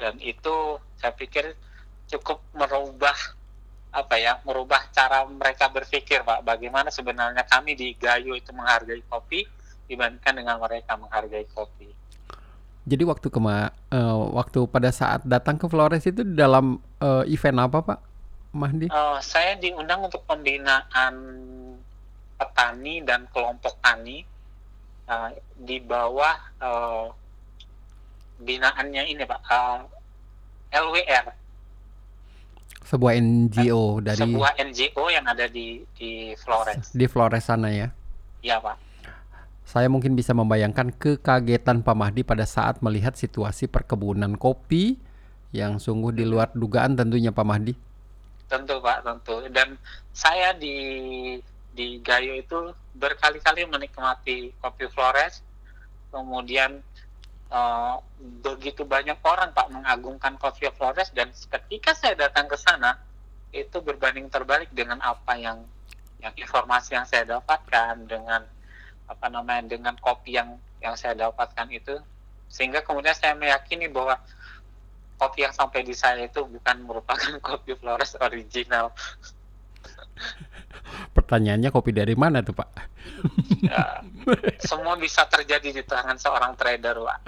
Dan 0.00 0.16
itu 0.22 0.80
saya 0.96 1.12
pikir 1.12 1.54
cukup 2.08 2.40
merubah 2.56 3.14
apa 3.90 4.14
ya 4.18 4.38
merubah 4.46 4.86
cara 4.94 5.26
mereka 5.26 5.66
berpikir 5.66 6.22
pak 6.22 6.46
bagaimana 6.46 6.94
sebenarnya 6.94 7.42
kami 7.42 7.74
di 7.74 7.94
Gayo 7.98 8.38
itu 8.38 8.54
menghargai 8.54 9.02
kopi 9.10 9.42
dibandingkan 9.90 10.34
dengan 10.38 10.56
mereka 10.62 10.94
menghargai 10.94 11.46
kopi 11.50 11.90
jadi 12.90 13.02
waktu 13.04 13.28
kema 13.28 13.70
uh, 13.92 14.16
waktu 14.34 14.64
pada 14.70 14.88
saat 14.88 15.20
datang 15.22 15.60
ke 15.60 15.68
Flores 15.68 16.02
itu 16.08 16.24
dalam 16.24 16.80
uh, 16.98 17.22
event 17.28 17.68
apa 17.68 17.78
Pak 17.84 17.98
Mahdi? 18.50 18.86
Uh, 18.90 19.20
saya 19.22 19.54
diundang 19.60 20.08
untuk 20.08 20.24
pembinaan 20.24 21.14
petani 22.40 23.04
dan 23.04 23.28
kelompok 23.30 23.76
tani 23.84 24.24
uh, 25.06 25.30
di 25.60 25.76
bawah 25.78 26.34
uh, 26.58 27.06
binaannya 28.40 29.12
ini 29.12 29.22
Pak 29.28 29.40
uh, 29.44 29.84
LWR. 30.72 31.26
Sebuah 32.90 33.14
NGO 33.22 34.02
dari 34.02 34.18
sebuah 34.18 34.58
NGO 34.58 35.04
yang 35.14 35.22
ada 35.30 35.46
di 35.46 35.86
di 35.94 36.34
Flores. 36.34 36.90
Di 36.90 37.06
Flores 37.06 37.46
sana 37.46 37.70
ya? 37.70 37.94
Iya 38.42 38.58
Pak. 38.58 38.76
Saya 39.62 39.86
mungkin 39.86 40.18
bisa 40.18 40.34
membayangkan 40.34 40.90
kekagetan 40.98 41.86
Pak 41.86 41.94
Mahdi 41.94 42.26
pada 42.26 42.42
saat 42.42 42.82
melihat 42.82 43.14
situasi 43.14 43.70
perkebunan 43.70 44.34
kopi 44.34 44.98
yang 45.54 45.78
sungguh 45.78 46.10
di 46.10 46.26
luar 46.26 46.50
dugaan 46.50 46.98
tentunya 46.98 47.30
Pak 47.30 47.46
Mahdi. 47.46 47.78
Tentu 48.50 48.82
Pak, 48.82 49.06
tentu. 49.06 49.46
Dan 49.54 49.78
saya 50.10 50.50
di 50.50 50.74
di 51.70 52.02
Gayo 52.02 52.34
itu 52.34 52.74
berkali-kali 52.98 53.70
menikmati 53.70 54.50
kopi 54.58 54.90
Flores. 54.90 55.46
Kemudian 56.10 56.82
uh, 57.50 57.98
begitu 58.42 58.86
banyak 58.86 59.18
orang 59.22 59.50
Pak 59.52 59.68
mengagungkan 59.74 60.38
kopi 60.40 60.70
Flores 60.74 61.10
dan 61.12 61.34
ketika 61.34 61.92
saya 61.92 62.14
datang 62.16 62.46
ke 62.46 62.56
sana 62.56 62.96
itu 63.50 63.82
berbanding 63.82 64.30
terbalik 64.30 64.70
dengan 64.70 65.02
apa 65.02 65.34
yang 65.34 65.66
yang 66.22 66.34
informasi 66.38 66.94
yang 66.94 67.06
saya 67.08 67.26
dapatkan 67.26 68.06
dengan 68.06 68.46
apa 69.10 69.26
namanya 69.26 69.66
dengan 69.66 69.98
kopi 69.98 70.38
yang 70.38 70.54
yang 70.78 70.94
saya 70.94 71.18
dapatkan 71.18 71.66
itu 71.74 71.98
sehingga 72.46 72.86
kemudian 72.86 73.14
saya 73.14 73.34
meyakini 73.34 73.90
bahwa 73.90 74.18
kopi 75.20 75.44
yang 75.44 75.52
sampai 75.52 75.84
di 75.84 75.92
saya 75.92 76.24
itu 76.24 76.40
bukan 76.48 76.76
merupakan 76.80 77.36
kopi 77.46 77.76
Flores 77.76 78.16
original. 78.16 78.88
Pertanyaannya 81.30 81.70
kopi 81.70 81.94
dari 81.94 82.18
mana 82.18 82.42
tuh 82.42 82.58
Pak? 82.58 82.68
Ya, 83.62 84.02
semua 84.66 84.98
bisa 84.98 85.22
terjadi 85.30 85.70
di 85.70 85.86
tangan 85.86 86.18
seorang 86.18 86.58
trader 86.58 86.98
Pak. 86.98 87.18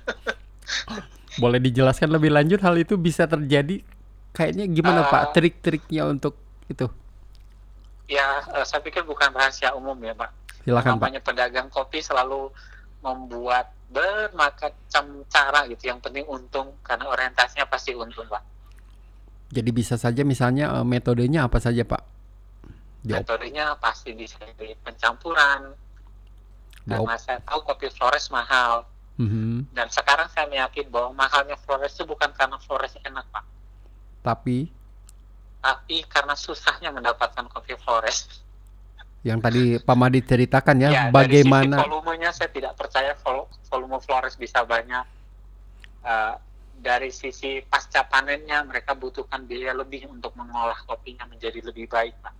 Boleh 1.44 1.60
dijelaskan 1.60 2.08
lebih 2.16 2.32
lanjut 2.32 2.64
hal 2.64 2.80
itu 2.80 2.96
bisa 2.96 3.28
terjadi? 3.28 3.84
Kayaknya 4.32 4.64
gimana 4.72 5.04
uh, 5.04 5.12
Pak 5.12 5.36
trik-triknya 5.36 6.08
untuk 6.08 6.40
itu? 6.72 6.88
Ya, 8.08 8.40
uh, 8.56 8.64
saya 8.64 8.80
pikir 8.80 9.04
bukan 9.04 9.36
rahasia 9.36 9.76
umum 9.76 10.00
ya 10.00 10.16
Pak 10.16 10.40
Silakan 10.64 10.96
Namanya 10.96 11.20
pedagang 11.20 11.68
kopi 11.68 12.00
selalu 12.00 12.48
membuat 13.04 13.68
bermacam 13.92 15.28
cara 15.28 15.68
gitu. 15.68 15.92
Yang 15.92 16.08
penting 16.08 16.24
untung 16.24 16.72
karena 16.80 17.04
orientasinya 17.04 17.68
pasti 17.68 17.92
untung, 17.92 18.24
Pak. 18.32 18.40
Jadi 19.52 19.70
bisa 19.76 20.00
saja 20.00 20.24
misalnya 20.24 20.72
uh, 20.80 20.88
metodenya 20.88 21.44
apa 21.44 21.60
saja, 21.60 21.84
Pak? 21.84 22.19
Di 23.00 23.12
metodenya 23.16 23.76
pasti 23.80 24.12
bisa 24.12 24.36
dari 24.56 24.76
pencampuran. 24.80 25.72
Karena 26.84 27.16
saya 27.20 27.38
tahu 27.44 27.64
kopi 27.64 27.88
Flores 27.92 28.28
mahal. 28.32 28.84
Mm 29.20 29.28
-hmm. 29.28 29.54
Dan 29.76 29.88
sekarang 29.92 30.32
saya 30.32 30.48
meyakini 30.48 30.88
bahwa 30.88 31.12
mahalnya 31.12 31.56
Flores 31.60 31.92
itu 31.92 32.08
bukan 32.08 32.32
karena 32.32 32.56
Flores 32.60 32.96
enak, 33.04 33.28
Pak. 33.28 33.44
Tapi? 34.24 34.72
Tapi 35.60 35.96
karena 36.08 36.32
susahnya 36.32 36.88
mendapatkan 36.88 37.44
kopi 37.52 37.76
Flores 37.84 38.40
yang 39.20 39.36
tadi 39.36 39.76
Pak 39.76 39.96
Madi 39.96 40.20
ceritakan 40.24 40.76
ya, 40.80 40.88
ya 40.96 41.02
bagaimana 41.12 41.76
dari 41.76 41.84
sisi 41.84 41.84
volumenya 41.84 42.30
saya 42.32 42.48
tidak 42.48 42.72
percaya 42.76 43.12
volume 43.68 44.00
Flores 44.00 44.34
bisa 44.40 44.64
banyak 44.64 45.04
uh, 46.04 46.34
dari 46.80 47.12
sisi 47.12 47.60
pasca 47.60 48.08
panennya 48.08 48.64
mereka 48.64 48.96
butuhkan 48.96 49.44
biaya 49.44 49.76
lebih 49.76 50.08
untuk 50.08 50.32
mengolah 50.40 50.80
kopinya 50.88 51.28
menjadi 51.28 51.60
lebih 51.60 51.84
baik 51.92 52.16
Pak. 52.24 52.34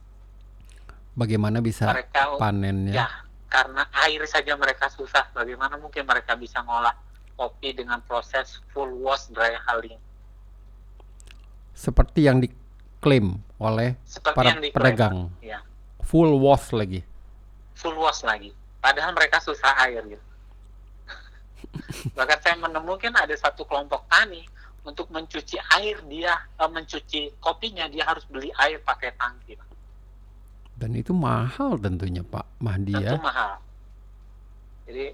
Bagaimana 1.20 1.60
bisa 1.60 1.92
mereka, 1.92 2.40
panennya? 2.40 3.04
Ya, 3.04 3.08
karena 3.52 3.84
air 4.08 4.24
saja 4.24 4.56
mereka 4.56 4.88
susah. 4.88 5.28
Bagaimana 5.36 5.76
mungkin 5.76 6.08
mereka 6.08 6.32
bisa 6.32 6.64
mengolah 6.64 6.96
kopi 7.36 7.76
dengan 7.76 8.00
proses 8.08 8.64
full 8.72 8.88
wash 9.04 9.28
dry 9.28 9.52
hulling? 9.68 10.00
Seperti 11.76 12.24
yang 12.24 12.40
diklaim 12.40 13.36
oleh 13.60 14.00
Seperti 14.08 14.36
para 14.36 14.56
diklaim, 14.56 14.72
pedagang. 14.72 15.16
Ya 15.44 15.60
full 16.10 16.42
wash 16.42 16.74
lagi 16.74 17.06
full 17.78 17.94
wash 17.94 18.26
lagi 18.26 18.50
padahal 18.82 19.14
mereka 19.14 19.38
susah 19.38 19.78
air 19.86 20.02
gitu 20.10 20.26
bahkan 22.18 22.42
saya 22.42 22.58
menemukan 22.58 23.14
ada 23.14 23.30
satu 23.38 23.62
kelompok 23.62 24.10
tani 24.10 24.42
untuk 24.82 25.06
mencuci 25.14 25.54
air 25.78 26.02
dia 26.10 26.34
uh, 26.58 26.66
mencuci 26.66 27.38
kopinya 27.38 27.86
dia 27.86 28.02
harus 28.10 28.26
beli 28.26 28.50
air 28.58 28.82
pakai 28.82 29.14
tangki 29.14 29.54
dan 30.80 30.96
itu 30.96 31.12
mahal 31.12 31.76
tentunya 31.76 32.24
Pak. 32.24 32.48
Mahdi 32.64 32.96
ya 32.96 33.12
Tentu 33.12 33.20
mahal. 33.20 33.60
Jadi 34.88 35.06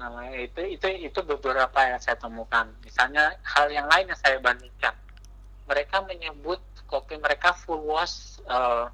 namanya 0.00 0.34
itu 0.40 0.60
itu 0.80 0.86
itu 1.12 1.20
beberapa 1.20 1.76
yang 1.84 2.00
saya 2.00 2.16
temukan. 2.16 2.64
Misalnya 2.80 3.36
hal 3.44 3.68
yang 3.68 3.84
lain 3.92 4.08
yang 4.08 4.16
saya 4.16 4.40
bandingkan. 4.40 4.96
Mereka 5.68 6.08
menyebut 6.08 6.60
kopi 6.88 7.20
mereka 7.20 7.52
full 7.52 7.84
wash 7.84 8.40
uh, 8.48 8.88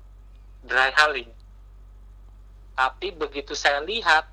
dry 0.67 0.91
hulling. 0.99 1.31
Tapi 2.75 3.13
begitu 3.15 3.55
saya 3.55 3.79
lihat, 3.85 4.27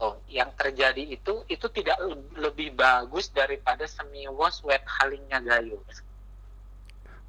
oh, 0.00 0.16
yang 0.30 0.52
terjadi 0.56 1.04
itu 1.04 1.44
itu 1.52 1.66
tidak 1.68 2.00
lebih 2.38 2.72
bagus 2.72 3.28
daripada 3.28 3.84
semi 3.84 4.24
wash 4.32 4.64
wet 4.64 4.84
hullingnya 4.88 5.44
Gayo. 5.44 5.80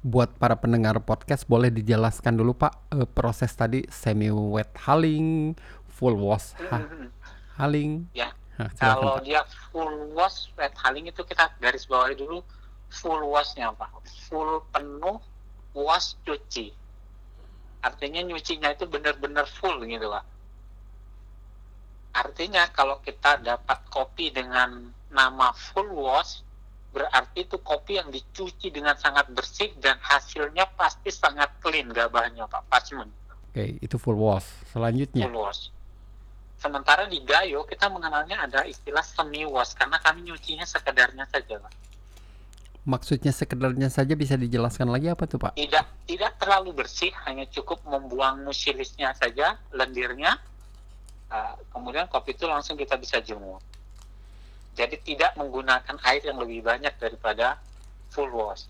Buat 0.06 0.38
para 0.38 0.54
pendengar 0.54 1.02
podcast 1.02 1.50
boleh 1.50 1.66
dijelaskan 1.74 2.38
dulu 2.38 2.54
Pak 2.54 2.94
eh, 2.94 3.08
proses 3.10 3.50
tadi 3.58 3.82
semi 3.90 4.30
wet 4.30 4.70
hulling, 4.86 5.58
full 5.90 6.14
wash 6.14 6.54
ha- 6.70 6.86
hulling. 7.58 8.06
Ya. 8.14 8.30
Nah, 8.56 8.70
Kalau 8.78 9.18
Pak. 9.18 9.26
dia 9.26 9.42
full 9.74 10.14
wash 10.14 10.54
wet 10.54 10.78
hulling 10.78 11.10
itu 11.10 11.26
kita 11.26 11.50
garis 11.58 11.90
bawahi 11.90 12.14
dulu 12.14 12.38
full 12.86 13.18
washnya 13.26 13.74
pak, 13.74 13.90
full 14.30 14.62
penuh 14.70 15.18
wash 15.74 16.14
cuci. 16.22 16.70
Artinya 17.82 18.22
nyucinya 18.22 18.70
itu 18.70 18.86
benar-benar 18.86 19.44
full 19.50 19.82
gitu 19.84 20.06
pak. 20.06 20.24
Artinya 22.16 22.70
kalau 22.72 23.02
kita 23.04 23.42
dapat 23.42 23.78
kopi 23.92 24.32
dengan 24.32 24.88
nama 25.12 25.52
full 25.52 25.90
wash, 25.92 26.45
berarti 26.96 27.44
itu 27.44 27.60
kopi 27.60 28.00
yang 28.00 28.08
dicuci 28.08 28.72
dengan 28.72 28.96
sangat 28.96 29.28
bersih 29.36 29.76
dan 29.76 30.00
hasilnya 30.00 30.64
pasti 30.72 31.12
sangat 31.12 31.60
clean 31.60 31.92
gabahnya 31.92 32.48
pak, 32.48 32.64
parchment 32.72 33.12
Oke, 33.56 33.80
itu 33.80 33.96
full 33.96 34.20
wash. 34.20 34.44
Selanjutnya. 34.68 35.32
full 35.32 35.40
wash. 35.40 35.72
Sementara 36.60 37.08
di 37.08 37.24
Gayo 37.24 37.64
kita 37.64 37.88
mengenalnya 37.88 38.44
ada 38.44 38.68
istilah 38.68 39.00
semi 39.00 39.48
wash 39.48 39.72
karena 39.72 39.96
kami 39.96 40.28
nyucinya 40.28 40.68
sekedarnya 40.68 41.24
saja, 41.24 41.56
Pak. 41.64 41.72
Maksudnya 42.84 43.32
sekedarnya 43.32 43.88
saja 43.88 44.12
bisa 44.12 44.36
dijelaskan 44.36 44.92
lagi 44.92 45.08
apa 45.08 45.24
tuh 45.24 45.40
Pak? 45.40 45.56
Tidak 45.56 46.04
tidak 46.04 46.36
terlalu 46.36 46.84
bersih, 46.84 47.08
hanya 47.24 47.48
cukup 47.48 47.80
membuang 47.88 48.44
musilisnya 48.44 49.16
saja, 49.16 49.56
lendirnya. 49.72 50.36
Uh, 51.32 51.56
kemudian 51.72 52.12
kopi 52.12 52.36
itu 52.36 52.44
langsung 52.44 52.76
kita 52.76 53.00
bisa 53.00 53.24
jemur. 53.24 53.64
Jadi 54.76 55.00
tidak 55.00 55.32
menggunakan 55.40 55.96
air 56.04 56.20
yang 56.20 56.36
lebih 56.36 56.60
banyak 56.60 56.92
daripada 57.00 57.56
full 58.12 58.28
wash. 58.28 58.68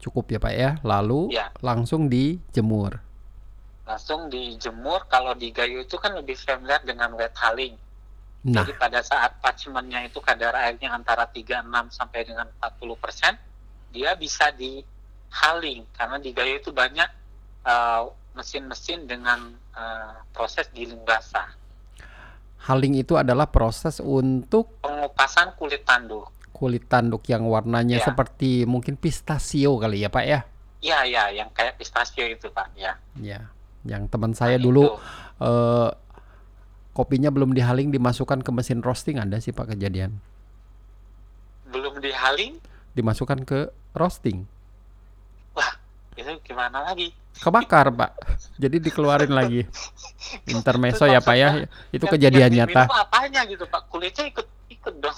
Cukup 0.00 0.32
ya 0.32 0.38
Pak 0.40 0.54
ya. 0.56 0.70
Lalu 0.82 1.36
Ya. 1.36 1.52
langsung 1.60 2.08
dijemur. 2.08 2.96
Langsung 3.84 4.32
dijemur. 4.32 5.04
Kalau 5.06 5.36
di 5.36 5.52
Gayo 5.52 5.84
itu 5.84 5.94
kan 6.00 6.16
lebih 6.16 6.34
familiar 6.34 6.80
dengan 6.82 7.12
wet 7.14 7.36
hulling. 7.36 7.76
Nah, 8.42 8.66
Jadi 8.66 8.74
pada 8.74 8.98
saat 9.06 9.38
parchmentnya 9.38 10.02
itu 10.02 10.18
kadar 10.18 10.50
airnya 10.58 10.90
antara 10.90 11.30
36 11.30 11.94
sampai 11.94 12.26
dengan 12.26 12.50
40 12.58 12.98
persen, 12.98 13.38
dia 13.94 14.18
bisa 14.18 14.50
di 14.50 14.82
hulling 15.30 15.86
karena 15.94 16.18
di 16.18 16.34
Gayo 16.34 16.58
itu 16.58 16.74
banyak 16.74 17.06
uh, 17.62 18.10
mesin-mesin 18.34 19.06
dengan 19.06 19.54
uh, 19.78 20.18
proses 20.34 20.66
giling 20.74 20.98
basah, 21.06 21.54
hulling 22.62 22.94
itu 22.94 23.14
adalah 23.14 23.46
proses 23.46 23.98
untuk 23.98 24.78
pengupasan 24.80 25.54
kulit 25.54 25.82
tanduk. 25.82 26.30
kulit 26.52 26.86
tanduk 26.86 27.26
yang 27.26 27.42
warnanya 27.44 27.98
Ya. 27.98 28.06
seperti 28.06 28.62
mungkin 28.64 28.94
pistachio 28.94 29.74
kali 29.76 30.00
ya 30.00 30.08
Pak 30.08 30.24
ya. 30.24 30.40
Ya 30.78 31.02
ya, 31.02 31.26
yang 31.28 31.50
kayak 31.50 31.74
pistachio 31.74 32.22
itu 32.22 32.46
pak 32.48 32.70
ya. 32.74 32.98
Ya, 33.16 33.50
yang 33.82 34.06
teman 34.06 34.30
saya 34.30 34.58
Nah, 34.58 34.62
dulu 34.62 34.82
itu. 34.84 34.98
eh, 35.40 35.90
kopinya 36.92 37.30
belum 37.30 37.50
dihaling 37.50 37.88
dimasukkan 37.88 38.42
ke 38.42 38.50
mesin 38.50 38.78
roasting 38.78 39.16
ada 39.16 39.38
sih 39.38 39.50
Pak 39.50 39.70
kejadian. 39.70 40.18
belum 41.64 41.98
di 41.98 42.12
hulling, 42.12 42.60
Dimasukkan 42.92 43.42
ke 43.42 43.58
roasting. 43.92 44.44
itu 46.12 46.28
gimana 46.44 46.84
lagi? 46.84 47.08
Kebakar 47.40 47.90
Pak. 47.94 48.10
Jadi 48.60 48.76
dikeluarin 48.78 49.32
lagi. 49.32 49.64
Intermezzo 50.46 51.08
ya 51.08 51.18
Pak 51.18 51.36
ya. 51.36 51.48
Itu 51.90 52.06
Yang- 52.06 52.12
kejadian 52.18 52.52
yang 52.52 52.68
nyata. 52.68 52.86
apanya 52.88 53.42
gitu 53.48 53.64
pak? 53.66 53.88
Kulitnya 53.88 54.28
ikut 54.28 54.46
ikut 54.68 54.94
dong. 55.00 55.16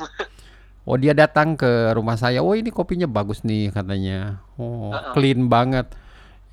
Oh 0.85 1.01
dia 1.01 1.17
datang 1.17 1.57
ke 1.57 1.97
rumah 1.97 2.15
saya. 2.15 2.45
Oh 2.45 2.53
ini 2.53 2.69
kopinya 2.69 3.09
bagus 3.09 3.41
nih 3.43 3.73
katanya. 3.73 4.45
Oh 4.61 4.93
clean 5.17 5.49
banget. 5.49 5.89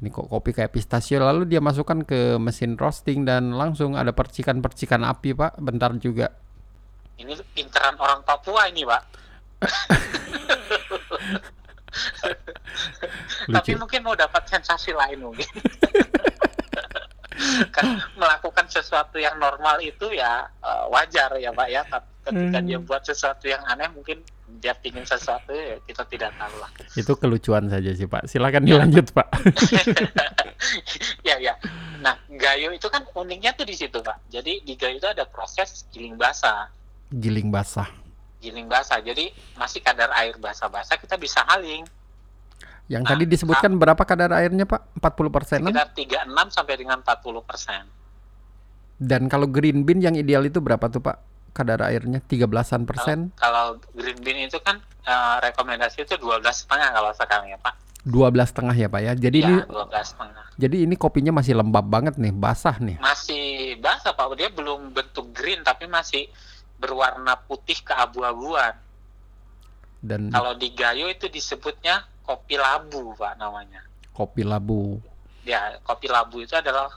Ini 0.02 0.10
kok 0.10 0.32
kopi 0.32 0.56
kayak 0.56 0.74
pistachio. 0.74 1.22
Lalu 1.22 1.46
dia 1.46 1.62
masukkan 1.62 2.02
ke 2.02 2.42
mesin 2.42 2.74
roasting 2.74 3.22
dan 3.22 3.54
langsung 3.54 3.94
ada 3.94 4.10
percikan-percikan 4.16 5.06
api 5.06 5.38
Pak. 5.38 5.62
Bentar 5.62 5.94
juga. 6.00 6.34
Ini 7.22 7.38
pinteran 7.54 7.94
orang 8.02 8.26
Papua 8.26 8.66
ini 8.66 8.82
pak. 8.82 9.02
Tapi 13.56 13.72
mungkin 13.76 14.04
mau 14.04 14.16
dapat 14.16 14.48
sensasi 14.48 14.96
lain 14.96 15.20
mungkin. 15.24 15.48
kan 17.76 17.98
melakukan 18.14 18.70
sesuatu 18.70 19.18
yang 19.18 19.34
normal 19.42 19.82
itu 19.82 20.14
ya 20.14 20.46
eh, 20.62 20.86
wajar 20.94 21.34
ya 21.42 21.50
pak 21.52 21.68
ya. 21.72 21.82
Tapi 21.88 22.08
ketika 22.22 22.60
Hmm. 22.62 22.68
dia 22.70 22.78
buat 22.78 23.02
sesuatu 23.02 23.50
yang 23.50 23.66
aneh 23.66 23.90
mungkin 23.98 24.22
dia 24.62 24.78
pingin 24.78 25.02
sesuatu 25.02 25.50
ya 25.50 25.82
kita 25.90 26.06
tidak 26.06 26.30
tahu 26.38 26.54
lah. 26.62 26.70
Itu 26.94 27.18
kelucuan 27.18 27.66
saja 27.72 27.90
sih 27.98 28.06
Pak. 28.06 28.30
Silakan 28.30 28.68
dilanjut 28.68 29.10
Pak. 29.10 29.26
ya 31.28 31.36
ya. 31.42 31.58
Nah 32.04 32.14
gayo 32.30 32.70
itu 32.76 32.86
kan 32.92 33.08
uniknya 33.18 33.58
tuh 33.58 33.66
di 33.66 33.74
situ 33.74 33.98
pak. 34.02 34.22
Jadi 34.30 34.62
di 34.62 34.78
gayo 34.78 35.02
itu 35.02 35.08
ada 35.10 35.26
proses 35.26 35.90
giling 35.90 36.14
basah. 36.20 36.70
Giling 37.10 37.50
basah. 37.50 37.90
Giling 38.42 38.66
basah. 38.66 38.98
Jadi 39.00 39.30
masih 39.56 39.80
kadar 39.86 40.10
air 40.18 40.34
basah-basah 40.42 40.98
kita 40.98 41.16
bisa 41.16 41.46
haling. 41.46 41.86
Yang 42.92 43.04
Nah, 43.08 43.10
tadi 43.16 43.24
disebutkan 43.24 43.72
berapa 43.80 44.04
kadar 44.04 44.36
airnya 44.36 44.68
Pak? 44.68 45.00
40 45.00 45.32
persenan? 45.32 45.72
Sekitar 45.72 45.90
36 45.96 46.52
sampai 46.52 46.76
dengan 46.76 46.98
40 47.00 47.40
persen. 47.46 47.84
Dan 49.02 49.32
kalau 49.32 49.48
green 49.48 49.88
bean 49.88 50.04
yang 50.04 50.14
ideal 50.18 50.44
itu 50.44 50.60
berapa 50.60 50.92
tuh 50.92 51.00
Pak? 51.00 51.18
Kadar 51.56 51.88
airnya 51.88 52.20
13-an 52.20 52.84
persen? 52.84 53.32
Kalau 53.40 53.80
green 53.96 54.20
bean 54.20 54.44
itu 54.44 54.60
kan 54.60 54.84
eh, 55.08 55.36
rekomendasi 55.40 56.04
itu 56.04 56.20
12 56.20 56.44
setengah 56.52 56.90
kalau 56.92 57.12
sekarang 57.16 57.48
ya 57.48 57.60
Pak. 57.64 57.76
12 58.02 58.34
setengah 58.50 58.76
ya 58.76 58.88
Pak 58.90 59.02
ya. 59.02 59.14
Jadi 59.14 59.38
ini 59.46 59.56
ya, 59.62 59.66
12 59.70 60.12
setengah. 60.12 60.44
jadi 60.58 60.78
ini 60.90 60.96
kopinya 60.98 61.32
masih 61.38 61.54
lembab 61.54 61.86
banget 61.86 62.18
nih, 62.18 62.34
basah 62.34 62.76
nih. 62.82 62.98
Masih 62.98 63.78
basah 63.78 64.12
Pak, 64.18 64.26
dia 64.36 64.50
belum 64.50 64.92
bentuk 64.92 65.30
green 65.32 65.62
tapi 65.62 65.86
masih 65.86 66.26
berwarna 66.82 67.38
putih 67.46 67.78
keabu-abuan. 67.86 68.74
Dan 70.02 70.34
Kalau 70.34 70.58
di 70.58 70.74
Gayo 70.74 71.06
itu 71.06 71.30
disebutnya 71.30 72.02
kopi 72.26 72.58
labu 72.58 73.14
Pak 73.14 73.38
namanya. 73.38 73.86
kopi 74.12 74.42
labu. 74.44 74.98
Ya, 75.42 75.78
kopi 75.82 76.06
labu 76.06 76.42
itu 76.42 76.54
adalah 76.54 76.90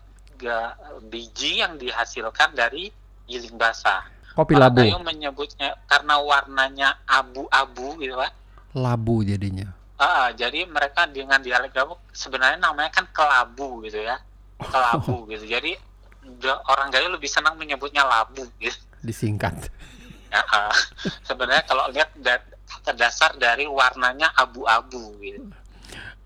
biji 1.08 1.62
yang 1.62 1.76
dihasilkan 1.76 2.52
dari 2.52 2.90
giling 3.24 3.54
basah. 3.54 4.02
Kopi 4.34 4.56
labu. 4.56 4.82
Gayo 4.82 4.98
menyebutnya 5.00 5.78
karena 5.86 6.18
warnanya 6.18 6.88
abu-abu 7.06 8.00
gitu 8.00 8.16
Pak. 8.16 8.32
Labu 8.74 9.22
jadinya. 9.22 9.70
Ah, 9.94 10.34
jadi 10.34 10.66
mereka 10.66 11.06
dengan 11.06 11.38
dialek 11.38 11.70
Gayo 11.70 12.00
sebenarnya 12.10 12.58
namanya 12.58 12.90
kan 12.90 13.06
kelabu 13.14 13.84
gitu 13.86 14.00
ya. 14.02 14.18
Kelabu 14.58 15.24
gitu. 15.30 15.44
Jadi 15.46 15.76
orang 16.66 16.88
Gayo 16.90 17.12
lebih 17.12 17.30
senang 17.30 17.54
menyebutnya 17.54 18.02
labu 18.02 18.48
gitu. 18.58 18.80
Disingkat. 19.04 19.68
Ya, 20.32 20.42
ah. 20.48 20.72
sebenarnya 21.22 21.62
kalau 21.62 21.86
lihat 21.88 22.10
da- 22.18 22.42
kata 22.66 22.96
dasar 22.96 23.36
dari 23.36 23.68
warnanya 23.68 24.32
abu-abu 24.34 25.14
gitu. 25.20 25.44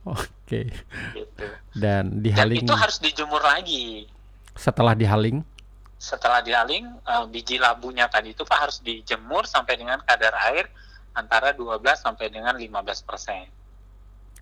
Oke. 0.07 0.73
gitu. 1.13 1.45
Dan 1.75 2.23
Dan 2.25 2.25
dihaling 2.25 2.65
itu 2.65 2.73
harus 2.73 2.97
dijemur 2.99 3.43
lagi. 3.43 4.09
setelah 4.55 4.91
dihaling 4.93 5.45
Setelah 5.99 6.41
dihaling 6.41 6.87
eh, 6.87 7.25
biji 7.27 7.59
labunya 7.59 8.07
tadi 8.07 8.31
itu 8.31 8.43
Pak 8.43 8.59
harus 8.59 8.79
dijemur 8.81 9.45
sampai 9.45 9.75
dengan 9.75 9.99
kadar 10.01 10.33
air 10.49 10.71
antara 11.13 11.51
12 11.51 11.83
sampai 11.99 12.31
dengan 12.31 12.55
15 12.55 12.71
persen. 13.03 13.51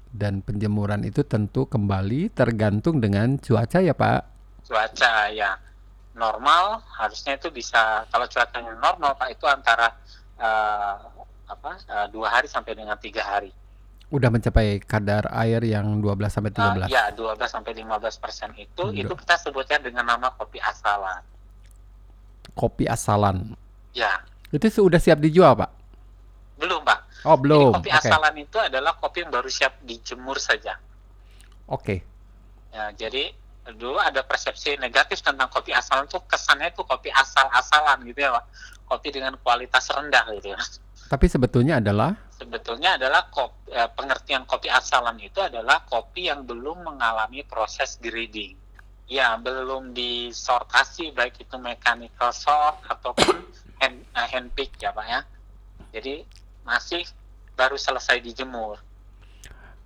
dan 0.08 0.40
penjemuran 0.40 1.04
itu 1.04 1.20
tentu 1.22 1.66
kembali 1.66 2.32
tergantung 2.32 3.00
dengan 3.00 3.36
cuaca 3.36 3.80
ya 3.80 3.92
Pak. 3.92 4.20
cuaca 4.64 5.28
ya 5.28 5.56
normal 6.16 6.80
harusnya 6.96 7.36
itu 7.36 7.52
bisa 7.52 8.08
kalau 8.08 8.24
cuacanya 8.24 8.72
normal 8.74 9.12
pak 9.14 9.28
itu 9.30 9.44
antara 9.44 9.92
eh, 10.36 10.96
apa 11.46 11.70
eh, 11.78 12.06
dua 12.10 12.32
hari 12.32 12.48
sampai 12.48 12.72
dengan 12.74 12.96
tiga 12.96 13.22
hari 13.22 13.52
Udah 14.06 14.30
mencapai 14.30 14.78
kadar 14.86 15.26
air 15.34 15.58
yang 15.66 15.98
12 15.98 16.30
sampai 16.30 16.54
13. 16.54 16.86
Eh, 16.86 16.94
ya 16.94 17.10
12 17.10 17.42
sampai 17.50 17.74
15 17.74 18.22
persen 18.22 18.54
itu 18.54 18.86
Udah. 18.86 18.94
itu 18.94 19.12
kita 19.12 19.34
sebutnya 19.34 19.82
dengan 19.82 20.06
nama 20.06 20.30
kopi 20.30 20.62
asalan 20.62 21.26
Kopi 22.54 22.86
asalan. 22.86 23.58
ya 23.90 24.22
Itu 24.48 24.70
sudah 24.70 25.02
siap 25.02 25.18
dijual, 25.18 25.58
Pak? 25.58 25.70
belum 26.56 26.80
pak 26.82 27.00
Oh, 27.26 27.34
Jadi 27.34 27.42
belum. 27.42 27.74
kopi 27.74 27.90
Oke. 27.90 27.98
asalan 27.98 28.34
itu 28.38 28.56
adalah 28.56 28.92
kopi 28.94 29.18
yang 29.20 29.30
baru 29.34 29.50
siap 29.50 29.74
dijemur 29.82 30.38
saja 30.38 30.78
Oke. 31.66 32.06
ya 32.70 32.94
jadi 32.94 33.34
dulu 33.74 33.98
ada 33.98 34.22
persepsi 34.22 34.78
negatif 34.78 35.18
tentang 35.24 35.50
kopi 35.50 35.74
asalan 35.74 36.06
tuh 36.06 36.22
kesannya 36.22 36.70
tuh 36.70 36.86
kopi 36.86 37.10
asal-asalan 37.10 38.06
gitu 38.06 38.22
ya 38.22 38.38
pak 38.38 38.44
kopi 38.86 39.08
dengan 39.10 39.34
kualitas 39.42 39.90
rendah 39.90 40.22
gitu 40.38 40.54
ya 40.54 40.60
Tapi 41.06 41.26
sebetulnya 41.30 41.78
adalah 41.78 42.14
sebetulnya 42.34 42.98
adalah 42.98 43.30
kopi, 43.30 43.70
eh, 43.70 43.90
pengertian 43.94 44.42
kopi 44.42 44.66
asalan 44.66 45.16
itu 45.22 45.38
adalah 45.38 45.86
kopi 45.86 46.26
yang 46.26 46.42
belum 46.42 46.82
mengalami 46.82 47.46
proses 47.46 47.96
grading. 48.02 48.58
Ya, 49.06 49.38
belum 49.38 49.94
disortasi 49.94 51.14
baik 51.14 51.46
itu 51.46 51.54
mechanical 51.62 52.34
sort 52.34 52.82
ataupun 52.90 53.38
hand, 53.80 54.02
eh, 54.02 54.26
hand 54.34 54.50
pick 54.52 54.74
ya 54.82 54.90
Pak 54.90 55.06
ya. 55.06 55.20
Jadi 55.94 56.26
masih 56.66 57.06
baru 57.54 57.78
selesai 57.78 58.18
dijemur. 58.20 58.82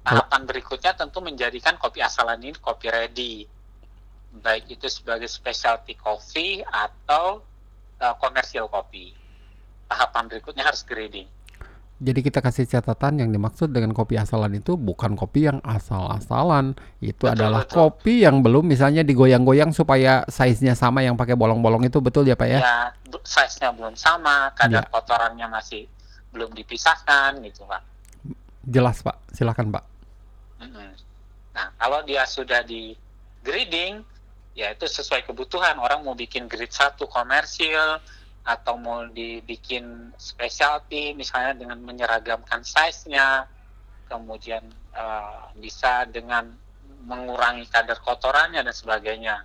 Tahapan 0.00 0.48
berikutnya 0.48 0.96
tentu 0.96 1.20
menjadikan 1.20 1.76
kopi 1.76 2.00
asalan 2.00 2.40
ini 2.40 2.56
kopi 2.56 2.88
ready, 2.88 3.44
baik 4.30 4.70
itu 4.70 4.86
sebagai 4.86 5.26
specialty 5.26 5.98
coffee 5.98 6.62
atau 6.62 7.42
uh, 7.98 8.14
komersial 8.22 8.70
kopi. 8.70 9.10
Tahapan 9.90 10.30
berikutnya 10.30 10.62
harus 10.62 10.86
grading. 10.86 11.26
Jadi 12.00 12.20
kita 12.24 12.40
kasih 12.40 12.64
catatan 12.64 13.20
yang 13.20 13.28
dimaksud 13.28 13.76
dengan 13.76 13.92
kopi 13.92 14.16
asalan 14.16 14.56
itu 14.56 14.72
bukan 14.72 15.12
kopi 15.20 15.52
yang 15.52 15.60
asal-asalan. 15.60 16.72
Itu 16.96 17.28
Betul, 17.28 17.36
adalah 17.36 17.68
betul. 17.68 17.76
kopi 17.76 18.24
yang 18.24 18.40
belum 18.40 18.64
misalnya 18.72 19.04
digoyang-goyang 19.04 19.68
supaya 19.76 20.24
size-nya 20.24 20.72
sama 20.72 21.04
yang 21.04 21.12
pakai 21.20 21.36
bolong-bolong 21.36 21.84
itu 21.84 22.00
betul 22.00 22.24
ya 22.24 22.40
Pak 22.40 22.48
ya? 22.48 22.60
Ya, 22.64 22.78
size-nya 23.20 23.76
belum 23.76 24.00
sama, 24.00 24.48
kadar 24.56 24.88
Ya. 24.88 24.92
kotorannya 24.96 25.44
masih 25.52 25.84
belum 26.32 26.56
dipisahkan 26.56 27.36
gitu 27.44 27.68
Pak. 27.68 27.82
Jelas 28.64 29.04
Pak, 29.04 29.20
silakan 29.36 29.68
Pak. 29.68 29.84
Nah, 31.52 31.66
kalau 31.76 32.00
dia 32.08 32.24
sudah 32.24 32.64
di 32.64 32.96
grading, 33.44 34.00
ya 34.54 34.72
itu 34.74 34.86
sesuai 34.86 35.26
kebutuhan. 35.26 35.78
Orang 35.78 36.02
mau 36.02 36.14
bikin 36.14 36.50
grade 36.50 36.72
1 36.72 36.98
komersil 37.06 38.00
atau 38.44 38.74
mau 38.80 39.04
dibikin 39.06 40.10
specialty 40.16 41.12
misalnya 41.12 41.54
dengan 41.60 41.78
menyeragamkan 41.84 42.64
size-nya, 42.64 43.46
kemudian 44.08 44.64
eh, 44.96 45.42
bisa 45.60 46.08
dengan 46.08 46.50
mengurangi 47.04 47.64
kadar 47.68 48.00
kotorannya 48.00 48.60
dan 48.60 48.74
sebagainya. 48.74 49.36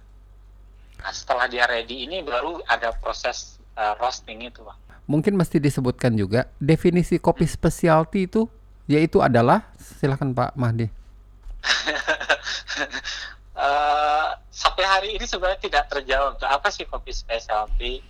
Nah, 0.96 1.12
setelah 1.12 1.46
dia 1.52 1.68
ready 1.68 2.08
ini 2.08 2.24
baru 2.24 2.64
ada 2.66 2.96
proses 2.96 3.60
eh, 3.76 3.94
roasting 4.00 4.48
itu, 4.48 4.64
Pak. 4.64 4.78
Mungkin 5.06 5.38
mesti 5.38 5.62
disebutkan 5.62 6.18
juga 6.18 6.50
definisi 6.58 7.22
kopi 7.22 7.46
specialty 7.46 8.26
itu 8.26 8.50
yaitu 8.90 9.22
adalah 9.22 9.70
silakan 9.78 10.34
Pak 10.34 10.58
Mahdi. 10.58 10.90
Eh, 13.66 14.28
sampai 14.54 14.84
hari 14.86 15.10
ini 15.18 15.26
sebenarnya 15.26 15.62
tidak 15.62 15.86
terjawab 15.90 16.38
tuh 16.38 16.50
apa 16.50 16.70
sih 16.70 16.86
kopi 16.86 17.10
specialty? 17.10 18.04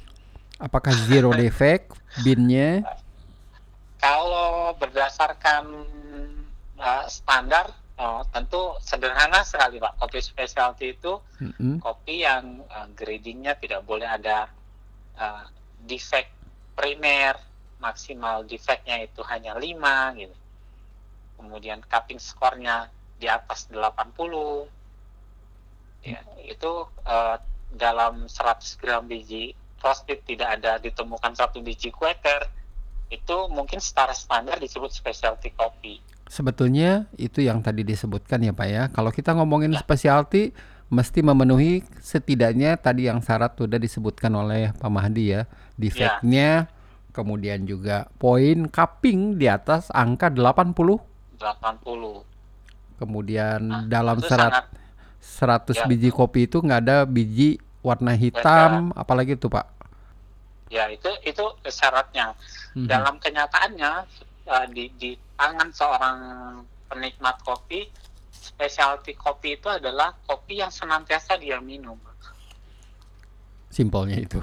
Apakah 0.59 0.91
zero 1.07 1.31
defect 1.41 1.95
binnya? 2.23 2.83
Kalau 3.99 4.75
berdasarkan 4.75 5.65
uh, 6.77 7.05
standar, 7.07 7.71
uh, 7.95 8.21
tentu 8.29 8.75
sederhana 8.83 9.41
sekali 9.47 9.79
Pak. 9.79 9.95
Kopi 9.97 10.19
specialty 10.19 10.93
itu 10.93 11.17
Mm-mm. 11.39 11.79
kopi 11.79 12.27
yang 12.27 12.61
uh, 12.67 12.87
gradingnya 12.91 13.55
tidak 13.55 13.81
boleh 13.87 14.05
ada 14.05 14.51
uh, 15.15 15.43
defect 15.87 16.29
primer, 16.75 17.39
maksimal 17.79 18.43
defectnya 18.43 19.07
itu 19.07 19.23
hanya 19.31 19.55
5 19.55 20.19
gitu. 20.19 20.35
Kemudian 21.39 21.79
cupping 21.87 22.19
skornya 22.19 22.91
di 23.15 23.31
atas 23.31 23.71
80. 23.71 24.74
Ya, 26.05 26.21
itu 26.45 26.85
uh, 27.03 27.37
dalam 27.73 28.29
100 28.29 28.77
gram 28.77 29.03
biji 29.09 29.57
roasted 29.81 30.21
tidak 30.25 30.61
ada 30.61 30.77
ditemukan 30.77 31.33
satu 31.33 31.59
biji 31.65 31.89
quaker 31.89 32.45
itu 33.09 33.37
mungkin 33.53 33.77
secara 33.77 34.13
standar 34.13 34.57
disebut 34.57 34.89
specialty 34.89 35.53
kopi. 35.53 36.01
Sebetulnya 36.25 37.05
itu 37.21 37.45
yang 37.45 37.61
tadi 37.61 37.85
disebutkan 37.85 38.41
ya 38.41 38.53
Pak 38.53 38.67
ya. 38.69 38.83
Kalau 38.89 39.13
kita 39.13 39.37
ngomongin 39.37 39.77
specialty 39.77 40.53
mesti 40.89 41.21
memenuhi 41.21 41.85
setidaknya 42.01 42.77
tadi 42.77 43.09
yang 43.09 43.21
syarat 43.21 43.57
sudah 43.57 43.77
disebutkan 43.77 44.33
oleh 44.33 44.73
Pak 44.73 44.89
Mahdi 44.89 45.37
ya. 45.37 45.45
Defectnya 45.77 46.69
kemudian 47.13 47.63
juga 47.69 48.09
poin 48.17 48.67
cupping 48.67 49.37
di 49.37 49.47
atas 49.47 49.87
angka 49.93 50.27
80 50.33 50.75
80. 51.39 52.99
kemudian 52.99 53.59
Nah, 53.63 53.83
dalam 53.87 54.19
serat 54.19 54.51
sangat 54.51 54.65
100 55.25 55.73
Ya, 55.73 55.83
biji 55.89 56.09
kopi 56.13 56.45
itu 56.45 56.61
nggak 56.61 56.81
ada 56.85 56.97
biji 57.03 57.57
warna 57.81 58.13
hitam 58.13 58.93
apalagi 58.93 59.33
itu 59.33 59.49
Pak. 59.49 59.65
ya 60.69 60.89
itu 60.89 61.07
itu 61.21 61.45
syaratnya. 61.69 62.33
Mhm. 62.73 62.87
Dalam 62.89 63.15
kenyataannya 63.21 63.91
uh, 64.49 64.65
di 64.73 64.89
di 64.97 65.13
tangan 65.37 65.69
seorang 65.69 66.17
penikmat 66.89 67.37
kopi, 67.45 67.85
specialty 68.31 69.13
kopi 69.13 69.57
itu 69.57 69.69
adalah 69.69 70.13
kopi 70.25 70.59
yang 70.61 70.73
senantiasa 70.73 71.37
dia 71.37 71.61
minum. 71.61 71.97
Simpelnya 73.69 74.17
itu. 74.23 74.39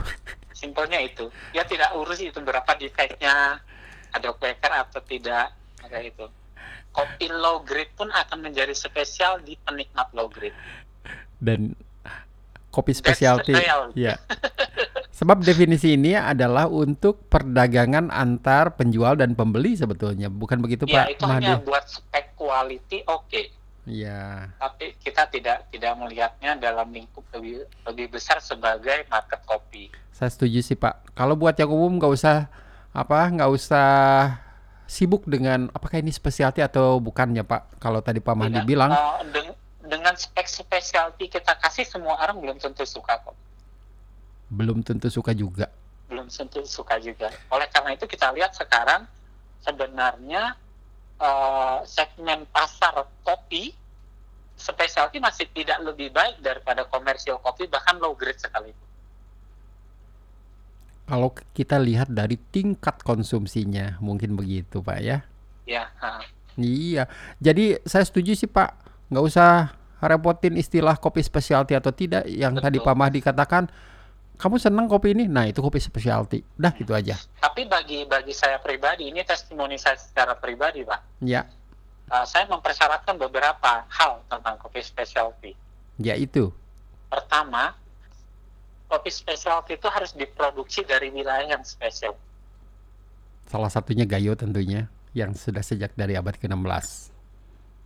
Simpelnya 0.52 1.00
itu. 1.00 1.26
Dia 1.56 1.64
tidak 1.64 1.96
urus 1.96 2.20
itu 2.20 2.38
berapa 2.38 2.68
defectnya, 2.76 3.58
ada 4.12 4.28
quaker 4.36 4.72
atau 4.86 5.00
tidak, 5.02 5.50
kayak 5.80 6.12
itu. 6.12 6.26
Kopi 6.92 7.26
low 7.28 7.64
grade 7.64 7.92
pun 7.92 8.08
akan 8.08 8.38
menjadi 8.40 8.72
spesial 8.72 9.40
di 9.40 9.56
penikmat 9.58 10.12
low 10.12 10.28
grade. 10.28 10.56
Dan 11.40 11.72
kopi 12.68 12.92
specialty. 12.92 13.52
Ya. 13.92 14.16
Sebab 15.18 15.44
definisi 15.44 15.94
ini 15.94 16.16
adalah 16.16 16.66
untuk 16.66 17.28
perdagangan 17.28 18.08
antar 18.08 18.74
penjual 18.74 19.14
dan 19.14 19.36
pembeli 19.36 19.76
sebetulnya, 19.76 20.32
bukan 20.32 20.58
begitu 20.58 20.88
Ya, 20.88 21.04
Pak 21.04 21.06
itu 21.14 21.24
Mahdi? 21.28 21.46
hanya 21.46 21.54
buat 21.60 21.84
spek 21.84 22.32
quality 22.34 23.04
oke. 23.06 23.42
Iya. 23.82 24.46
tapi 24.62 24.94
kita 25.02 25.26
tidak 25.26 25.66
tidak 25.74 25.98
melihatnya 25.98 26.54
dalam 26.54 26.94
lingkup 26.94 27.26
lebih 27.34 27.66
lebih 27.82 28.14
besar 28.14 28.38
sebagai 28.38 29.02
market 29.10 29.42
kopi. 29.42 29.90
Saya 30.14 30.30
setuju 30.30 30.62
sih 30.62 30.78
Pak. 30.78 31.18
Kalau 31.18 31.34
buat 31.34 31.58
yang 31.58 31.66
umum 31.66 31.98
nggak 31.98 32.14
usah 32.14 32.46
apa, 32.94 33.26
nggak 33.26 33.50
usah 33.50 33.90
sibuk 34.92 35.24
dengan 35.24 35.72
apakah 35.72 35.96
ini 35.96 36.12
specialty 36.12 36.60
atau 36.60 37.00
bukan 37.00 37.32
ya 37.32 37.40
Pak. 37.40 37.80
Kalau 37.80 38.04
tadi 38.04 38.20
Pak 38.20 38.36
Mahdi 38.36 38.60
Tidak. 38.60 38.68
bilang 38.68 38.92
Eh, 38.92 39.20
deng- 39.32 39.56
dengan 39.82 40.12
spek 40.12 40.44
specialty 40.44 41.26
kita 41.26 41.56
kasih 41.56 41.88
semua 41.88 42.20
orang 42.20 42.36
belum 42.38 42.56
tentu 42.56 42.84
suka 42.84 43.16
kok. 43.18 43.32
belum 44.52 44.84
tentu 44.84 45.08
suka 45.08 45.32
juga. 45.32 45.72
Belum 46.12 46.28
tentu 46.28 46.60
suka 46.68 47.00
juga. 47.00 47.32
Oleh 47.48 47.64
karena 47.66 47.96
itu 47.96 48.04
kita 48.04 48.28
lihat 48.30 48.52
sekarang 48.52 49.08
sebenarnya 49.60 50.60
eh, 51.16 51.78
segmen 51.86 52.44
pasar 52.50 52.92
kopi 53.22 53.72
specialty 54.52 55.18
masih 55.18 55.48
tidak 55.50 55.80
lebih 55.80 56.10
baik 56.10 56.38
daripada 56.38 56.84
komersial 56.84 57.40
kopi 57.40 57.64
bahkan 57.64 57.96
low 57.96 58.12
grade 58.12 58.36
sekali. 58.36 58.76
Kalau 61.12 61.28
kita 61.52 61.76
lihat 61.76 62.08
dari 62.08 62.40
tingkat 62.40 63.04
konsumsinya, 63.04 64.00
mungkin 64.00 64.32
begitu 64.32 64.80
Pak 64.80 64.98
ya. 65.04 65.20
Ya. 65.68 65.92
Iya. 66.56 67.04
Jadi 67.36 67.76
saya 67.84 68.08
setuju 68.08 68.32
sih 68.32 68.48
Pak. 68.48 68.80
Nggak 69.12 69.24
usah 69.28 69.76
repotin 70.00 70.56
istilah 70.56 70.96
kopi 70.96 71.20
specialty 71.20 71.76
atau 71.76 71.92
tidak. 71.92 72.24
Yang 72.24 72.64
tadi 72.64 72.80
Betul. 72.80 72.88
Pak 72.88 72.96
Mahdi 72.96 73.20
katakan, 73.20 73.68
kamu 74.40 74.56
senang 74.56 74.88
kopi 74.88 75.12
ini? 75.12 75.28
Nah 75.28 75.44
itu 75.44 75.60
kopi 75.60 75.84
specialty. 75.84 76.40
Dah 76.56 76.72
gitu 76.72 76.96
aja. 76.96 77.20
Tapi 77.44 77.68
bagi 77.68 78.08
bagi 78.08 78.32
saya 78.32 78.56
pribadi 78.56 79.12
ini 79.12 79.20
testimoni 79.20 79.76
saya 79.76 80.00
secara 80.00 80.32
pribadi, 80.32 80.80
Pak. 80.80 81.20
Ya, 81.20 81.44
Uh, 82.12 82.28
saya 82.28 82.44
mempersyaratkan 82.44 83.16
beberapa 83.16 83.88
hal 83.88 84.20
tentang 84.28 84.60
kopi 84.60 84.84
specialty. 84.84 85.56
ya 85.96 86.12
itu. 86.12 86.52
Pertama, 87.08 87.72
kopi 88.92 89.08
specialty 89.08 89.80
itu 89.80 89.88
harus 89.88 90.12
diproduksi 90.12 90.84
dari 90.84 91.08
wilayah 91.08 91.56
yang 91.56 91.64
spesial. 91.64 92.12
Salah 93.48 93.72
satunya 93.72 94.04
Gayo 94.04 94.36
tentunya, 94.36 94.92
yang 95.16 95.32
sudah 95.32 95.64
sejak 95.64 95.96
dari 95.96 96.12
abad 96.12 96.36
ke-16. 96.36 97.08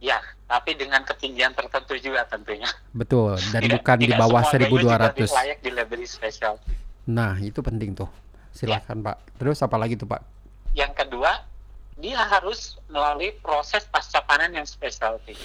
Ya, 0.03 0.19
tapi 0.51 0.75
dengan 0.75 1.07
ketinggian 1.07 1.55
tertentu 1.55 1.95
juga 2.03 2.27
tentunya. 2.27 2.67
Betul, 2.91 3.39
dan 3.55 3.63
Tidak- 3.63 3.81
bukan 3.81 3.97
di 4.03 4.13
bawah 4.13 4.43
semua 4.51 4.67
gayo 4.67 4.75
juga 4.83 4.95
1200. 5.15 5.31
layak 5.31 5.59
di. 5.63 5.71
Nah, 7.07 7.39
itu 7.39 7.63
penting 7.63 7.95
tuh. 7.95 8.11
Silahkan 8.51 8.99
Pak. 8.99 9.39
Terus 9.39 9.63
apa 9.63 9.77
lagi 9.79 9.95
tuh 9.95 10.11
Pak? 10.11 10.21
Yang 10.75 10.93
kedua, 11.07 11.45
dia 12.03 12.19
harus 12.19 12.77
melalui 12.91 13.33
proses 13.41 13.87
pasca 13.89 14.21
panen 14.27 14.53
yang 14.53 14.67
specialty. 14.67 15.39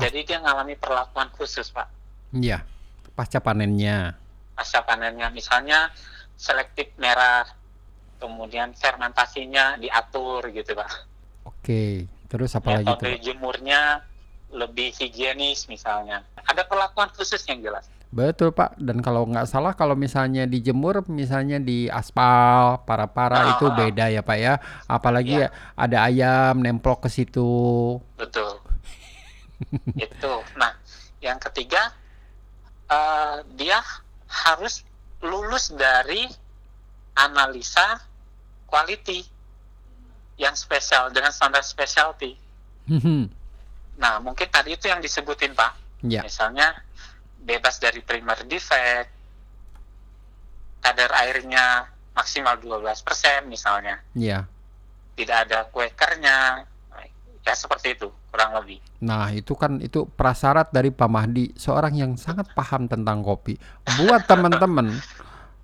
Jadi 0.00 0.24
dia 0.24 0.40
mengalami 0.40 0.74
perlakuan 0.74 1.28
khusus, 1.36 1.68
Pak. 1.68 1.86
Iya, 2.32 2.64
pasca 3.12 3.38
panennya. 3.38 4.21
Pasca 4.62 4.86
panennya 4.86 5.26
misalnya 5.28 5.90
selektif 6.38 6.94
merah 6.96 7.42
kemudian 8.16 8.70
fermentasinya 8.72 9.74
diatur 9.76 10.46
gitu 10.54 10.78
pak 10.78 11.10
Oke, 11.42 12.06
terus 12.26 12.54
apa 12.54 12.78
lagi 12.78 12.86
tuh? 12.94 13.02
metode 13.02 13.18
jemurnya 13.18 14.06
lebih 14.54 14.94
higienis 14.94 15.66
misalnya 15.66 16.22
ada 16.46 16.62
perlakuan 16.62 17.10
khusus 17.10 17.42
yang 17.50 17.58
jelas 17.58 17.90
Betul 18.12 18.52
Pak, 18.52 18.76
dan 18.76 19.00
kalau 19.00 19.24
nggak 19.24 19.48
salah 19.48 19.72
kalau 19.72 19.96
misalnya 19.96 20.44
dijemur, 20.44 21.00
misalnya 21.08 21.56
di 21.56 21.88
aspal, 21.88 22.84
para-para 22.84 23.40
Ah, 23.40 23.48
itu 23.56 23.64
ah. 23.64 23.72
beda 23.72 24.12
ya 24.12 24.20
Pak 24.20 24.36
ya. 24.36 24.60
Apalagi 24.84 25.40
ya, 25.40 25.48
ada 25.72 26.04
ayam 26.04 26.60
nemplok 26.60 27.00
ke 27.00 27.08
situ. 27.08 27.96
betul 28.14 28.60
itu 29.96 30.32
nah 30.54 30.76
yang 31.24 31.38
ketiga 31.40 31.88
eh, 32.86 33.36
dia 33.56 33.80
harus 34.32 34.80
lulus 35.20 35.68
dari 35.70 36.26
analisa 37.12 38.00
quality 38.66 39.20
yang 40.40 40.56
spesial 40.56 41.12
dengan 41.12 41.30
standar 41.30 41.60
specialty 41.60 42.34
Nah, 44.02 44.18
mungkin 44.18 44.48
tadi 44.50 44.74
itu 44.74 44.90
yang 44.90 44.98
disebutin 44.98 45.54
Pak. 45.54 46.02
Ya. 46.02 46.24
Misalnya 46.24 46.74
bebas 47.42 47.78
dari 47.78 48.02
primer 48.02 48.42
defect, 48.50 49.10
kadar 50.82 51.10
airnya 51.22 51.86
maksimal 52.16 52.58
12% 52.58 53.46
misalnya. 53.46 54.02
Ya. 54.18 54.48
Tidak 55.14 55.36
ada 55.48 55.68
quakernya. 55.70 56.66
Ya 57.42 57.52
seperti 57.52 57.98
itu, 57.98 58.06
kurang 58.30 58.54
lebih. 58.54 58.78
Nah, 59.02 59.34
itu 59.34 59.58
kan 59.58 59.82
itu 59.82 60.06
prasyarat 60.06 60.70
dari 60.70 60.94
Pak 60.94 61.10
Mahdi, 61.10 61.50
seorang 61.54 61.90
yang 61.92 62.14
sangat 62.14 62.46
paham 62.54 62.86
tentang 62.86 63.18
kopi. 63.20 63.58
Buat 63.98 64.30
teman-teman 64.30 64.94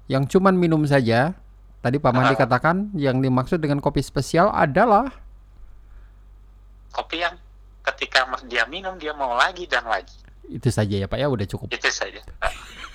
yang 0.07 0.26
cuman 0.26 0.59
minum 0.59 0.83
saja, 0.83 1.39
tadi 1.79 1.97
Pak 1.97 2.11
Mahdi 2.11 2.35
Ah. 2.35 2.41
katakan 2.43 2.91
yang 2.99 3.22
dimaksud 3.22 3.62
dengan 3.62 3.79
kopi 3.79 4.03
spesial 4.03 4.51
adalah 4.51 5.07
Kopi 6.89 7.22
yang 7.22 7.37
ketika 7.85 8.26
dia 8.45 8.66
minum 8.66 8.99
dia 8.99 9.12
mau 9.12 9.33
lagi 9.33 9.68
dan 9.68 9.87
lagi. 9.87 10.18
itu 10.49 10.72
saja 10.72 10.97
ya 10.97 11.05
Pak 11.05 11.20
ya, 11.20 11.29
udah 11.29 11.45
cukup. 11.45 11.68
Itu 11.68 11.93
saja. 11.93 12.24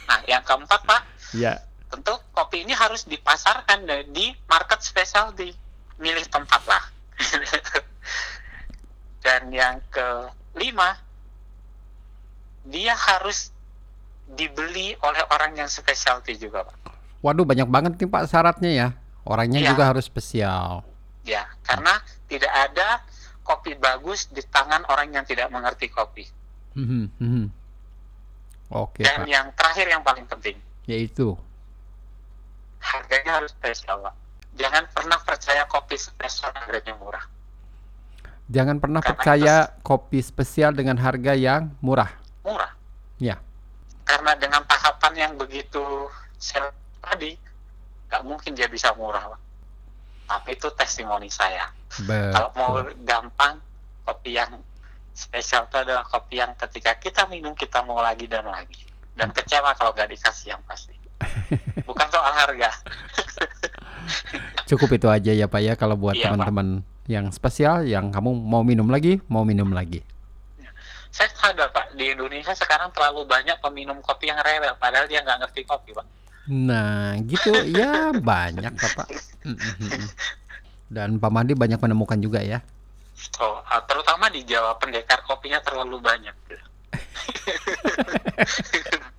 Nah, 0.09 0.19
yang 0.25 0.41
keempat 0.41 0.81
Pak, 0.83 1.01
Ya. 1.31 1.61
tentu 1.87 2.09
kopi 2.33 2.65
ini 2.65 2.73
harus 2.73 3.05
dipasarkan 3.05 3.85
di 4.09 4.33
market 4.49 4.81
spesial 4.81 5.31
di 5.31 5.53
milih 6.01 6.25
tempat 6.27 6.65
lah. 6.65 6.83
Dan 9.23 9.49
yang 9.55 9.79
kelima, 9.87 10.99
dia 12.67 12.91
harus 12.91 13.49
dibeli 14.27 14.95
oleh 14.99 15.23
orang 15.31 15.55
yang 15.55 15.69
specialty 15.71 16.35
juga, 16.35 16.67
Pak. 16.67 16.77
Waduh, 17.23 17.47
banyak 17.47 17.67
banget 17.71 17.91
nih 17.95 18.09
Pak 18.11 18.27
syaratnya 18.27 18.71
ya. 18.71 18.87
Orangnya 19.23 19.63
Iya. 19.63 19.69
juga 19.71 19.83
harus 19.95 20.03
spesial. 20.03 20.83
Ya, 21.23 21.47
karena 21.63 22.03
tidak 22.27 22.51
ada 22.51 22.99
kopi 23.47 23.79
bagus 23.79 24.27
di 24.27 24.43
tangan 24.43 24.83
orang 24.91 25.15
yang 25.15 25.23
tidak 25.23 25.47
mengerti 25.47 25.87
kopi. 25.87 26.27
Mhm, 26.75 27.07
mhm. 27.19 27.45
Oke 28.73 29.05
Dan 29.07 29.23
Pak, 29.23 29.27
yang 29.29 29.47
terakhir 29.55 29.85
yang 29.87 30.03
paling 30.03 30.25
penting, 30.27 30.57
yaitu 30.83 31.37
harganya 32.83 33.39
harus 33.39 33.55
spesial, 33.55 34.03
Pak. 34.03 34.15
Jangan 34.59 34.83
pernah 34.91 35.19
percaya 35.23 35.63
kopi 35.71 35.95
spesial 35.95 36.51
harganya 36.51 36.97
murah. 36.99 37.23
Jangan 38.51 38.77
pernah 38.79 38.99
Karena 38.99 39.11
percaya 39.15 39.55
kopi 39.85 40.19
spesial 40.19 40.75
dengan 40.75 40.99
harga 40.99 41.33
yang 41.35 41.71
murah. 41.79 42.11
Murah. 42.43 42.71
Ya. 43.19 43.39
Karena 44.03 44.35
dengan 44.35 44.63
tahapan 44.67 45.13
yang 45.15 45.33
begitu 45.39 45.83
sel 46.35 46.71
tadi, 46.99 47.39
nggak 48.11 48.23
mungkin 48.27 48.51
dia 48.55 48.67
bisa 48.67 48.91
murah. 48.95 49.35
Tapi 50.27 50.55
itu 50.55 50.67
testimoni 50.75 51.29
saya. 51.31 51.71
Kalau 51.93 52.49
mau 52.57 52.71
Betul. 52.81 52.97
gampang, 53.05 53.61
kopi 54.03 54.35
yang 54.35 54.49
spesial 55.13 55.69
itu 55.69 55.77
adalah 55.77 56.03
kopi 56.03 56.41
yang 56.41 56.51
ketika 56.57 56.97
kita 56.97 57.29
minum 57.29 57.53
kita 57.53 57.85
mau 57.85 58.01
lagi 58.01 58.25
dan 58.25 58.49
lagi. 58.49 58.83
Dan 59.13 59.29
kecewa 59.29 59.77
kalau 59.77 59.93
nggak 59.93 60.09
dikasih 60.09 60.57
yang 60.57 60.61
pasti. 60.65 60.97
Bukan 61.87 62.07
soal 62.09 62.33
harga. 62.33 62.71
Cukup 64.69 64.89
itu 64.97 65.07
aja 65.07 65.31
ya 65.31 65.45
Pak 65.45 65.61
ya 65.61 65.73
kalau 65.77 65.95
buat 65.95 66.17
Iya, 66.17 66.33
teman-teman 66.33 66.81
yang 67.07 67.31
spesial 67.35 67.83
yang 67.83 68.11
kamu 68.11 68.31
mau 68.31 68.63
minum 68.63 68.87
lagi, 68.87 69.19
mau 69.27 69.43
minum 69.43 69.71
lagi. 69.71 70.03
Saya 71.13 71.29
sadar 71.37 71.69
Pak, 71.69 71.93
di 71.93 72.09
Indonesia 72.09 72.57
sekarang 72.57 72.89
terlalu 72.89 73.29
banyak 73.29 73.61
peminum 73.61 74.01
kopi 74.01 74.33
yang 74.33 74.41
rewel, 74.41 74.73
padahal 74.81 75.05
dia 75.05 75.21
nggak 75.21 75.45
ngerti 75.45 75.61
kopi 75.67 75.93
Pak. 75.93 76.05
Nah, 76.49 77.13
gitu 77.23 77.53
ya 77.77 78.09
banyak 78.17 78.73
Bapak. 78.73 79.07
Mm, 79.45 79.53
mm, 79.53 79.75
mm. 79.79 80.07
Dan 80.89 81.09
Pak 81.21 81.31
Madi 81.31 81.53
banyak 81.53 81.77
menemukan 81.77 82.17
juga 82.17 82.41
ya. 82.41 82.65
So, 83.13 83.61
uh, 83.61 83.81
terutama 83.85 84.25
di 84.33 84.41
Jawa 84.41 84.73
pendekar 84.81 85.21
kopinya 85.23 85.61
terlalu 85.61 86.01
banyak. 86.01 86.33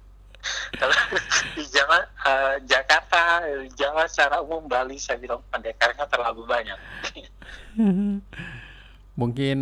Kalau 0.77 0.95
di 1.57 1.65
Jawa, 1.71 1.99
uh, 2.27 2.55
Jakarta, 2.67 3.45
Jawa 3.79 4.05
secara 4.11 4.43
umum, 4.43 4.67
Bali, 4.67 4.99
saya 5.01 5.17
bilang 5.21 5.41
pendekarnya 5.49 6.05
terlalu 6.11 6.45
banyak. 6.45 6.79
Mungkin 9.15 9.59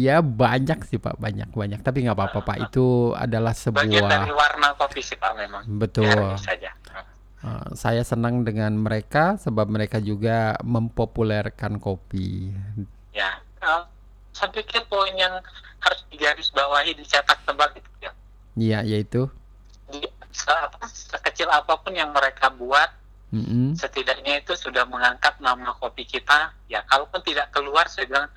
ya 0.00 0.24
banyak 0.24 0.88
sih 0.88 0.96
Pak, 0.96 1.20
banyak 1.20 1.52
banyak. 1.52 1.80
Tapi 1.84 2.08
nggak 2.08 2.16
apa-apa 2.16 2.40
Pak, 2.40 2.56
itu 2.72 3.12
adalah 3.12 3.52
Bagian 3.52 4.08
dari 4.08 4.24
sebuah 4.24 4.36
warna 4.36 4.68
kopi 4.80 5.00
sih 5.04 5.20
Pak 5.20 5.32
memang. 5.36 5.62
betul. 5.68 6.36
Saja. 6.40 6.72
Uh, 7.38 7.70
saya 7.78 8.02
senang 8.02 8.42
dengan 8.42 8.74
mereka 8.74 9.38
sebab 9.38 9.70
mereka 9.70 10.02
juga 10.02 10.58
mempopulerkan 10.66 11.78
kopi. 11.78 12.50
Ya, 13.14 13.38
uh, 13.62 13.86
saya 14.34 14.50
pikir 14.50 14.82
poin 14.90 15.14
yang 15.14 15.38
harus 15.78 16.00
digarisbawahi 16.10 16.98
dicetak 16.98 17.38
tebal 17.46 17.70
itu 17.78 17.90
ya. 18.02 18.10
Iya, 18.58 18.78
yaitu. 18.82 19.30
Se- 20.38 20.54
apa, 20.54 20.86
sekecil 20.86 21.50
apa 21.50 21.74
pun 21.82 21.90
yang 21.90 22.14
mereka 22.14 22.46
buat, 22.54 22.94
Mm-mm. 23.34 23.74
setidaknya 23.74 24.38
itu 24.38 24.54
sudah 24.54 24.86
mengangkat 24.86 25.34
nama 25.42 25.74
kopi 25.82 26.06
kita. 26.06 26.54
Ya, 26.70 26.86
kalaupun 26.86 27.18
tidak 27.26 27.50
keluar, 27.50 27.90
saya 27.90 28.06
bilang 28.06 28.30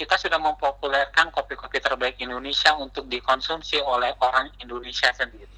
kita 0.00 0.16
sudah 0.16 0.40
mempopulerkan 0.40 1.28
kopi-kopi 1.32 1.80
terbaik 1.80 2.16
Indonesia 2.20 2.72
untuk 2.76 3.08
dikonsumsi 3.08 3.80
oleh 3.84 4.16
orang 4.20 4.48
Indonesia 4.60 5.12
sendiri. 5.12 5.52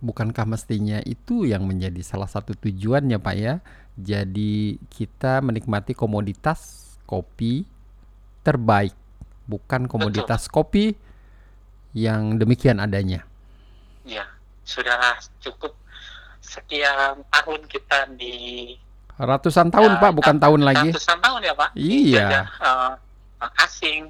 Bukankah 0.00 0.48
mestinya 0.48 1.00
itu 1.04 1.44
yang 1.44 1.68
menjadi 1.68 2.00
salah 2.00 2.28
satu 2.28 2.56
tujuannya 2.56 3.20
Pak 3.20 3.36
ya? 3.36 3.60
Jadi 4.00 4.80
kita 4.88 5.44
menikmati 5.44 5.92
komoditas 5.92 6.96
kopi 7.04 7.68
terbaik, 8.40 8.96
bukan 9.44 9.84
komoditas 9.84 10.48
kopi 10.48 10.96
yang 11.92 12.40
demikian 12.40 12.80
adanya. 12.80 13.28
Ya, 14.08 14.24
sudah 14.62 14.96
cukup 15.38 15.72
sekian 16.40 17.20
tahun 17.28 17.60
kita 17.66 18.10
di 18.14 18.74
Ratusan 19.14 19.68
tahun 19.68 19.92
Ya, 19.94 20.00
Pak, 20.00 20.12
bukan 20.16 20.36
tahun 20.38 20.60
lagi. 20.64 20.88
ratusan 20.90 21.20
tahun 21.20 21.40
ya 21.44 21.52
Pak. 21.52 21.70
Iya. 21.76 22.24
Dijajah, 22.24 22.46
eh, 22.64 22.92
asing, 23.60 24.02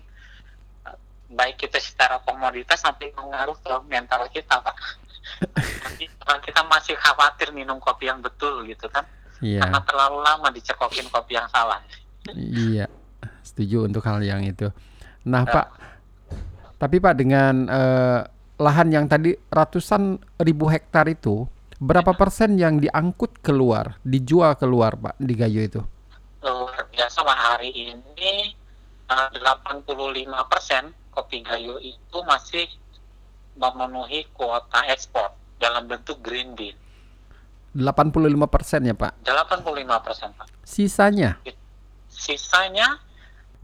baik 1.29 1.59
kita 1.59 1.83
secara 1.83 2.23
komoditas 2.23 2.79
sampai 2.79 3.11
mengaruh 3.13 3.59
ke 3.59 3.75
mental 3.87 4.23
kita 4.31 4.55
Pak. 4.57 4.77
Kalau 6.21 6.39
kita 6.41 6.63
masih 6.65 6.95
khawatir 6.95 7.51
minum 7.51 7.79
kopi 7.79 8.07
yang 8.07 8.23
betul 8.23 8.63
gitu 8.65 8.87
kan, 8.87 9.03
Iya, 9.41 9.67
karena 9.67 9.83
terlalu 9.83 10.19
lama 10.21 10.49
dicekokin 10.49 11.11
kopi 11.11 11.35
yang 11.35 11.51
salah. 11.51 11.83
iya. 12.31 12.87
Setuju 13.43 13.91
untuk 13.91 14.05
hal 14.05 14.23
yang 14.23 14.47
itu. 14.47 14.71
Nah 15.25 15.43
Ya. 15.43 15.53
Pak, 15.53 15.67
tapi 16.79 17.03
Pak 17.03 17.15
dengan 17.15 17.67
eh, 17.67 18.21
lahan 18.61 18.93
yang 18.93 19.09
tadi 19.09 19.33
ratusan 19.49 20.21
ribu 20.37 20.69
hektar 20.69 21.09
itu, 21.09 21.49
berapa 21.81 22.13
persen 22.13 22.61
yang 22.61 22.77
diangkut 22.77 23.41
keluar, 23.41 23.97
dijual 24.05 24.53
keluar 24.61 25.01
Pak 25.01 25.17
di 25.17 25.33
Gayo 25.33 25.65
itu? 25.65 25.81
Luar 26.45 26.85
biasa 26.93 27.25
Pak 27.25 27.39
hari 27.41 27.73
ini 27.73 28.53
eh, 29.09 29.29
85% 29.41 30.93
kopi 31.11 31.43
gayo 31.43 31.81
itu 31.83 32.19
masih 32.29 32.69
memenuhi 33.59 34.29
kuota 34.37 34.85
ekspor 34.93 35.33
dalam 35.57 35.89
bentuk 35.89 36.21
green 36.21 36.53
bean. 36.53 36.77
85 37.75 38.47
persen 38.47 38.81
ya 38.85 38.95
Pak. 38.95 39.25
85% 39.25 40.37
Pak. 40.37 40.47
Sisanya, 40.63 41.41
Sisanya 42.11 43.01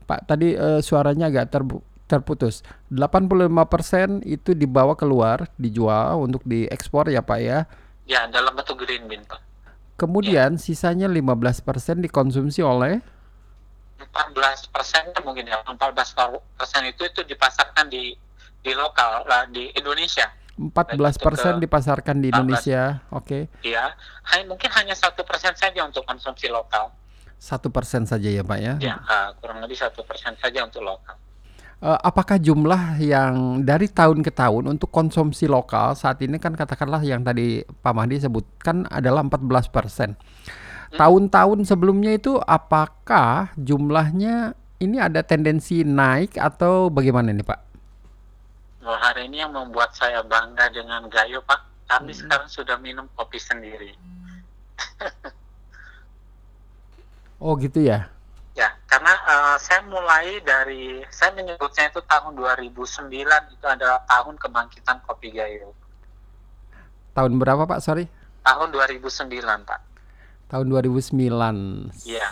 Pak 0.07 0.24
tadi 0.24 0.55
eh, 0.55 0.80
suaranya 0.80 1.28
agak 1.28 1.51
terbu- 1.53 1.84
terputus. 2.07 2.62
85 2.90 3.50
persen 3.66 4.09
itu 4.22 4.54
dibawa 4.54 4.94
keluar, 4.94 5.50
dijual 5.59 6.22
untuk 6.22 6.42
diekspor 6.46 7.11
ya 7.11 7.22
Pak 7.22 7.38
ya. 7.42 7.59
ya 8.07 8.30
dalam 8.30 8.54
bentuk 8.54 8.78
green 8.82 9.11
bean 9.11 9.26
Pak. 9.26 9.42
Kemudian 9.98 10.61
sisanya 10.61 11.11
15 11.11 11.66
persen 11.66 12.04
dikonsumsi 12.04 12.61
oleh 12.62 13.00
14 13.96 14.68
persen 14.68 15.09
mungkin 15.24 15.48
ya 15.48 15.64
14 15.64 15.80
persen 16.61 16.82
itu 16.84 17.02
itu 17.09 17.20
dipasarkan 17.24 17.88
di 17.88 18.12
di 18.61 18.72
lokal 18.76 19.24
lah 19.24 19.48
di 19.48 19.72
Indonesia 19.72 20.28
14 20.61 21.00
itu 21.00 21.24
persen 21.24 21.52
ke 21.57 21.64
dipasarkan 21.64 22.16
di 22.20 22.28
14. 22.28 22.36
Indonesia. 22.36 22.82
Oke, 23.09 23.48
ya 23.64 23.96
hanya 24.32 24.44
mungkin 24.52 24.68
hanya 24.72 24.92
satu 24.92 25.24
persen 25.24 25.57
saja 25.57 25.80
untuk 25.84 26.04
konsumsi 26.04 26.48
lokal 26.52 26.92
satu 27.36 27.68
persen 27.68 28.09
saja 28.09 28.32
ya 28.32 28.40
Pak 28.40 28.59
ya. 28.59 28.74
ya 28.80 28.96
ah, 29.04 29.28
kurang 29.36 29.61
lebih 29.61 29.76
satu 29.76 30.00
persen 30.09 30.32
saja 30.40 30.64
untuk 30.64 30.80
lokal 30.80 31.16
apakah 31.80 32.40
jumlah 32.40 32.96
yang 32.98 33.62
dari 33.62 33.86
tahun 33.86 34.24
ke 34.24 34.32
tahun 34.32 34.76
untuk 34.76 34.88
konsumsi 34.88 35.44
lokal 35.44 35.92
saat 35.92 36.20
ini 36.24 36.40
kan 36.40 36.56
katakanlah 36.56 37.04
yang 37.04 37.20
tadi 37.20 37.62
Pak 37.62 37.92
Mahdi 37.92 38.16
sebutkan 38.22 38.88
adalah 38.88 39.22
14 39.24 39.68
persen. 39.68 40.16
Tahun-tahun 40.96 41.66
sebelumnya 41.66 42.16
itu 42.16 42.38
apakah 42.40 43.52
jumlahnya 43.58 44.56
ini 44.80 44.96
ada 45.02 45.20
tendensi 45.20 45.82
naik 45.82 46.38
atau 46.38 46.88
bagaimana 46.88 47.34
nih 47.34 47.44
Pak? 47.44 47.60
Wah, 48.86 48.98
hari 49.02 49.26
ini 49.26 49.42
yang 49.42 49.50
membuat 49.50 49.92
saya 49.98 50.22
bangga 50.22 50.70
dengan 50.70 51.10
Gayo 51.10 51.42
Pak 51.42 51.90
kami 51.90 52.14
sekarang 52.14 52.50
sudah 52.50 52.78
minum 52.82 53.06
kopi 53.14 53.38
sendiri 53.38 53.94
Oh 57.36 57.52
gitu 57.60 57.84
ya. 57.84 58.08
Ya 58.57 58.72
karena 58.88 59.12
uh, 59.28 59.57
saya 59.61 59.84
mulai 59.84 60.40
dari 60.40 61.04
saya 61.12 61.36
menyebutnya 61.36 61.92
itu 61.92 62.00
tahun 62.09 62.32
2009 62.40 63.12
itu 63.52 63.66
adalah 63.68 64.00
tahun 64.09 64.40
kebangkitan 64.40 65.04
kopi 65.04 65.36
gayo. 65.36 65.76
Tahun 67.12 67.32
berapa 67.36 67.68
Pak? 67.68 67.80
Sorry. 67.84 68.09
Tahun 68.44 68.68
2009 68.72 69.28
Pak. 69.68 69.80
Tahun 70.48 70.66
2009. 70.68 71.12
Iya. 72.09 72.28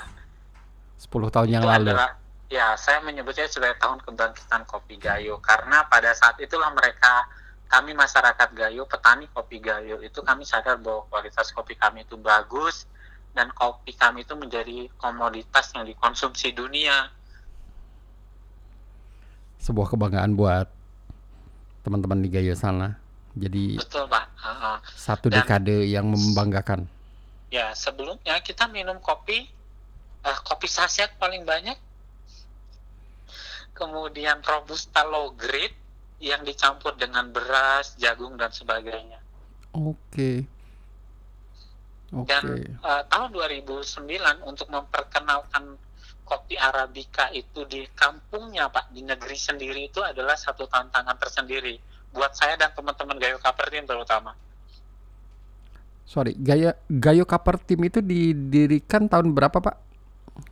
10 0.97 1.35
tahun 1.35 1.49
yang 1.53 1.65
lalu. 1.65 1.93
Adalah, 1.93 2.17
ya, 2.49 2.73
saya 2.81 3.05
menyebutnya 3.05 3.45
sebagai 3.49 3.77
tahun 3.81 4.01
kebangkitan 4.05 4.65
kopi 4.65 4.97
gayo 4.97 5.37
karena 5.45 5.85
pada 5.89 6.17
saat 6.17 6.41
itulah 6.41 6.73
mereka 6.73 7.29
kami 7.69 7.91
masyarakat 7.97 8.49
Gayo, 8.55 8.87
petani 8.87 9.27
kopi 9.35 9.59
Gayo 9.59 9.99
itu 9.99 10.23
kami 10.23 10.47
sadar 10.47 10.79
bahwa 10.79 11.11
kualitas 11.11 11.51
kopi 11.51 11.75
kami 11.75 12.07
itu 12.07 12.15
bagus, 12.15 12.87
dan 13.35 13.51
kopi 13.51 13.93
kami 13.99 14.23
itu 14.23 14.39
menjadi 14.39 14.87
komoditas 14.97 15.75
yang 15.75 15.85
dikonsumsi 15.85 16.55
dunia. 16.55 17.11
Sebuah 19.59 19.91
kebanggaan 19.91 20.39
buat 20.39 20.71
teman-teman 21.83 22.23
di 22.23 22.31
Gayo 22.31 22.55
sana. 22.55 22.95
Jadi 23.35 23.75
betul 23.77 24.07
pak. 24.07 24.31
Uh, 24.39 24.79
satu 24.95 25.27
dan, 25.27 25.43
dekade 25.43 25.91
yang 25.91 26.07
membanggakan. 26.07 26.87
Ya 27.51 27.75
sebelumnya 27.75 28.39
kita 28.39 28.71
minum 28.71 29.03
kopi, 29.03 29.51
uh, 30.23 30.39
kopi 30.47 30.71
saset 30.71 31.11
paling 31.19 31.43
banyak. 31.43 31.77
Kemudian 33.75 34.39
robusta 34.47 35.03
low 35.03 35.35
grade 35.35 35.75
yang 36.23 36.47
dicampur 36.47 36.95
dengan 36.95 37.35
beras, 37.35 37.99
jagung 37.99 38.39
dan 38.39 38.55
sebagainya. 38.55 39.19
Oke. 39.75 39.99
Okay. 40.15 40.37
Okay. 42.15 42.31
Dan 42.31 42.43
uh, 42.87 43.03
tahun 43.11 43.35
2009 43.35 44.07
untuk 44.47 44.71
memperkenalkan 44.71 45.75
kopi 46.25 46.57
arabica 46.57 47.29
itu 47.35 47.67
di 47.69 47.85
kampungnya 47.93 48.71
Pak 48.71 48.95
di 48.95 49.05
negeri 49.05 49.37
sendiri 49.37 49.93
itu 49.93 50.01
adalah 50.01 50.39
satu 50.39 50.65
tantangan 50.71 51.19
tersendiri 51.21 51.77
buat 52.15 52.33
saya 52.33 52.55
dan 52.55 52.71
teman-teman 52.73 53.19
Gayo 53.19 53.37
Kapertim 53.43 53.85
terutama. 53.85 54.33
Sorry, 56.07 56.33
Gaya 56.39 56.79
Gayo 56.89 57.27
Kapertim 57.27 57.81
itu 57.85 57.99
didirikan 57.99 59.11
tahun 59.11 59.35
berapa 59.35 59.59
Pak? 59.59 59.77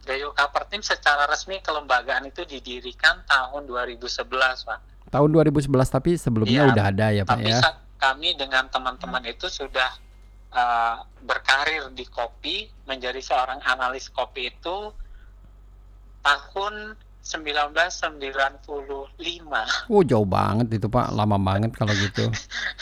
Gayo 0.04 0.34
Kapertim 0.34 0.82
secara 0.82 1.30
resmi 1.30 1.62
kelembagaan 1.62 2.26
itu 2.26 2.42
didirikan 2.42 3.22
tahun 3.30 3.70
2011 3.70 4.26
Pak. 4.66 4.78
Tahun 5.12 5.28
2011 5.28 5.68
tapi 5.86 6.18
sebelumnya 6.18 6.66
ya, 6.66 6.70
udah 6.74 6.84
ada 6.90 7.06
ya 7.14 7.22
Pak 7.22 7.36
tapi 7.38 7.48
ya. 7.48 7.60
Tapi 7.62 7.80
kami 8.02 8.28
dengan 8.34 8.66
teman-teman 8.66 9.22
itu 9.30 9.46
sudah 9.46 9.94
uh, 10.52 11.04
berkarir 11.24 11.90
di 11.96 12.04
kopi 12.06 12.68
menjadi 12.86 13.18
seorang 13.18 13.60
analis 13.64 14.12
kopi 14.12 14.52
itu 14.52 14.92
tahun 16.22 16.94
1995. 17.22 18.34
Oh 19.86 20.02
jauh 20.02 20.26
banget 20.26 20.74
itu 20.74 20.90
Pak, 20.90 21.14
lama 21.14 21.38
banget 21.38 21.70
kalau 21.70 21.94
gitu. 21.94 22.26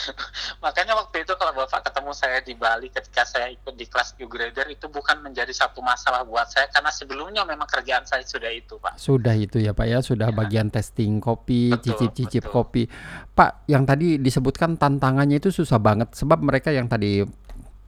Makanya 0.64 0.96
waktu 0.96 1.28
itu 1.28 1.36
kalau 1.36 1.52
Bapak 1.52 1.84
ketemu 1.84 2.12
saya 2.16 2.40
di 2.40 2.56
Bali 2.56 2.88
ketika 2.88 3.28
saya 3.28 3.52
ikut 3.52 3.76
di 3.76 3.84
kelas 3.84 4.16
Q 4.16 4.24
grader 4.24 4.64
itu 4.72 4.88
bukan 4.88 5.20
menjadi 5.20 5.52
satu 5.52 5.84
masalah 5.84 6.24
buat 6.24 6.48
saya 6.48 6.72
karena 6.72 6.88
sebelumnya 6.88 7.44
memang 7.44 7.68
kerjaan 7.68 8.08
saya 8.08 8.24
sudah 8.24 8.48
itu 8.48 8.80
Pak. 8.80 8.96
Sudah 8.96 9.36
itu 9.36 9.60
ya 9.60 9.76
Pak 9.76 9.86
ya, 9.86 10.00
sudah 10.00 10.32
ya. 10.32 10.34
bagian 10.34 10.72
testing 10.72 11.20
kopi, 11.20 11.76
cicip-cicip 11.76 12.48
kopi. 12.48 12.88
Pak, 13.36 13.68
yang 13.68 13.84
tadi 13.84 14.16
disebutkan 14.16 14.80
tantangannya 14.80 15.36
itu 15.36 15.52
susah 15.52 15.76
banget 15.76 16.16
sebab 16.16 16.40
mereka 16.40 16.72
yang 16.72 16.88
tadi 16.88 17.20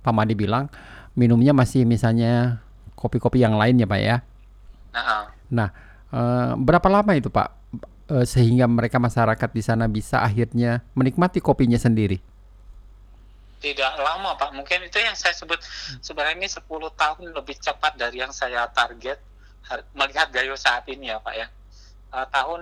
Pak 0.03 0.13
Madi 0.13 0.35
bilang 0.35 0.67
minumnya 1.15 1.55
masih 1.55 1.87
misalnya 1.87 2.63
kopi-kopi 2.99 3.43
yang 3.43 3.57
lain 3.57 3.81
ya 3.81 3.87
Pak 3.87 4.01
ya. 4.01 4.17
Nah, 4.93 5.25
nah 5.49 5.69
uh, 6.13 6.53
berapa 6.59 6.87
lama 6.91 7.13
itu 7.17 7.33
Pak 7.33 7.49
uh, 8.13 8.27
sehingga 8.27 8.69
mereka 8.69 9.01
masyarakat 9.01 9.51
di 9.51 9.63
sana 9.63 9.89
bisa 9.89 10.21
akhirnya 10.21 10.85
menikmati 10.93 11.41
kopinya 11.41 11.79
sendiri? 11.81 12.21
Tidak 13.63 13.95
lama 14.03 14.35
Pak, 14.35 14.59
mungkin 14.59 14.91
itu 14.91 14.99
yang 14.99 15.15
saya 15.15 15.31
sebut 15.39 15.63
sebenarnya 16.03 16.35
ini 16.35 16.51
10 16.51 16.67
tahun 16.99 17.25
lebih 17.31 17.63
cepat 17.63 17.95
dari 17.95 18.19
yang 18.19 18.35
saya 18.35 18.67
target 18.75 19.23
melihat 19.95 20.35
Gayo 20.35 20.59
saat 20.59 20.83
ini 20.91 21.15
ya 21.15 21.23
Pak 21.23 21.35
ya. 21.39 21.47
Uh, 22.13 22.27
tahun 22.29 22.61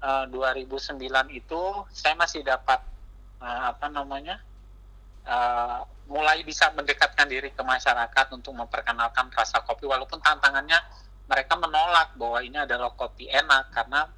uh, 0.00 0.24
2009 0.30 1.02
itu 1.34 1.62
saya 1.90 2.14
masih 2.14 2.46
dapat 2.46 2.80
uh, 3.42 3.74
apa 3.74 3.90
namanya 3.90 4.38
uh, 5.28 5.84
mulai 6.08 6.40
bisa 6.40 6.72
mendekatkan 6.72 7.28
diri 7.28 7.52
ke 7.52 7.60
masyarakat 7.60 8.26
untuk 8.32 8.56
memperkenalkan 8.56 9.28
rasa 9.28 9.60
kopi 9.60 9.84
walaupun 9.84 10.18
tantangannya 10.24 10.80
mereka 11.28 11.54
menolak 11.60 12.16
bahwa 12.16 12.40
ini 12.40 12.56
adalah 12.56 12.88
kopi 12.96 13.28
enak 13.28 13.68
karena 13.70 14.08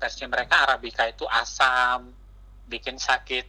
versi 0.00 0.24
mereka 0.24 0.64
arabica 0.64 1.04
itu 1.04 1.28
asam 1.28 2.08
bikin 2.64 2.96
sakit 2.96 3.44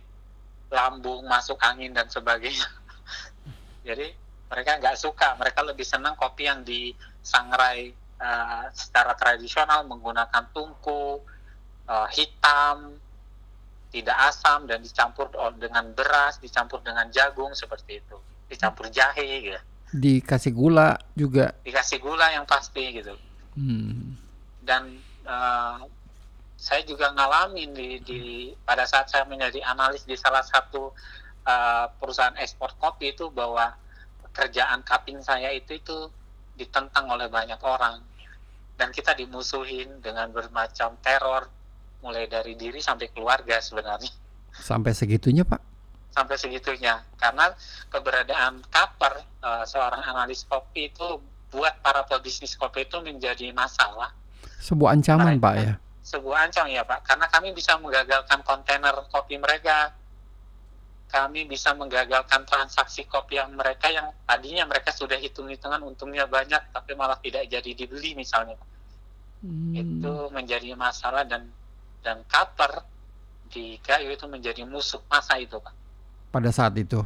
lambung 0.68 1.24
masuk 1.24 1.56
angin 1.64 1.96
dan 1.96 2.12
sebagainya. 2.12 2.68
Jadi 3.88 4.12
mereka 4.52 4.72
nggak 4.84 4.98
suka. 5.00 5.40
Mereka 5.40 5.64
lebih 5.64 5.88
senang 5.88 6.20
kopi 6.20 6.52
yang 6.52 6.68
disangrai 6.68 7.96
uh, 8.20 8.68
secara 8.76 9.16
tradisional 9.16 9.88
menggunakan 9.88 10.52
tungku 10.52 11.24
uh, 11.88 12.08
hitam 12.12 13.00
tidak 13.96 14.18
asam 14.28 14.68
dan 14.68 14.84
dicampur 14.84 15.32
dengan 15.56 15.96
beras, 15.96 16.36
dicampur 16.44 16.84
dengan 16.84 17.08
jagung 17.16 17.56
seperti 17.56 18.04
itu, 18.04 18.20
dicampur 18.52 18.92
jahe 18.92 19.40
gitu. 19.40 19.62
Dikasih 19.96 20.52
gula 20.52 21.00
juga. 21.16 21.56
Dikasih 21.64 22.04
gula 22.04 22.28
yang 22.36 22.44
pasti 22.44 23.00
gitu. 23.00 23.16
Hmm. 23.56 24.20
Dan 24.60 25.00
uh, 25.24 25.80
saya 26.60 26.84
juga 26.84 27.16
ngalamin 27.16 27.72
di, 27.72 27.90
di 28.04 28.22
pada 28.68 28.84
saat 28.84 29.08
saya 29.08 29.24
menjadi 29.24 29.64
analis 29.64 30.04
di 30.04 30.20
salah 30.20 30.44
satu 30.44 30.92
uh, 31.48 31.88
perusahaan 31.96 32.36
ekspor 32.36 32.76
kopi 32.76 33.16
itu 33.16 33.32
bahwa 33.32 33.72
kerjaan 34.36 34.84
cupping 34.84 35.24
saya 35.24 35.56
itu 35.56 35.80
itu 35.80 36.12
ditentang 36.60 37.08
oleh 37.08 37.32
banyak 37.32 37.60
orang 37.64 38.04
dan 38.76 38.92
kita 38.92 39.16
dimusuhin 39.16 40.04
dengan 40.04 40.28
bermacam 40.36 41.00
teror 41.00 41.48
mulai 42.06 42.30
dari 42.30 42.54
diri 42.54 42.78
sampai 42.78 43.10
keluarga 43.10 43.58
sebenarnya. 43.58 44.14
Sampai 44.54 44.94
segitunya 44.94 45.42
Pak? 45.42 45.74
Sampai 46.14 46.38
segitunya, 46.38 47.02
karena 47.20 47.52
keberadaan 47.92 48.64
Kaper 48.70 49.26
uh, 49.44 49.66
seorang 49.68 50.00
analis 50.06 50.48
kopi 50.48 50.94
itu 50.94 51.20
buat 51.52 51.76
para 51.82 52.06
pebisnis 52.06 52.54
kopi 52.56 52.88
itu 52.88 53.02
menjadi 53.04 53.52
masalah. 53.52 54.14
Sebuah 54.64 54.96
ancaman 54.96 55.36
mereka, 55.36 55.44
Pak 55.44 55.54
ya? 55.60 55.74
Sebuah 56.06 56.38
ancaman 56.48 56.72
ya 56.72 56.84
Pak, 56.88 57.04
karena 57.04 57.28
kami 57.28 57.52
bisa 57.52 57.76
menggagalkan 57.82 58.40
kontainer 58.48 58.96
kopi 59.12 59.36
mereka, 59.36 59.92
kami 61.16 61.48
bisa 61.48 61.72
menggagalkan 61.72 62.44
transaksi 62.44 63.08
kopi 63.08 63.40
yang 63.40 63.56
mereka 63.56 63.88
yang 63.88 64.12
tadinya 64.28 64.68
mereka 64.68 64.92
sudah 64.92 65.16
hitung-hitungan 65.16 65.80
untungnya 65.80 66.28
banyak 66.28 66.60
tapi 66.76 66.92
malah 66.98 67.16
tidak 67.24 67.48
jadi 67.48 67.72
dibeli 67.72 68.18
misalnya 68.18 68.60
hmm. 69.40 69.72
itu 69.80 70.14
menjadi 70.36 70.76
masalah 70.76 71.24
dan 71.24 71.48
dan 72.06 72.22
Qatar 72.30 72.86
di 73.50 73.82
Gayo 73.82 74.14
itu 74.14 74.30
menjadi 74.30 74.62
musuh 74.62 75.02
masa 75.10 75.42
itu 75.42 75.58
Pak. 75.58 75.74
Pada 76.30 76.54
saat 76.54 76.78
itu? 76.78 77.02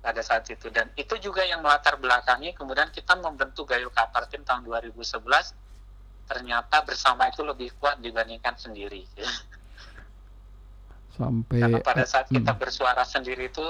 Pada 0.00 0.24
saat 0.24 0.48
itu 0.48 0.72
dan 0.72 0.88
itu 0.96 1.12
juga 1.20 1.44
yang 1.44 1.60
melatar 1.60 2.00
belakangnya 2.00 2.56
kemudian 2.56 2.88
kita 2.88 3.20
membentuk 3.20 3.68
Gayo 3.68 3.92
Qatar 3.92 4.32
tim 4.32 4.40
tahun 4.48 4.64
2011 4.64 5.20
ternyata 6.24 6.80
bersama 6.86 7.28
itu 7.28 7.44
lebih 7.44 7.76
kuat 7.76 8.00
dibandingkan 8.00 8.56
sendiri. 8.56 9.04
Sampai 11.20 11.60
Karena 11.60 11.84
pada 11.84 12.08
saat 12.08 12.32
kita 12.32 12.56
hmm. 12.56 12.60
bersuara 12.64 13.04
sendiri 13.04 13.52
itu 13.52 13.66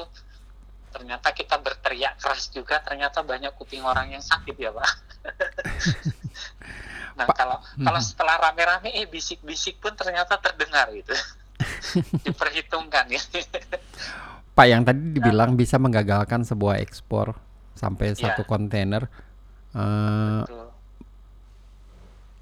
ternyata 0.94 1.34
kita 1.34 1.58
berteriak 1.58 2.22
keras 2.22 2.46
juga 2.54 2.78
ternyata 2.82 3.22
banyak 3.26 3.54
kuping 3.58 3.82
orang 3.82 4.14
yang 4.14 4.22
sakit 4.22 4.54
ya 4.54 4.70
Pak. 4.70 4.86
Nah 7.20 7.28
Pak, 7.28 7.36
kalau 7.36 7.56
hmm. 7.60 7.84
kalau 7.84 8.00
setelah 8.00 8.36
rame-rame 8.40 8.88
eh 8.96 9.04
bisik-bisik 9.04 9.76
pun 9.76 9.92
ternyata 9.92 10.40
terdengar 10.40 10.88
gitu. 10.96 11.12
Diperhitungkan 12.24 13.04
ya. 13.12 13.20
Pak 14.56 14.66
yang 14.66 14.82
tadi 14.88 15.12
dibilang 15.12 15.52
nah. 15.52 15.58
bisa 15.60 15.76
menggagalkan 15.76 16.48
sebuah 16.48 16.80
ekspor 16.80 17.36
sampai 17.76 18.16
ya. 18.16 18.32
satu 18.32 18.48
kontainer. 18.48 19.04
Uh, 19.70 20.42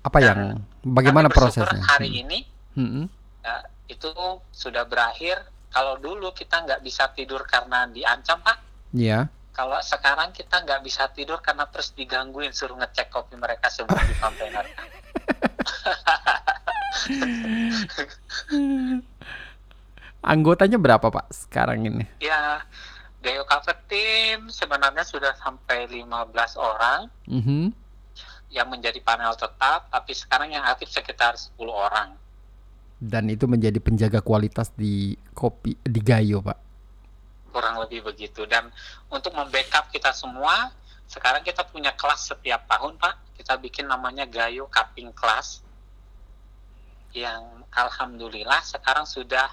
apa 0.07 0.19
yang 0.23 0.63
bagaimana 0.87 1.27
prosesnya? 1.27 1.83
Hari 1.83 2.09
hmm. 2.09 2.23
ini 2.23 2.39
hmm. 2.79 3.05
Ya, 3.43 3.67
itu 3.91 4.11
sudah 4.55 4.87
berakhir. 4.87 5.43
Kalau 5.69 6.01
dulu 6.01 6.33
kita 6.33 6.65
nggak 6.65 6.81
bisa 6.81 7.13
tidur 7.13 7.45
karena 7.45 7.85
diancam 7.91 8.41
pak. 8.41 8.57
Iya 8.97 9.29
kalau 9.59 9.83
sekarang 9.83 10.31
kita 10.31 10.63
nggak 10.63 10.87
bisa 10.87 11.11
tidur 11.11 11.43
karena 11.43 11.67
terus 11.67 11.91
digangguin 11.99 12.55
suruh 12.55 12.79
ngecek 12.79 13.11
kopi 13.11 13.35
mereka 13.35 13.67
sebelum 13.67 13.99
di 14.07 14.15
kontainer. 14.23 14.63
Anggotanya 20.23 20.79
berapa 20.79 21.11
Pak 21.11 21.35
sekarang 21.35 21.91
ini? 21.91 22.07
Ya, 22.23 22.63
Gayo 23.19 23.43
Cafe 23.51 23.75
Team 23.91 24.47
sebenarnya 24.47 25.03
sudah 25.03 25.35
sampai 25.43 25.91
15 25.91 26.07
orang. 26.55 27.11
Mm 27.27 27.43
-hmm. 27.43 27.75
yang 28.49 28.73
menjadi 28.73 28.97
panel 29.05 29.37
tetap, 29.37 29.93
tapi 29.93 30.17
sekarang 30.17 30.57
yang 30.57 30.65
aktif 30.65 30.89
sekitar 30.89 31.37
10 31.37 31.69
orang. 31.69 32.17
Dan 32.97 33.29
itu 33.29 33.45
menjadi 33.45 33.77
penjaga 33.77 34.25
kualitas 34.25 34.73
di 34.73 35.21
kopi 35.37 35.77
di 35.85 36.01
Gayo, 36.01 36.41
Pak. 36.41 36.68
Kurang 37.49 37.81
lebih 37.81 38.05
begitu. 38.05 38.45
Dan 38.45 38.69
untuk 39.09 39.33
membackup 39.33 39.89
kita 39.89 40.13
semua, 40.13 40.73
sekarang 41.09 41.41
kita 41.41 41.65
punya 41.65 41.97
kelas 41.97 42.33
setiap 42.33 42.69
tahun, 42.69 43.01
Pak. 43.01 43.35
Kita 43.41 43.57
bikin 43.57 43.89
namanya 43.89 44.29
Gayo 44.29 44.69
Cupping 44.69 45.11
Class. 45.17 45.65
Yang 47.17 47.65
alhamdulillah 47.73 48.61
sekarang 48.61 49.09
sudah 49.09 49.49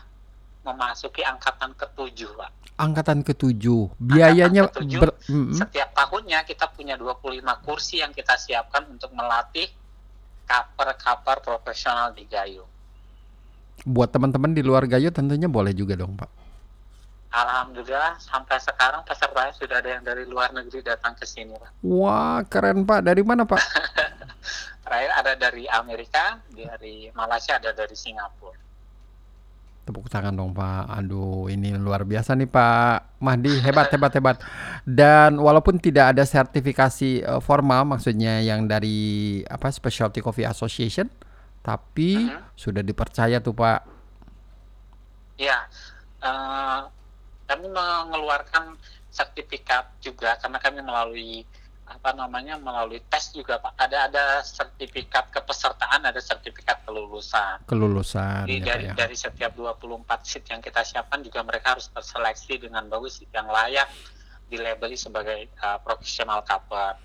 memasuki 0.68 1.24
angkatan 1.24 1.72
ketujuh, 1.78 2.36
Pak. 2.36 2.52
Angkatan 2.76 3.24
ketujuh. 3.24 3.96
Biayanya 3.96 4.68
Angkatan 4.68 4.84
ketujuh, 4.84 5.00
ber-. 5.00 5.16
Setiap 5.56 5.96
tahunnya 5.96 6.44
kita 6.44 6.68
punya 6.76 7.00
25 7.00 7.40
kursi 7.64 8.04
yang 8.04 8.12
kita 8.12 8.36
siapkan 8.36 8.84
untuk 8.92 9.16
melatih 9.16 9.72
cover-cover 10.46 11.42
profesional 11.42 12.12
di 12.14 12.28
Gayo. 12.28 12.68
buat 13.86 14.10
teman-teman 14.10 14.56
di 14.56 14.64
luar 14.64 14.88
Gayo 14.88 15.12
tentunya 15.12 15.46
boleh 15.46 15.76
juga 15.76 15.94
dong, 16.00 16.16
Pak. 16.16 16.45
Alhamdulillah 17.36 18.16
sampai 18.16 18.56
sekarang 18.64 19.04
pesertanya 19.04 19.52
sudah 19.52 19.84
ada 19.84 19.90
yang 20.00 20.04
dari 20.08 20.24
luar 20.24 20.56
negeri 20.56 20.80
datang 20.80 21.20
ke 21.20 21.28
sini, 21.28 21.52
Pak. 21.52 21.72
Wah, 21.84 22.40
keren, 22.48 22.88
Pak. 22.88 23.04
Dari 23.04 23.20
mana, 23.28 23.44
Pak? 23.44 23.60
Terakhir 24.88 25.12
ada 25.12 25.34
dari 25.36 25.68
Amerika, 25.68 26.40
dari 26.48 27.12
Malaysia, 27.12 27.60
ada 27.60 27.76
dari 27.76 27.92
Singapura. 27.92 28.56
Tepuk 29.86 30.10
tangan 30.10 30.34
dong 30.34 30.50
Pak. 30.50 30.90
Aduh, 30.98 31.46
ini 31.46 31.70
luar 31.78 32.02
biasa 32.02 32.34
nih 32.34 32.50
Pak 32.50 33.22
Mahdi. 33.22 33.54
Hebat, 33.62 33.94
hebat, 33.94 34.14
hebat. 34.18 34.38
Dan 34.82 35.38
walaupun 35.38 35.78
tidak 35.78 36.18
ada 36.18 36.26
sertifikasi 36.26 37.22
eh, 37.22 37.42
formal, 37.42 37.86
maksudnya 37.86 38.42
yang 38.42 38.66
dari 38.66 39.42
apa 39.46 39.70
Specialty 39.70 40.26
Coffee 40.26 40.46
Association, 40.46 41.06
tapi 41.62 42.30
Mhm. 42.30 42.58
sudah 42.58 42.82
dipercaya 42.82 43.38
tuh 43.38 43.54
Pak. 43.54 43.80
Ya, 45.38 45.70
eh, 46.24 46.80
kami 47.46 47.70
mengeluarkan 47.70 48.78
sertifikat 49.14 49.88
juga 50.04 50.36
karena 50.42 50.60
kami 50.60 50.80
melalui 50.84 51.48
apa 51.86 52.18
namanya 52.18 52.58
melalui 52.58 52.98
tes 53.14 53.30
juga 53.30 53.62
Pak. 53.62 53.78
Ada 53.78 54.10
ada 54.10 54.26
sertifikat 54.42 55.30
kepesertaan, 55.30 56.02
ada 56.02 56.18
sertifikat 56.18 56.82
kelulusan. 56.82 57.62
Kelulusan 57.70 58.50
Jadi 58.50 58.58
ya, 58.58 58.66
dari 58.66 58.86
ya. 58.90 58.94
dari 58.98 59.16
setiap 59.16 59.54
24 59.54 60.26
seat 60.26 60.50
yang 60.50 60.62
kita 60.66 60.82
siapkan 60.82 61.22
juga 61.22 61.46
mereka 61.46 61.78
harus 61.78 61.94
terseleksi 61.94 62.58
dengan 62.58 62.90
bagus 62.90 63.22
yang 63.30 63.46
layak 63.46 63.86
dilabeli 64.50 64.98
sebagai 64.98 65.46
uh, 65.62 65.78
profesional 65.82 66.42
cover. 66.42 66.98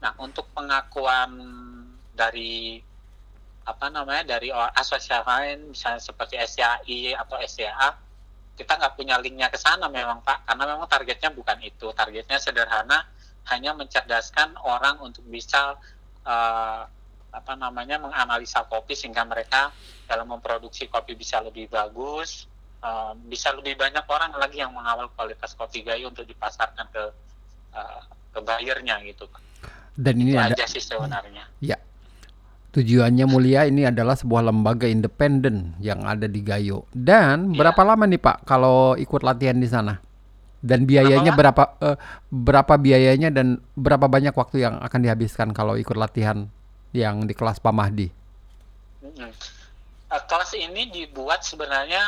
Nah, 0.00 0.12
untuk 0.16 0.48
pengakuan 0.56 1.36
dari 2.16 2.80
apa 3.62 3.86
namanya 3.94 4.36
dari 4.36 4.50
asosiasi 4.50 5.22
lain 5.22 5.70
misalnya 5.70 6.02
seperti 6.02 6.34
SCAI 6.34 7.14
atau 7.14 7.38
SCA 7.46 7.94
kita 8.52 8.72
nggak 8.76 8.94
punya 8.94 9.16
linknya 9.16 9.48
ke 9.48 9.56
sana 9.56 9.88
memang 9.88 10.20
Pak 10.20 10.44
karena 10.44 10.64
memang 10.68 10.86
targetnya 10.86 11.32
bukan 11.32 11.58
itu 11.64 11.88
targetnya 11.96 12.36
sederhana 12.36 13.08
hanya 13.50 13.74
mencerdaskan 13.74 14.54
orang 14.62 15.02
untuk 15.02 15.24
bisa 15.26 15.74
uh, 16.22 16.82
apa 17.32 17.52
namanya 17.56 17.96
menganalisa 17.96 18.68
kopi 18.68 18.92
sehingga 18.92 19.24
mereka 19.24 19.72
dalam 20.04 20.28
memproduksi 20.28 20.86
kopi 20.92 21.16
bisa 21.16 21.40
lebih 21.40 21.72
bagus, 21.72 22.44
uh, 22.84 23.16
bisa 23.24 23.56
lebih 23.56 23.80
banyak 23.80 24.04
orang 24.04 24.36
lagi 24.36 24.60
yang 24.60 24.76
mengawal 24.76 25.08
kualitas 25.16 25.56
kopi 25.56 25.80
gayo 25.80 26.12
untuk 26.12 26.28
dipasarkan 26.28 26.86
ke 26.92 27.04
uh, 27.72 28.00
ke 28.36 28.38
buyernya 28.44 29.00
gitu. 29.08 29.24
Pak. 29.32 29.40
Dan 29.96 30.20
ini 30.20 30.36
Itu 30.36 30.44
ada 30.44 30.54
aja 30.56 30.66
sih 30.68 30.84
sebenarnya. 30.84 31.44
Tujuannya 32.72 33.28
mulia 33.28 33.68
ini 33.68 33.84
adalah 33.84 34.16
sebuah 34.16 34.48
lembaga 34.48 34.88
independen 34.88 35.76
yang 35.78 36.00
ada 36.08 36.24
di 36.24 36.40
Gayo. 36.40 36.88
Dan 36.96 37.52
Iya. 37.52 37.60
berapa 37.60 37.82
lama 37.84 38.04
nih 38.08 38.20
Pak 38.20 38.36
kalau 38.48 38.96
ikut 38.96 39.20
latihan 39.20 39.60
di 39.60 39.68
sana? 39.68 40.00
Dan 40.62 40.88
biayanya 40.88 41.34
berapa 41.34 41.74
eh, 41.82 41.98
berapa 42.30 42.74
biayanya 42.80 43.28
dan 43.34 43.60
berapa 43.76 44.08
banyak 44.08 44.32
waktu 44.32 44.64
yang 44.64 44.80
akan 44.80 45.00
dihabiskan 45.04 45.50
kalau 45.52 45.76
ikut 45.76 45.98
latihan 45.98 46.48
yang 46.96 47.28
di 47.28 47.34
kelas 47.36 47.60
Pak 47.60 47.74
Mahdi? 47.74 48.08
Uh, 49.02 50.22
kelas 50.28 50.52
ini 50.54 50.88
dibuat 50.92 51.42
sebenarnya 51.42 52.04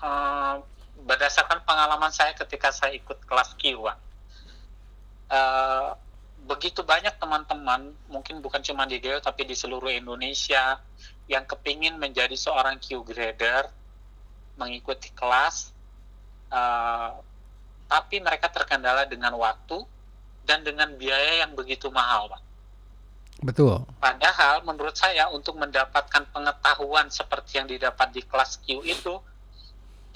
uh, 0.00 0.60
berdasarkan 1.02 1.60
pengalaman 1.66 2.12
saya 2.14 2.32
ketika 2.36 2.70
saya 2.70 2.94
ikut 2.94 3.16
kelas. 3.26 3.58
Pak. 3.58 3.96
Uh, 5.26 5.98
begitu 6.46 6.86
banyak 6.86 7.18
teman-teman, 7.18 7.90
mungkin 8.06 8.38
bukan 8.38 8.62
cuma 8.62 8.86
di 8.86 9.02
Geo 9.02 9.18
tapi 9.18 9.42
di 9.42 9.58
seluruh 9.58 9.90
Indonesia 9.90 10.78
yang 11.26 11.42
kepingin 11.42 11.98
menjadi 11.98 12.32
seorang 12.38 12.78
Q 12.78 13.02
grader, 13.02 13.66
mengikuti 14.54 15.10
kelas, 15.12 15.74
uh, 16.54 17.18
tapi 17.90 18.22
mereka 18.22 18.46
terkendala 18.46 19.04
dengan 19.10 19.34
waktu 19.34 19.82
dan 20.46 20.62
dengan 20.62 20.94
biaya 20.94 21.42
yang 21.42 21.52
begitu 21.58 21.90
mahal, 21.90 22.30
Pak. 22.30 22.42
Betul. 23.42 23.84
Padahal 24.00 24.64
menurut 24.64 24.96
saya 24.96 25.28
untuk 25.28 25.60
mendapatkan 25.60 26.24
pengetahuan 26.32 27.12
seperti 27.12 27.60
yang 27.60 27.68
didapat 27.68 28.08
di 28.14 28.22
kelas 28.24 28.62
Q 28.64 28.80
itu 28.86 29.18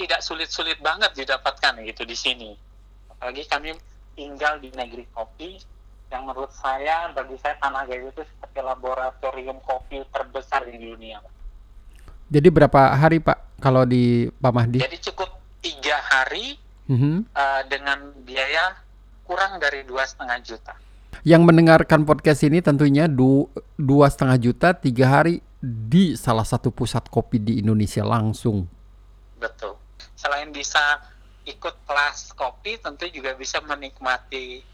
tidak 0.00 0.24
sulit-sulit 0.24 0.80
banget 0.80 1.12
didapatkan 1.12 1.76
gitu 1.84 2.08
di 2.08 2.16
sini. 2.16 2.50
Apalagi 3.12 3.44
kami 3.44 3.76
tinggal 4.16 4.56
di 4.56 4.72
negeri 4.72 5.04
kopi 5.12 5.60
yang 6.10 6.26
menurut 6.26 6.50
saya 6.50 7.08
bagi 7.14 7.38
saya 7.38 7.54
Tanah 7.62 7.86
Gayo 7.86 8.10
itu 8.10 8.22
seperti 8.26 8.58
laboratorium 8.58 9.62
kopi 9.62 10.02
terbesar 10.10 10.66
di 10.66 10.76
dunia. 10.76 11.22
Jadi 12.30 12.48
berapa 12.50 12.94
hari 12.94 13.18
Pak 13.22 13.58
kalau 13.62 13.86
di 13.86 14.26
Pak 14.28 14.52
Mahdi? 14.54 14.78
Jadi 14.82 14.98
cukup 15.10 15.30
tiga 15.62 15.98
hari 16.02 16.58
Mhm. 16.90 17.30
uh, 17.30 17.62
dengan 17.70 18.10
biaya 18.26 18.74
kurang 19.22 19.62
dari 19.62 19.86
dua 19.86 20.02
setengah 20.02 20.38
juta. 20.42 20.74
Yang 21.22 21.42
mendengarkan 21.46 22.02
podcast 22.02 22.42
ini 22.42 22.58
tentunya 22.58 23.06
du- 23.06 23.46
dua 23.78 24.10
setengah 24.10 24.38
juta 24.42 24.74
tiga 24.74 25.06
hari 25.06 25.38
di 25.62 26.18
salah 26.18 26.42
satu 26.42 26.74
pusat 26.74 27.06
kopi 27.06 27.38
di 27.38 27.62
Indonesia 27.62 28.02
langsung. 28.02 28.66
Betul. 29.38 29.78
Selain 30.18 30.50
bisa 30.50 30.80
ikut 31.46 31.76
kelas 31.86 32.34
kopi, 32.34 32.80
tentu 32.80 33.06
juga 33.12 33.36
bisa 33.36 33.60
menikmati 33.62 34.64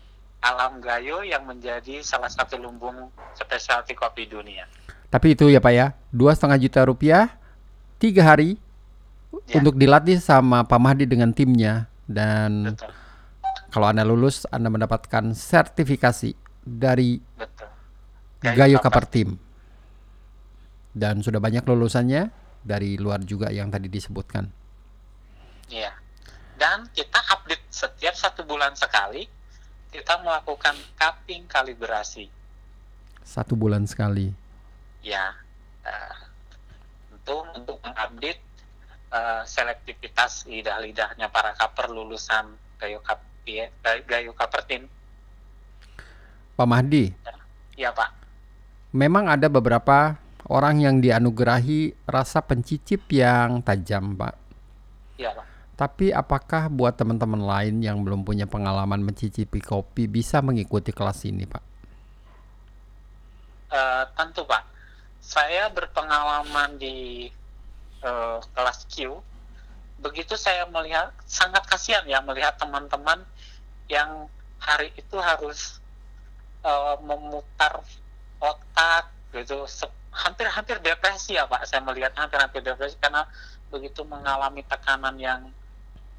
alam 0.46 0.78
gayo 0.78 1.26
yang 1.26 1.42
menjadi 1.42 2.00
salah 2.06 2.30
satu 2.30 2.54
lumbung 2.54 3.10
spesialty 3.34 3.98
kopi 3.98 4.30
dunia. 4.30 4.70
Tapi 5.10 5.34
itu 5.34 5.50
ya 5.50 5.58
Pak 5.58 5.72
ya, 5.74 5.86
dua 6.14 6.34
setengah 6.34 6.58
juta 6.60 6.80
rupiah 6.86 7.34
tiga 7.98 8.22
hari 8.22 8.58
Ya. 9.46 9.60
untuk 9.60 9.76
dilatih 9.76 10.16
sama 10.16 10.64
Pak 10.64 10.80
Mahdi 10.80 11.04
dengan 11.04 11.28
timnya 11.28 11.86
dan 12.08 12.72
Betul, 12.72 12.88
kalau 13.68 13.86
anda 13.92 14.00
lulus 14.00 14.48
anda 14.48 14.72
mendapatkan 14.72 15.36
sertifikasi 15.36 16.32
dari 16.64 17.20
betul. 17.36 17.68
Gayo 18.40 18.80
Cover. 18.80 19.04
Cover 19.04 19.04
Team 19.06 19.28
dan 20.96 21.20
sudah 21.20 21.36
banyak 21.36 21.68
lulusannya 21.68 22.32
dari 22.64 22.96
luar 22.96 23.20
juga 23.22 23.52
yang 23.52 23.68
tadi 23.68 23.92
disebutkan. 23.92 24.48
Iya. 25.68 25.92
Dan 26.56 26.88
kita 26.96 27.20
update 27.36 27.68
setiap 27.68 28.16
satu 28.16 28.48
bulan 28.48 28.72
sekali, 28.72 29.28
kita 29.96 30.20
melakukan 30.20 30.76
cupping 31.00 31.48
kalibrasi. 31.48 32.28
Satu 33.24 33.56
bulan 33.56 33.88
sekali. 33.88 34.28
Ya, 35.00 35.32
eh, 35.88 36.16
tentu 37.08 37.48
untuk 37.56 37.80
mengupdate 37.80 38.42
eh, 39.16 39.42
selektivitas 39.48 40.44
lidah-lidahnya 40.44 41.32
para 41.32 41.56
kaper 41.56 41.88
lulusan 41.88 42.52
Gayo 42.76 43.00
Cup 43.00 43.24
Gayo 44.06 44.34
Team. 44.66 44.90
Pak 46.56 46.66
Mahdi, 46.66 47.12
Ya 47.76 47.92
Pak. 47.92 48.10
memang 48.90 49.28
ada 49.28 49.46
beberapa 49.46 50.16
orang 50.48 50.80
yang 50.82 50.96
dianugerahi 50.98 51.94
rasa 52.08 52.40
pencicip 52.42 53.06
yang 53.12 53.60
tajam, 53.62 54.16
Pak. 54.16 54.34
Ya 55.20 55.30
Pak. 55.36 55.55
Tapi 55.76 56.08
apakah 56.08 56.72
buat 56.72 56.96
teman-teman 56.96 57.44
lain 57.44 57.84
yang 57.84 58.00
belum 58.00 58.24
punya 58.24 58.48
pengalaman 58.48 59.04
mencicipi 59.04 59.60
kopi 59.60 60.08
bisa 60.08 60.40
mengikuti 60.40 60.88
kelas 60.88 61.28
ini, 61.28 61.44
Pak? 61.44 61.76
Eh, 63.76 64.04
tentu 64.16 64.48
Pak. 64.48 64.64
Saya 65.20 65.68
berpengalaman 65.68 66.80
di 66.80 67.28
eh, 68.00 68.38
kelas 68.56 68.88
Q. 68.88 69.20
Begitu 70.00 70.32
saya 70.40 70.64
melihat 70.72 71.12
sangat 71.28 71.68
kasihan 71.68 72.04
ya 72.08 72.24
melihat 72.24 72.56
teman-teman 72.56 73.20
yang 73.92 74.32
hari 74.56 74.88
itu 74.96 75.20
harus 75.20 75.76
eh, 76.64 76.96
memutar 77.04 77.84
otak 78.40 79.12
gitu 79.36 79.68
hampir-hampir 80.08 80.80
depresi 80.80 81.36
ya 81.36 81.44
Pak. 81.44 81.68
Saya 81.68 81.84
melihat 81.84 82.16
hampir-hampir 82.16 82.64
depresi 82.64 82.96
karena 82.96 83.28
begitu 83.68 84.06
mengalami 84.08 84.64
tekanan 84.64 85.20
yang 85.20 85.52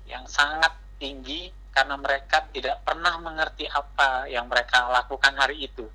yang 0.07 0.25
sangat 0.25 0.73
tinggi 0.97 1.51
karena 1.75 1.93
mereka 1.93 2.41
tidak 2.49 2.81
pernah 2.81 3.21
mengerti 3.21 3.69
apa 3.69 4.25
yang 4.25 4.49
mereka 4.49 4.89
lakukan 4.89 5.35
hari 5.37 5.69
itu. 5.69 5.85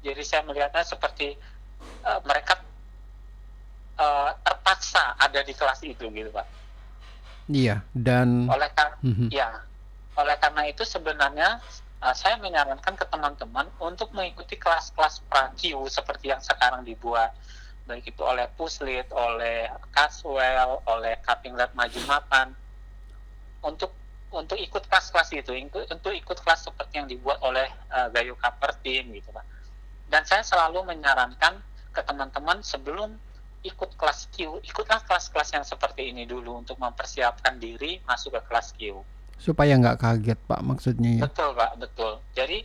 Jadi 0.00 0.22
saya 0.24 0.40
melihatnya 0.46 0.86
seperti 0.86 1.36
uh, 2.06 2.22
mereka 2.24 2.56
uh, 4.00 4.32
terpaksa 4.40 5.18
ada 5.20 5.44
di 5.44 5.52
kelas 5.52 5.84
itu 5.84 6.08
gitu 6.08 6.30
pak. 6.32 6.46
Iya 7.46 7.84
dan 7.92 8.48
oleh 8.48 8.70
karena 8.72 8.96
mm 9.04 9.14
-hmm. 9.14 9.28
ya 9.30 9.48
oleh 10.16 10.36
karena 10.40 10.62
itu 10.66 10.82
sebenarnya 10.82 11.60
uh, 12.00 12.14
saya 12.16 12.40
menyarankan 12.40 12.96
ke 12.96 13.04
teman-teman 13.06 13.68
untuk 13.78 14.10
mengikuti 14.16 14.56
kelas-kelas 14.56 15.20
pra-Q 15.28 15.76
seperti 15.92 16.32
yang 16.32 16.40
sekarang 16.40 16.82
dibuat 16.88 17.36
baik 17.86 18.02
itu 18.02 18.22
oleh 18.26 18.50
Puslit, 18.58 19.06
oleh 19.14 19.70
Caswell, 19.94 20.82
oleh 20.90 21.14
Lab 21.54 21.70
Maju 21.78 22.00
Mapan 22.10 22.50
untuk 23.64 23.92
untuk 24.34 24.58
ikut 24.58 24.84
kelas-kelas 24.90 25.32
itu, 25.32 25.54
untuk 25.70 26.12
ikut 26.12 26.38
kelas 26.44 26.68
seperti 26.68 27.00
yang 27.00 27.08
dibuat 27.08 27.40
oleh 27.40 27.70
uh, 27.88 28.10
Gayo 28.12 28.36
Cover 28.36 28.74
Team 28.82 29.14
gitu 29.14 29.32
Pak. 29.32 29.44
Dan 30.10 30.22
saya 30.28 30.42
selalu 30.44 30.84
menyarankan 30.86 31.62
ke 31.94 32.02
teman-teman 32.04 32.60
sebelum 32.60 33.16
ikut 33.64 33.96
kelas 33.96 34.28
Q, 34.30 34.60
ikutlah 34.62 35.02
kelas-kelas 35.08 35.56
yang 35.56 35.64
seperti 35.66 36.12
ini 36.12 36.28
dulu 36.28 36.62
untuk 36.62 36.76
mempersiapkan 36.78 37.58
diri 37.58 37.98
masuk 38.04 38.36
ke 38.38 38.40
kelas 38.46 38.76
Q. 38.76 39.00
Supaya 39.40 39.74
nggak 39.78 39.98
kaget 39.98 40.38
Pak 40.44 40.60
maksudnya 40.62 41.10
ya? 41.18 41.22
Betul 41.26 41.50
Pak, 41.56 41.72
betul. 41.80 42.12
Jadi 42.36 42.58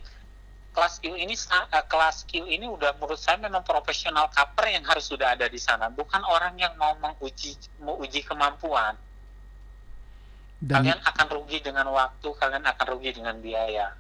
kelas 0.76 1.00
Q 1.00 1.16
ini 1.16 1.34
uh, 1.34 1.86
kelas 1.88 2.28
Q 2.28 2.46
ini 2.52 2.68
udah 2.68 3.00
menurut 3.00 3.20
saya 3.22 3.40
memang 3.40 3.64
profesional 3.64 4.28
cover 4.34 4.68
yang 4.68 4.84
harus 4.84 5.08
sudah 5.08 5.40
ada 5.40 5.48
di 5.48 5.62
sana, 5.62 5.88
bukan 5.88 6.22
orang 6.28 6.58
yang 6.60 6.74
mau 6.76 6.94
menguji 7.00 7.56
mau 7.80 7.96
uji 8.02 8.22
kemampuan 8.28 8.98
dan 10.62 10.86
kalian 10.86 11.02
akan 11.02 11.28
rugi 11.34 11.58
dengan 11.66 11.90
waktu, 11.90 12.30
kalian 12.38 12.64
akan 12.70 12.86
rugi 12.94 13.10
dengan 13.18 13.36
biaya. 13.42 13.98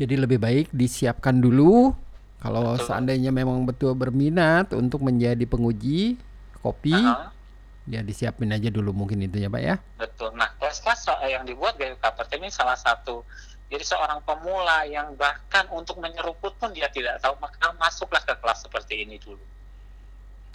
Jadi 0.00 0.14
lebih 0.16 0.40
baik 0.40 0.72
disiapkan 0.72 1.36
dulu 1.36 1.92
kalau 2.40 2.74
betul. 2.74 2.88
seandainya 2.88 3.28
memang 3.28 3.68
betul 3.68 3.92
berminat 3.92 4.72
untuk 4.72 5.04
menjadi 5.04 5.44
penguji 5.44 6.16
kopi, 6.64 6.96
uh 6.96 7.28
-huh. 7.28 7.30
ya 7.84 8.00
disiapin 8.00 8.48
aja 8.48 8.72
dulu 8.72 8.96
mungkin 8.96 9.20
itu 9.20 9.44
ya 9.44 9.52
Pak 9.52 9.62
ya. 9.62 9.76
Betul. 10.00 10.32
Nah 10.32 10.48
kelas-kelas 10.56 11.04
yang 11.28 11.44
dibuat 11.44 11.76
Gayo 11.76 12.00
Kapert 12.00 12.32
ini 12.32 12.48
salah 12.48 12.80
satu. 12.80 13.20
Jadi 13.68 13.84
seorang 13.84 14.24
pemula 14.24 14.88
yang 14.88 15.16
bahkan 15.16 15.68
untuk 15.72 16.00
menyeruput 16.00 16.56
pun 16.60 16.72
dia 16.76 16.92
tidak 16.92 17.20
tahu, 17.24 17.36
maka 17.40 17.72
masuklah 17.80 18.20
ke 18.20 18.36
kelas 18.40 18.64
seperti 18.68 19.04
ini 19.04 19.16
dulu 19.16 19.51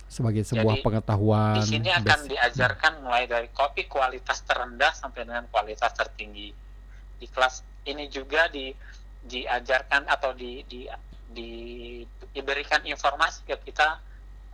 sebagai 0.08 0.44
sebuah 0.48 0.80
Jadi, 0.80 0.84
pengetahuan. 0.84 1.60
Di 1.60 1.64
sini 1.68 1.90
akan 1.92 2.20
best. 2.24 2.32
diajarkan 2.32 2.94
mulai 3.04 3.28
dari 3.28 3.52
kopi 3.52 3.86
kualitas 3.92 4.42
terendah 4.48 4.96
sampai 4.96 5.28
dengan 5.28 5.46
kualitas 5.52 5.92
tertinggi. 5.94 6.50
Di 7.20 7.28
kelas 7.28 7.64
ini 7.88 8.08
juga 8.08 8.48
di 8.48 8.72
diajarkan 9.28 10.08
atau 10.08 10.32
di, 10.32 10.64
di, 10.64 10.88
di 11.28 11.52
diberikan 12.32 12.80
informasi 12.88 13.44
ke 13.44 13.60
kita 13.68 14.00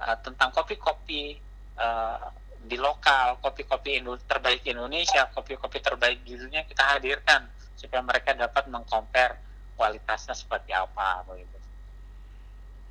uh, 0.02 0.18
tentang 0.26 0.50
kopi-kopi 0.50 1.38
uh, 1.78 2.32
di 2.64 2.80
lokal, 2.80 3.38
kopi-kopi 3.44 4.00
terbaik 4.24 4.64
Indonesia, 4.66 5.28
kopi-kopi 5.36 5.84
terbaik 5.84 6.24
di 6.24 6.40
dunia 6.40 6.64
kita 6.64 6.98
hadirkan 6.98 7.46
supaya 7.76 8.00
mereka 8.02 8.32
dapat 8.34 8.72
mengcompare 8.72 9.36
kualitasnya 9.76 10.32
seperti 10.32 10.72
apa 10.72 11.28
begitu. 11.28 11.53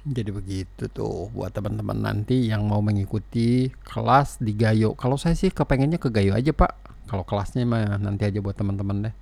Jadi 0.03 0.35
begitu 0.35 0.91
tuh 0.91 1.31
buat 1.31 1.55
teman-teman 1.55 1.95
nanti 1.95 2.51
yang 2.51 2.67
mau 2.67 2.83
mengikuti 2.83 3.71
kelas 3.87 4.43
di 4.43 4.51
Gayo. 4.51 4.99
Kalau 4.99 5.15
saya 5.15 5.39
sih 5.39 5.55
kepengennya 5.55 6.03
ke 6.03 6.11
Gayo 6.11 6.35
aja 6.35 6.51
pak. 6.51 6.75
Kalau 7.07 7.23
kelasnya 7.23 7.63
mah 7.63 8.03
nanti 8.03 8.27
aja 8.27 8.43
buat 8.43 8.59
teman-teman 8.59 9.07
deh. 9.07 9.15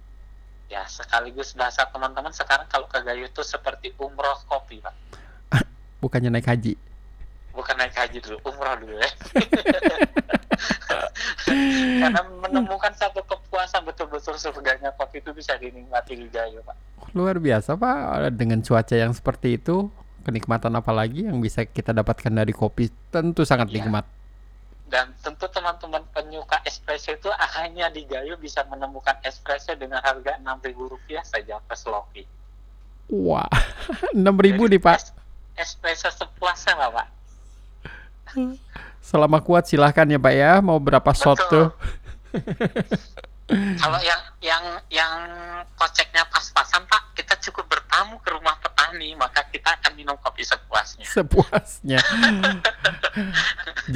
Ya 0.72 0.88
sekaligus 0.88 1.52
bahasa 1.52 1.84
teman-teman 1.84 2.32
sekarang 2.32 2.64
kalau 2.72 2.88
ke 2.88 2.96
Gayo 3.04 3.28
itu 3.28 3.44
seperti 3.44 3.92
umroh 4.00 4.40
kopi 4.48 4.80
pak. 4.80 4.96
Bukannya 6.00 6.32
naik 6.32 6.48
haji. 6.48 6.72
Bukan 7.52 7.76
naik 7.76 7.92
haji 8.00 8.16
dulu, 8.24 8.40
umroh 8.48 8.80
dulu 8.80 8.96
ya. 8.96 9.10
Karena 12.00 12.24
menemukan 12.40 12.96
satu 12.96 13.20
kepuasan 13.28 13.84
betul-betul 13.84 14.32
surganya 14.40 14.96
kopi 14.96 15.20
itu 15.20 15.36
bisa 15.36 15.60
dinikmati 15.60 16.16
di 16.16 16.24
Gayo 16.32 16.64
pak. 16.64 16.76
Luar 17.12 17.36
biasa 17.36 17.76
pak 17.76 18.32
dengan 18.32 18.64
cuaca 18.64 18.96
yang 18.96 19.12
seperti 19.12 19.60
itu 19.60 19.92
kenikmatan 20.22 20.72
apa 20.76 20.92
lagi 20.92 21.26
yang 21.26 21.40
bisa 21.40 21.64
kita 21.64 21.90
dapatkan 21.96 22.32
dari 22.32 22.52
kopi 22.54 22.88
tentu 23.10 23.42
sangat 23.44 23.72
ya. 23.72 23.80
nikmat 23.80 24.04
dan 24.90 25.14
tentu 25.22 25.46
teman-teman 25.46 26.02
penyuka 26.10 26.58
espresso 26.66 27.14
itu 27.14 27.30
hanya 27.30 27.86
di 27.94 28.02
Gayo 28.10 28.34
bisa 28.34 28.66
menemukan 28.66 29.14
espresso 29.22 29.72
dengan 29.78 30.02
harga 30.02 30.34
enam 30.42 30.58
ribu 30.58 30.90
rupiah 30.90 31.22
saja 31.22 31.62
per 31.62 31.78
sloki. 31.78 32.26
Wah, 33.06 33.46
enam 34.18 34.34
ribu 34.34 34.66
nih 34.66 34.82
pak. 34.82 34.98
Es 34.98 35.14
espresso 35.54 36.10
sepuasnya 36.10 36.74
lah 36.74 36.90
pak. 36.90 37.08
Selama 39.14 39.38
kuat 39.38 39.70
silahkan 39.70 40.10
ya 40.10 40.18
pak 40.18 40.34
ya. 40.34 40.58
Mau 40.58 40.82
berapa 40.82 41.14
shot 41.14 41.38
tuh? 41.46 41.70
Kalau 43.82 43.98
yang 44.02 44.22
yang 44.42 44.64
yang 44.90 45.14
koceknya 45.74 46.22
pas-pasan 46.30 46.86
pak, 46.86 47.14
kita 47.18 47.34
cukup 47.50 47.66
bertamu 47.66 48.18
ke 48.22 48.30
petani, 49.00 49.16
maka 49.16 49.40
kita 49.48 49.70
akan 49.80 49.92
minum 49.96 50.16
kopi 50.20 50.44
sepuasnya. 50.44 51.06
Sepuasnya. 51.08 51.98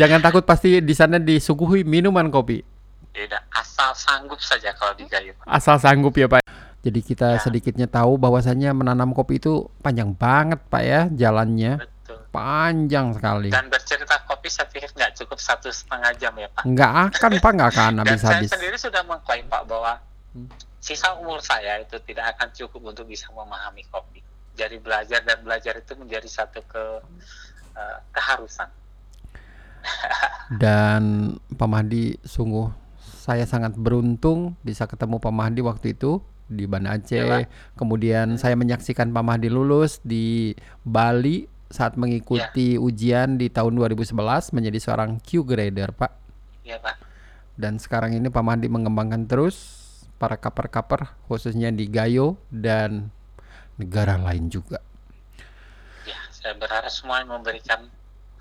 Jangan 0.01 0.21
takut 0.25 0.45
pasti 0.49 0.81
di 0.81 0.95
sana 0.97 1.21
disuguhi 1.21 1.85
minuman 1.85 2.33
kopi. 2.33 2.65
Tidak, 3.13 3.43
asal 3.53 3.93
sanggup 3.95 4.41
saja 4.41 4.73
kalau 4.75 4.97
di 4.97 5.05
Gayo. 5.07 5.37
Asal 5.45 5.77
sanggup 5.79 6.17
ya 6.17 6.27
pak. 6.27 6.43
Jadi 6.85 7.01
kita 7.01 7.39
ya. 7.39 7.41
sedikitnya 7.41 7.89
tahu 7.89 8.21
bahwasannya 8.21 8.75
menanam 8.75 9.17
kopi 9.17 9.41
itu 9.41 9.69
panjang 9.81 10.13
banget 10.17 10.61
pak 10.73 10.83
ya 10.83 11.01
jalannya. 11.13 11.85
Betul. 11.85 12.19
Panjang 12.35 13.15
sekali. 13.15 13.49
Dan 13.55 13.71
bercerita 13.71 14.25
kopi 14.27 14.51
saya 14.51 14.67
pikir 14.69 14.91
nggak 14.93 15.15
cukup 15.23 15.39
satu 15.39 15.71
setengah 15.71 16.13
jam 16.19 16.35
ya 16.35 16.51
Pak. 16.51 16.67
Nggak 16.67 16.93
akan 17.15 17.31
Pak, 17.39 17.51
nggak 17.55 17.71
akan 17.73 17.93
habis-habis. 18.03 18.51
saya 18.51 18.59
sendiri 18.59 18.77
sudah 18.77 19.01
mengklaim 19.07 19.47
Pak 19.49 19.63
bahwa 19.65 20.03
hmm. 20.37 20.51
sisa 20.83 21.15
umur 21.17 21.41
saya 21.41 21.81
itu 21.81 21.97
tidak 22.05 22.37
akan 22.37 22.53
cukup 22.53 22.93
untuk 22.93 23.07
bisa 23.09 23.31
memahami 23.33 23.87
kopi. 23.89 24.21
Jadi 24.55 24.79
belajar 24.79 25.21
dan 25.27 25.43
belajar 25.43 25.75
itu 25.79 25.93
menjadi 25.99 26.29
satu 26.31 26.63
ke 26.65 26.85
uh, 27.75 27.99
keharusan. 28.15 28.71
dan 30.63 31.35
Pak 31.53 31.69
Mahdi 31.69 32.17
sungguh 32.25 32.73
saya 32.97 33.45
sangat 33.45 33.77
beruntung 33.77 34.57
bisa 34.65 34.89
ketemu 34.89 35.21
Pak 35.21 35.35
Mahdi 35.35 35.61
waktu 35.61 35.93
itu 35.93 36.23
di 36.49 36.69
Banda 36.69 36.97
Aceh. 36.97 37.25
Ya, 37.25 37.49
Kemudian 37.75 38.37
hmm. 38.37 38.41
saya 38.41 38.55
menyaksikan 38.55 39.11
Pak 39.13 39.25
Mahdi 39.25 39.49
lulus 39.49 40.01
di 40.05 40.53
Bali 40.85 41.49
saat 41.73 41.97
mengikuti 41.99 42.77
ya. 42.77 42.81
ujian 42.81 43.41
di 43.41 43.51
tahun 43.51 43.75
2011 43.75 44.15
menjadi 44.55 44.79
seorang 44.79 45.19
Q 45.19 45.43
grader, 45.43 45.91
Pak. 45.91 46.13
Iya, 46.63 46.79
Pak. 46.79 46.97
Dan 47.55 47.79
sekarang 47.79 48.15
ini 48.15 48.31
Pak 48.31 48.45
Mandi 48.45 48.67
mengembangkan 48.67 49.31
terus 49.31 49.57
para 50.19 50.39
kaper-kaper 50.39 51.15
khususnya 51.27 51.71
di 51.71 51.87
Gayo 51.91 52.39
dan 52.51 53.11
negara 53.81 54.19
lain 54.21 54.51
juga. 54.51 54.79
Ya, 56.05 56.21
saya 56.31 56.55
berharap 56.55 56.93
semua 56.93 57.25
memberikan 57.25 57.89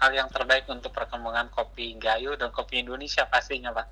hal 0.02 0.12
yang 0.12 0.28
terbaik 0.28 0.68
untuk 0.68 0.92
perkembangan 0.92 1.48
kopi 1.54 1.96
Gayo 1.96 2.36
dan 2.36 2.52
kopi 2.52 2.84
Indonesia 2.84 3.24
pastinya, 3.26 3.72
Pak. 3.72 3.88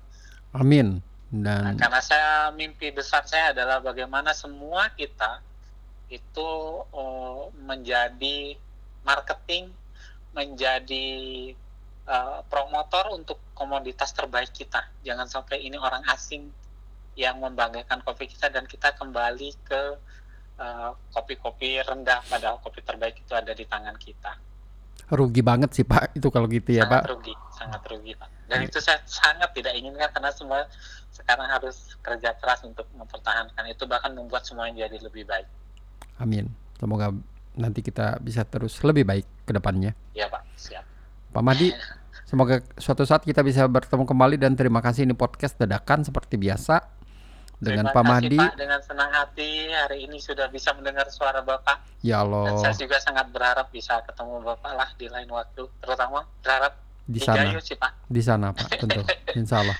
Amin. 0.52 1.00
Dan 1.32 1.64
nah, 1.64 1.74
karena 1.80 2.00
saya 2.04 2.52
mimpi 2.52 2.92
besar 2.92 3.24
saya 3.24 3.56
adalah 3.56 3.80
bagaimana 3.80 4.36
semua 4.36 4.92
kita 4.92 5.40
itu 6.12 6.50
oh, 6.92 7.48
menjadi 7.56 8.52
marketing 9.00 9.72
menjadi 10.32 11.08
uh, 12.08 12.40
promotor 12.48 13.12
untuk 13.12 13.40
komoditas 13.52 14.12
terbaik 14.16 14.52
kita. 14.52 14.80
Jangan 15.04 15.28
sampai 15.28 15.60
ini 15.64 15.76
orang 15.76 16.04
asing 16.08 16.48
yang 17.12 17.40
membanggakan 17.40 18.00
kopi 18.00 18.28
kita 18.28 18.48
dan 18.48 18.64
kita 18.64 18.96
kembali 18.96 19.52
ke 19.68 19.82
kopi-kopi 21.12 21.80
uh, 21.80 21.84
rendah 21.86 22.20
padahal 22.28 22.60
kopi 22.62 22.84
terbaik 22.84 23.18
itu 23.18 23.32
ada 23.34 23.52
di 23.52 23.64
tangan 23.66 23.96
kita. 23.98 24.32
Rugi 25.12 25.42
banget 25.44 25.76
sih 25.76 25.84
Pak 25.84 26.16
itu 26.16 26.28
kalau 26.32 26.48
gitu 26.48 26.72
ya 26.72 26.86
sangat 26.86 26.92
Pak. 26.92 27.02
Rugi, 27.12 27.34
sangat 27.52 27.82
rugi 27.88 28.12
Pak. 28.16 28.28
Dan 28.48 28.58
itu 28.64 28.78
saya 28.80 29.00
sangat 29.04 29.50
tidak 29.56 29.74
inginkan 29.76 30.08
karena 30.12 30.30
semua 30.32 30.64
sekarang 31.12 31.48
harus 31.48 31.96
kerja 32.00 32.32
keras 32.40 32.64
untuk 32.64 32.88
mempertahankan 32.96 33.64
itu 33.68 33.84
bahkan 33.84 34.16
membuat 34.16 34.44
semuanya 34.48 34.88
jadi 34.88 35.04
lebih 35.04 35.28
baik. 35.28 35.48
Amin. 36.20 36.48
Semoga 36.80 37.12
nanti 37.56 37.84
kita 37.84 38.16
bisa 38.24 38.48
terus 38.48 38.80
lebih 38.80 39.04
baik 39.04 39.26
ke 39.44 39.52
depannya. 39.52 39.92
Iya 40.16 40.32
Pak, 40.32 40.42
siap. 40.56 40.84
Pak 41.32 41.42
Madi, 41.44 41.72
semoga 42.24 42.64
suatu 42.80 43.04
saat 43.04 43.24
kita 43.24 43.44
bisa 43.44 43.64
bertemu 43.68 44.04
kembali 44.04 44.36
dan 44.40 44.56
terima 44.56 44.80
kasih 44.80 45.04
ini 45.04 45.16
podcast 45.16 45.56
dadakan 45.60 46.04
seperti 46.04 46.40
biasa 46.40 47.01
dengan 47.62 47.86
terima 47.86 47.94
Pak 47.94 48.04
Madi. 48.04 48.38
Pak, 48.42 48.54
dengan 48.58 48.80
senang 48.82 49.10
hati 49.14 49.70
hari 49.70 49.98
ini 50.10 50.18
sudah 50.18 50.50
bisa 50.50 50.74
mendengar 50.74 51.06
suara 51.14 51.38
Bapak. 51.46 52.02
Ya 52.02 52.26
Allah. 52.26 52.50
Dan 52.50 52.54
saya 52.58 52.74
juga 52.74 52.98
sangat 52.98 53.30
berharap 53.30 53.70
bisa 53.70 54.02
ketemu 54.02 54.42
Bapak 54.42 54.72
lah 54.74 54.90
di 54.98 55.06
lain 55.06 55.30
waktu, 55.30 55.62
terutama 55.78 56.26
berharap 56.42 56.74
di 57.06 57.18
sana. 57.22 57.54
sih, 57.62 57.78
Pak. 57.78 57.90
Di 58.10 58.22
sana 58.22 58.46
Pak, 58.50 58.66
tentu. 58.82 59.02
Insya 59.38 59.62
Allah. 59.62 59.78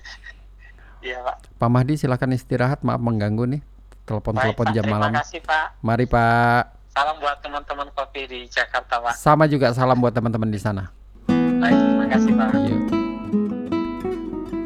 Iya 1.02 1.18
Pak. 1.26 1.36
Pak 1.58 1.68
Mahdi 1.68 1.98
silakan 1.98 2.38
istirahat, 2.38 2.86
maaf 2.86 3.02
mengganggu 3.02 3.58
nih. 3.58 3.62
Telepon-telepon 4.06 4.66
jam 4.70 4.86
terima 4.86 4.98
malam. 4.98 5.10
Terima 5.10 5.22
kasih 5.26 5.40
Pak. 5.42 5.66
Mari 5.82 6.06
Pak. 6.06 6.62
Salam 6.92 7.16
buat 7.18 7.38
teman-teman 7.40 7.88
kopi 7.96 8.28
di 8.28 8.40
Jakarta, 8.52 9.00
Pak. 9.00 9.16
Sama 9.16 9.48
juga 9.48 9.72
salam 9.72 9.96
buat 9.98 10.12
teman-teman 10.12 10.52
di 10.52 10.60
sana. 10.60 10.92
Baik, 11.26 11.72
terima 11.72 12.06
kasih, 12.12 12.32
Pak. 12.36 12.50
Iya. 12.52 12.91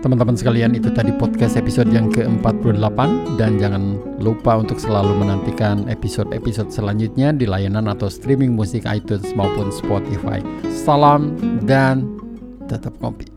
Teman-teman 0.06 0.38
sekalian, 0.38 0.70
itu 0.78 0.86
tadi 0.94 1.10
podcast 1.10 1.58
episode 1.58 1.90
yang 1.90 2.06
ke-48 2.14 2.98
dan 3.42 3.58
jangan 3.58 3.98
lupa 4.22 4.54
untuk 4.54 4.78
selalu 4.78 5.18
menantikan 5.18 5.82
episode-episode 5.90 6.70
selanjutnya 6.70 7.34
di 7.34 7.42
layanan 7.42 7.90
atau 7.90 8.06
streaming 8.06 8.54
musik 8.54 8.86
iTunes 8.86 9.34
maupun 9.34 9.74
Spotify. 9.74 10.38
Salam 10.70 11.34
dan 11.66 12.06
tetap 12.70 12.94
kopi. 13.02 13.35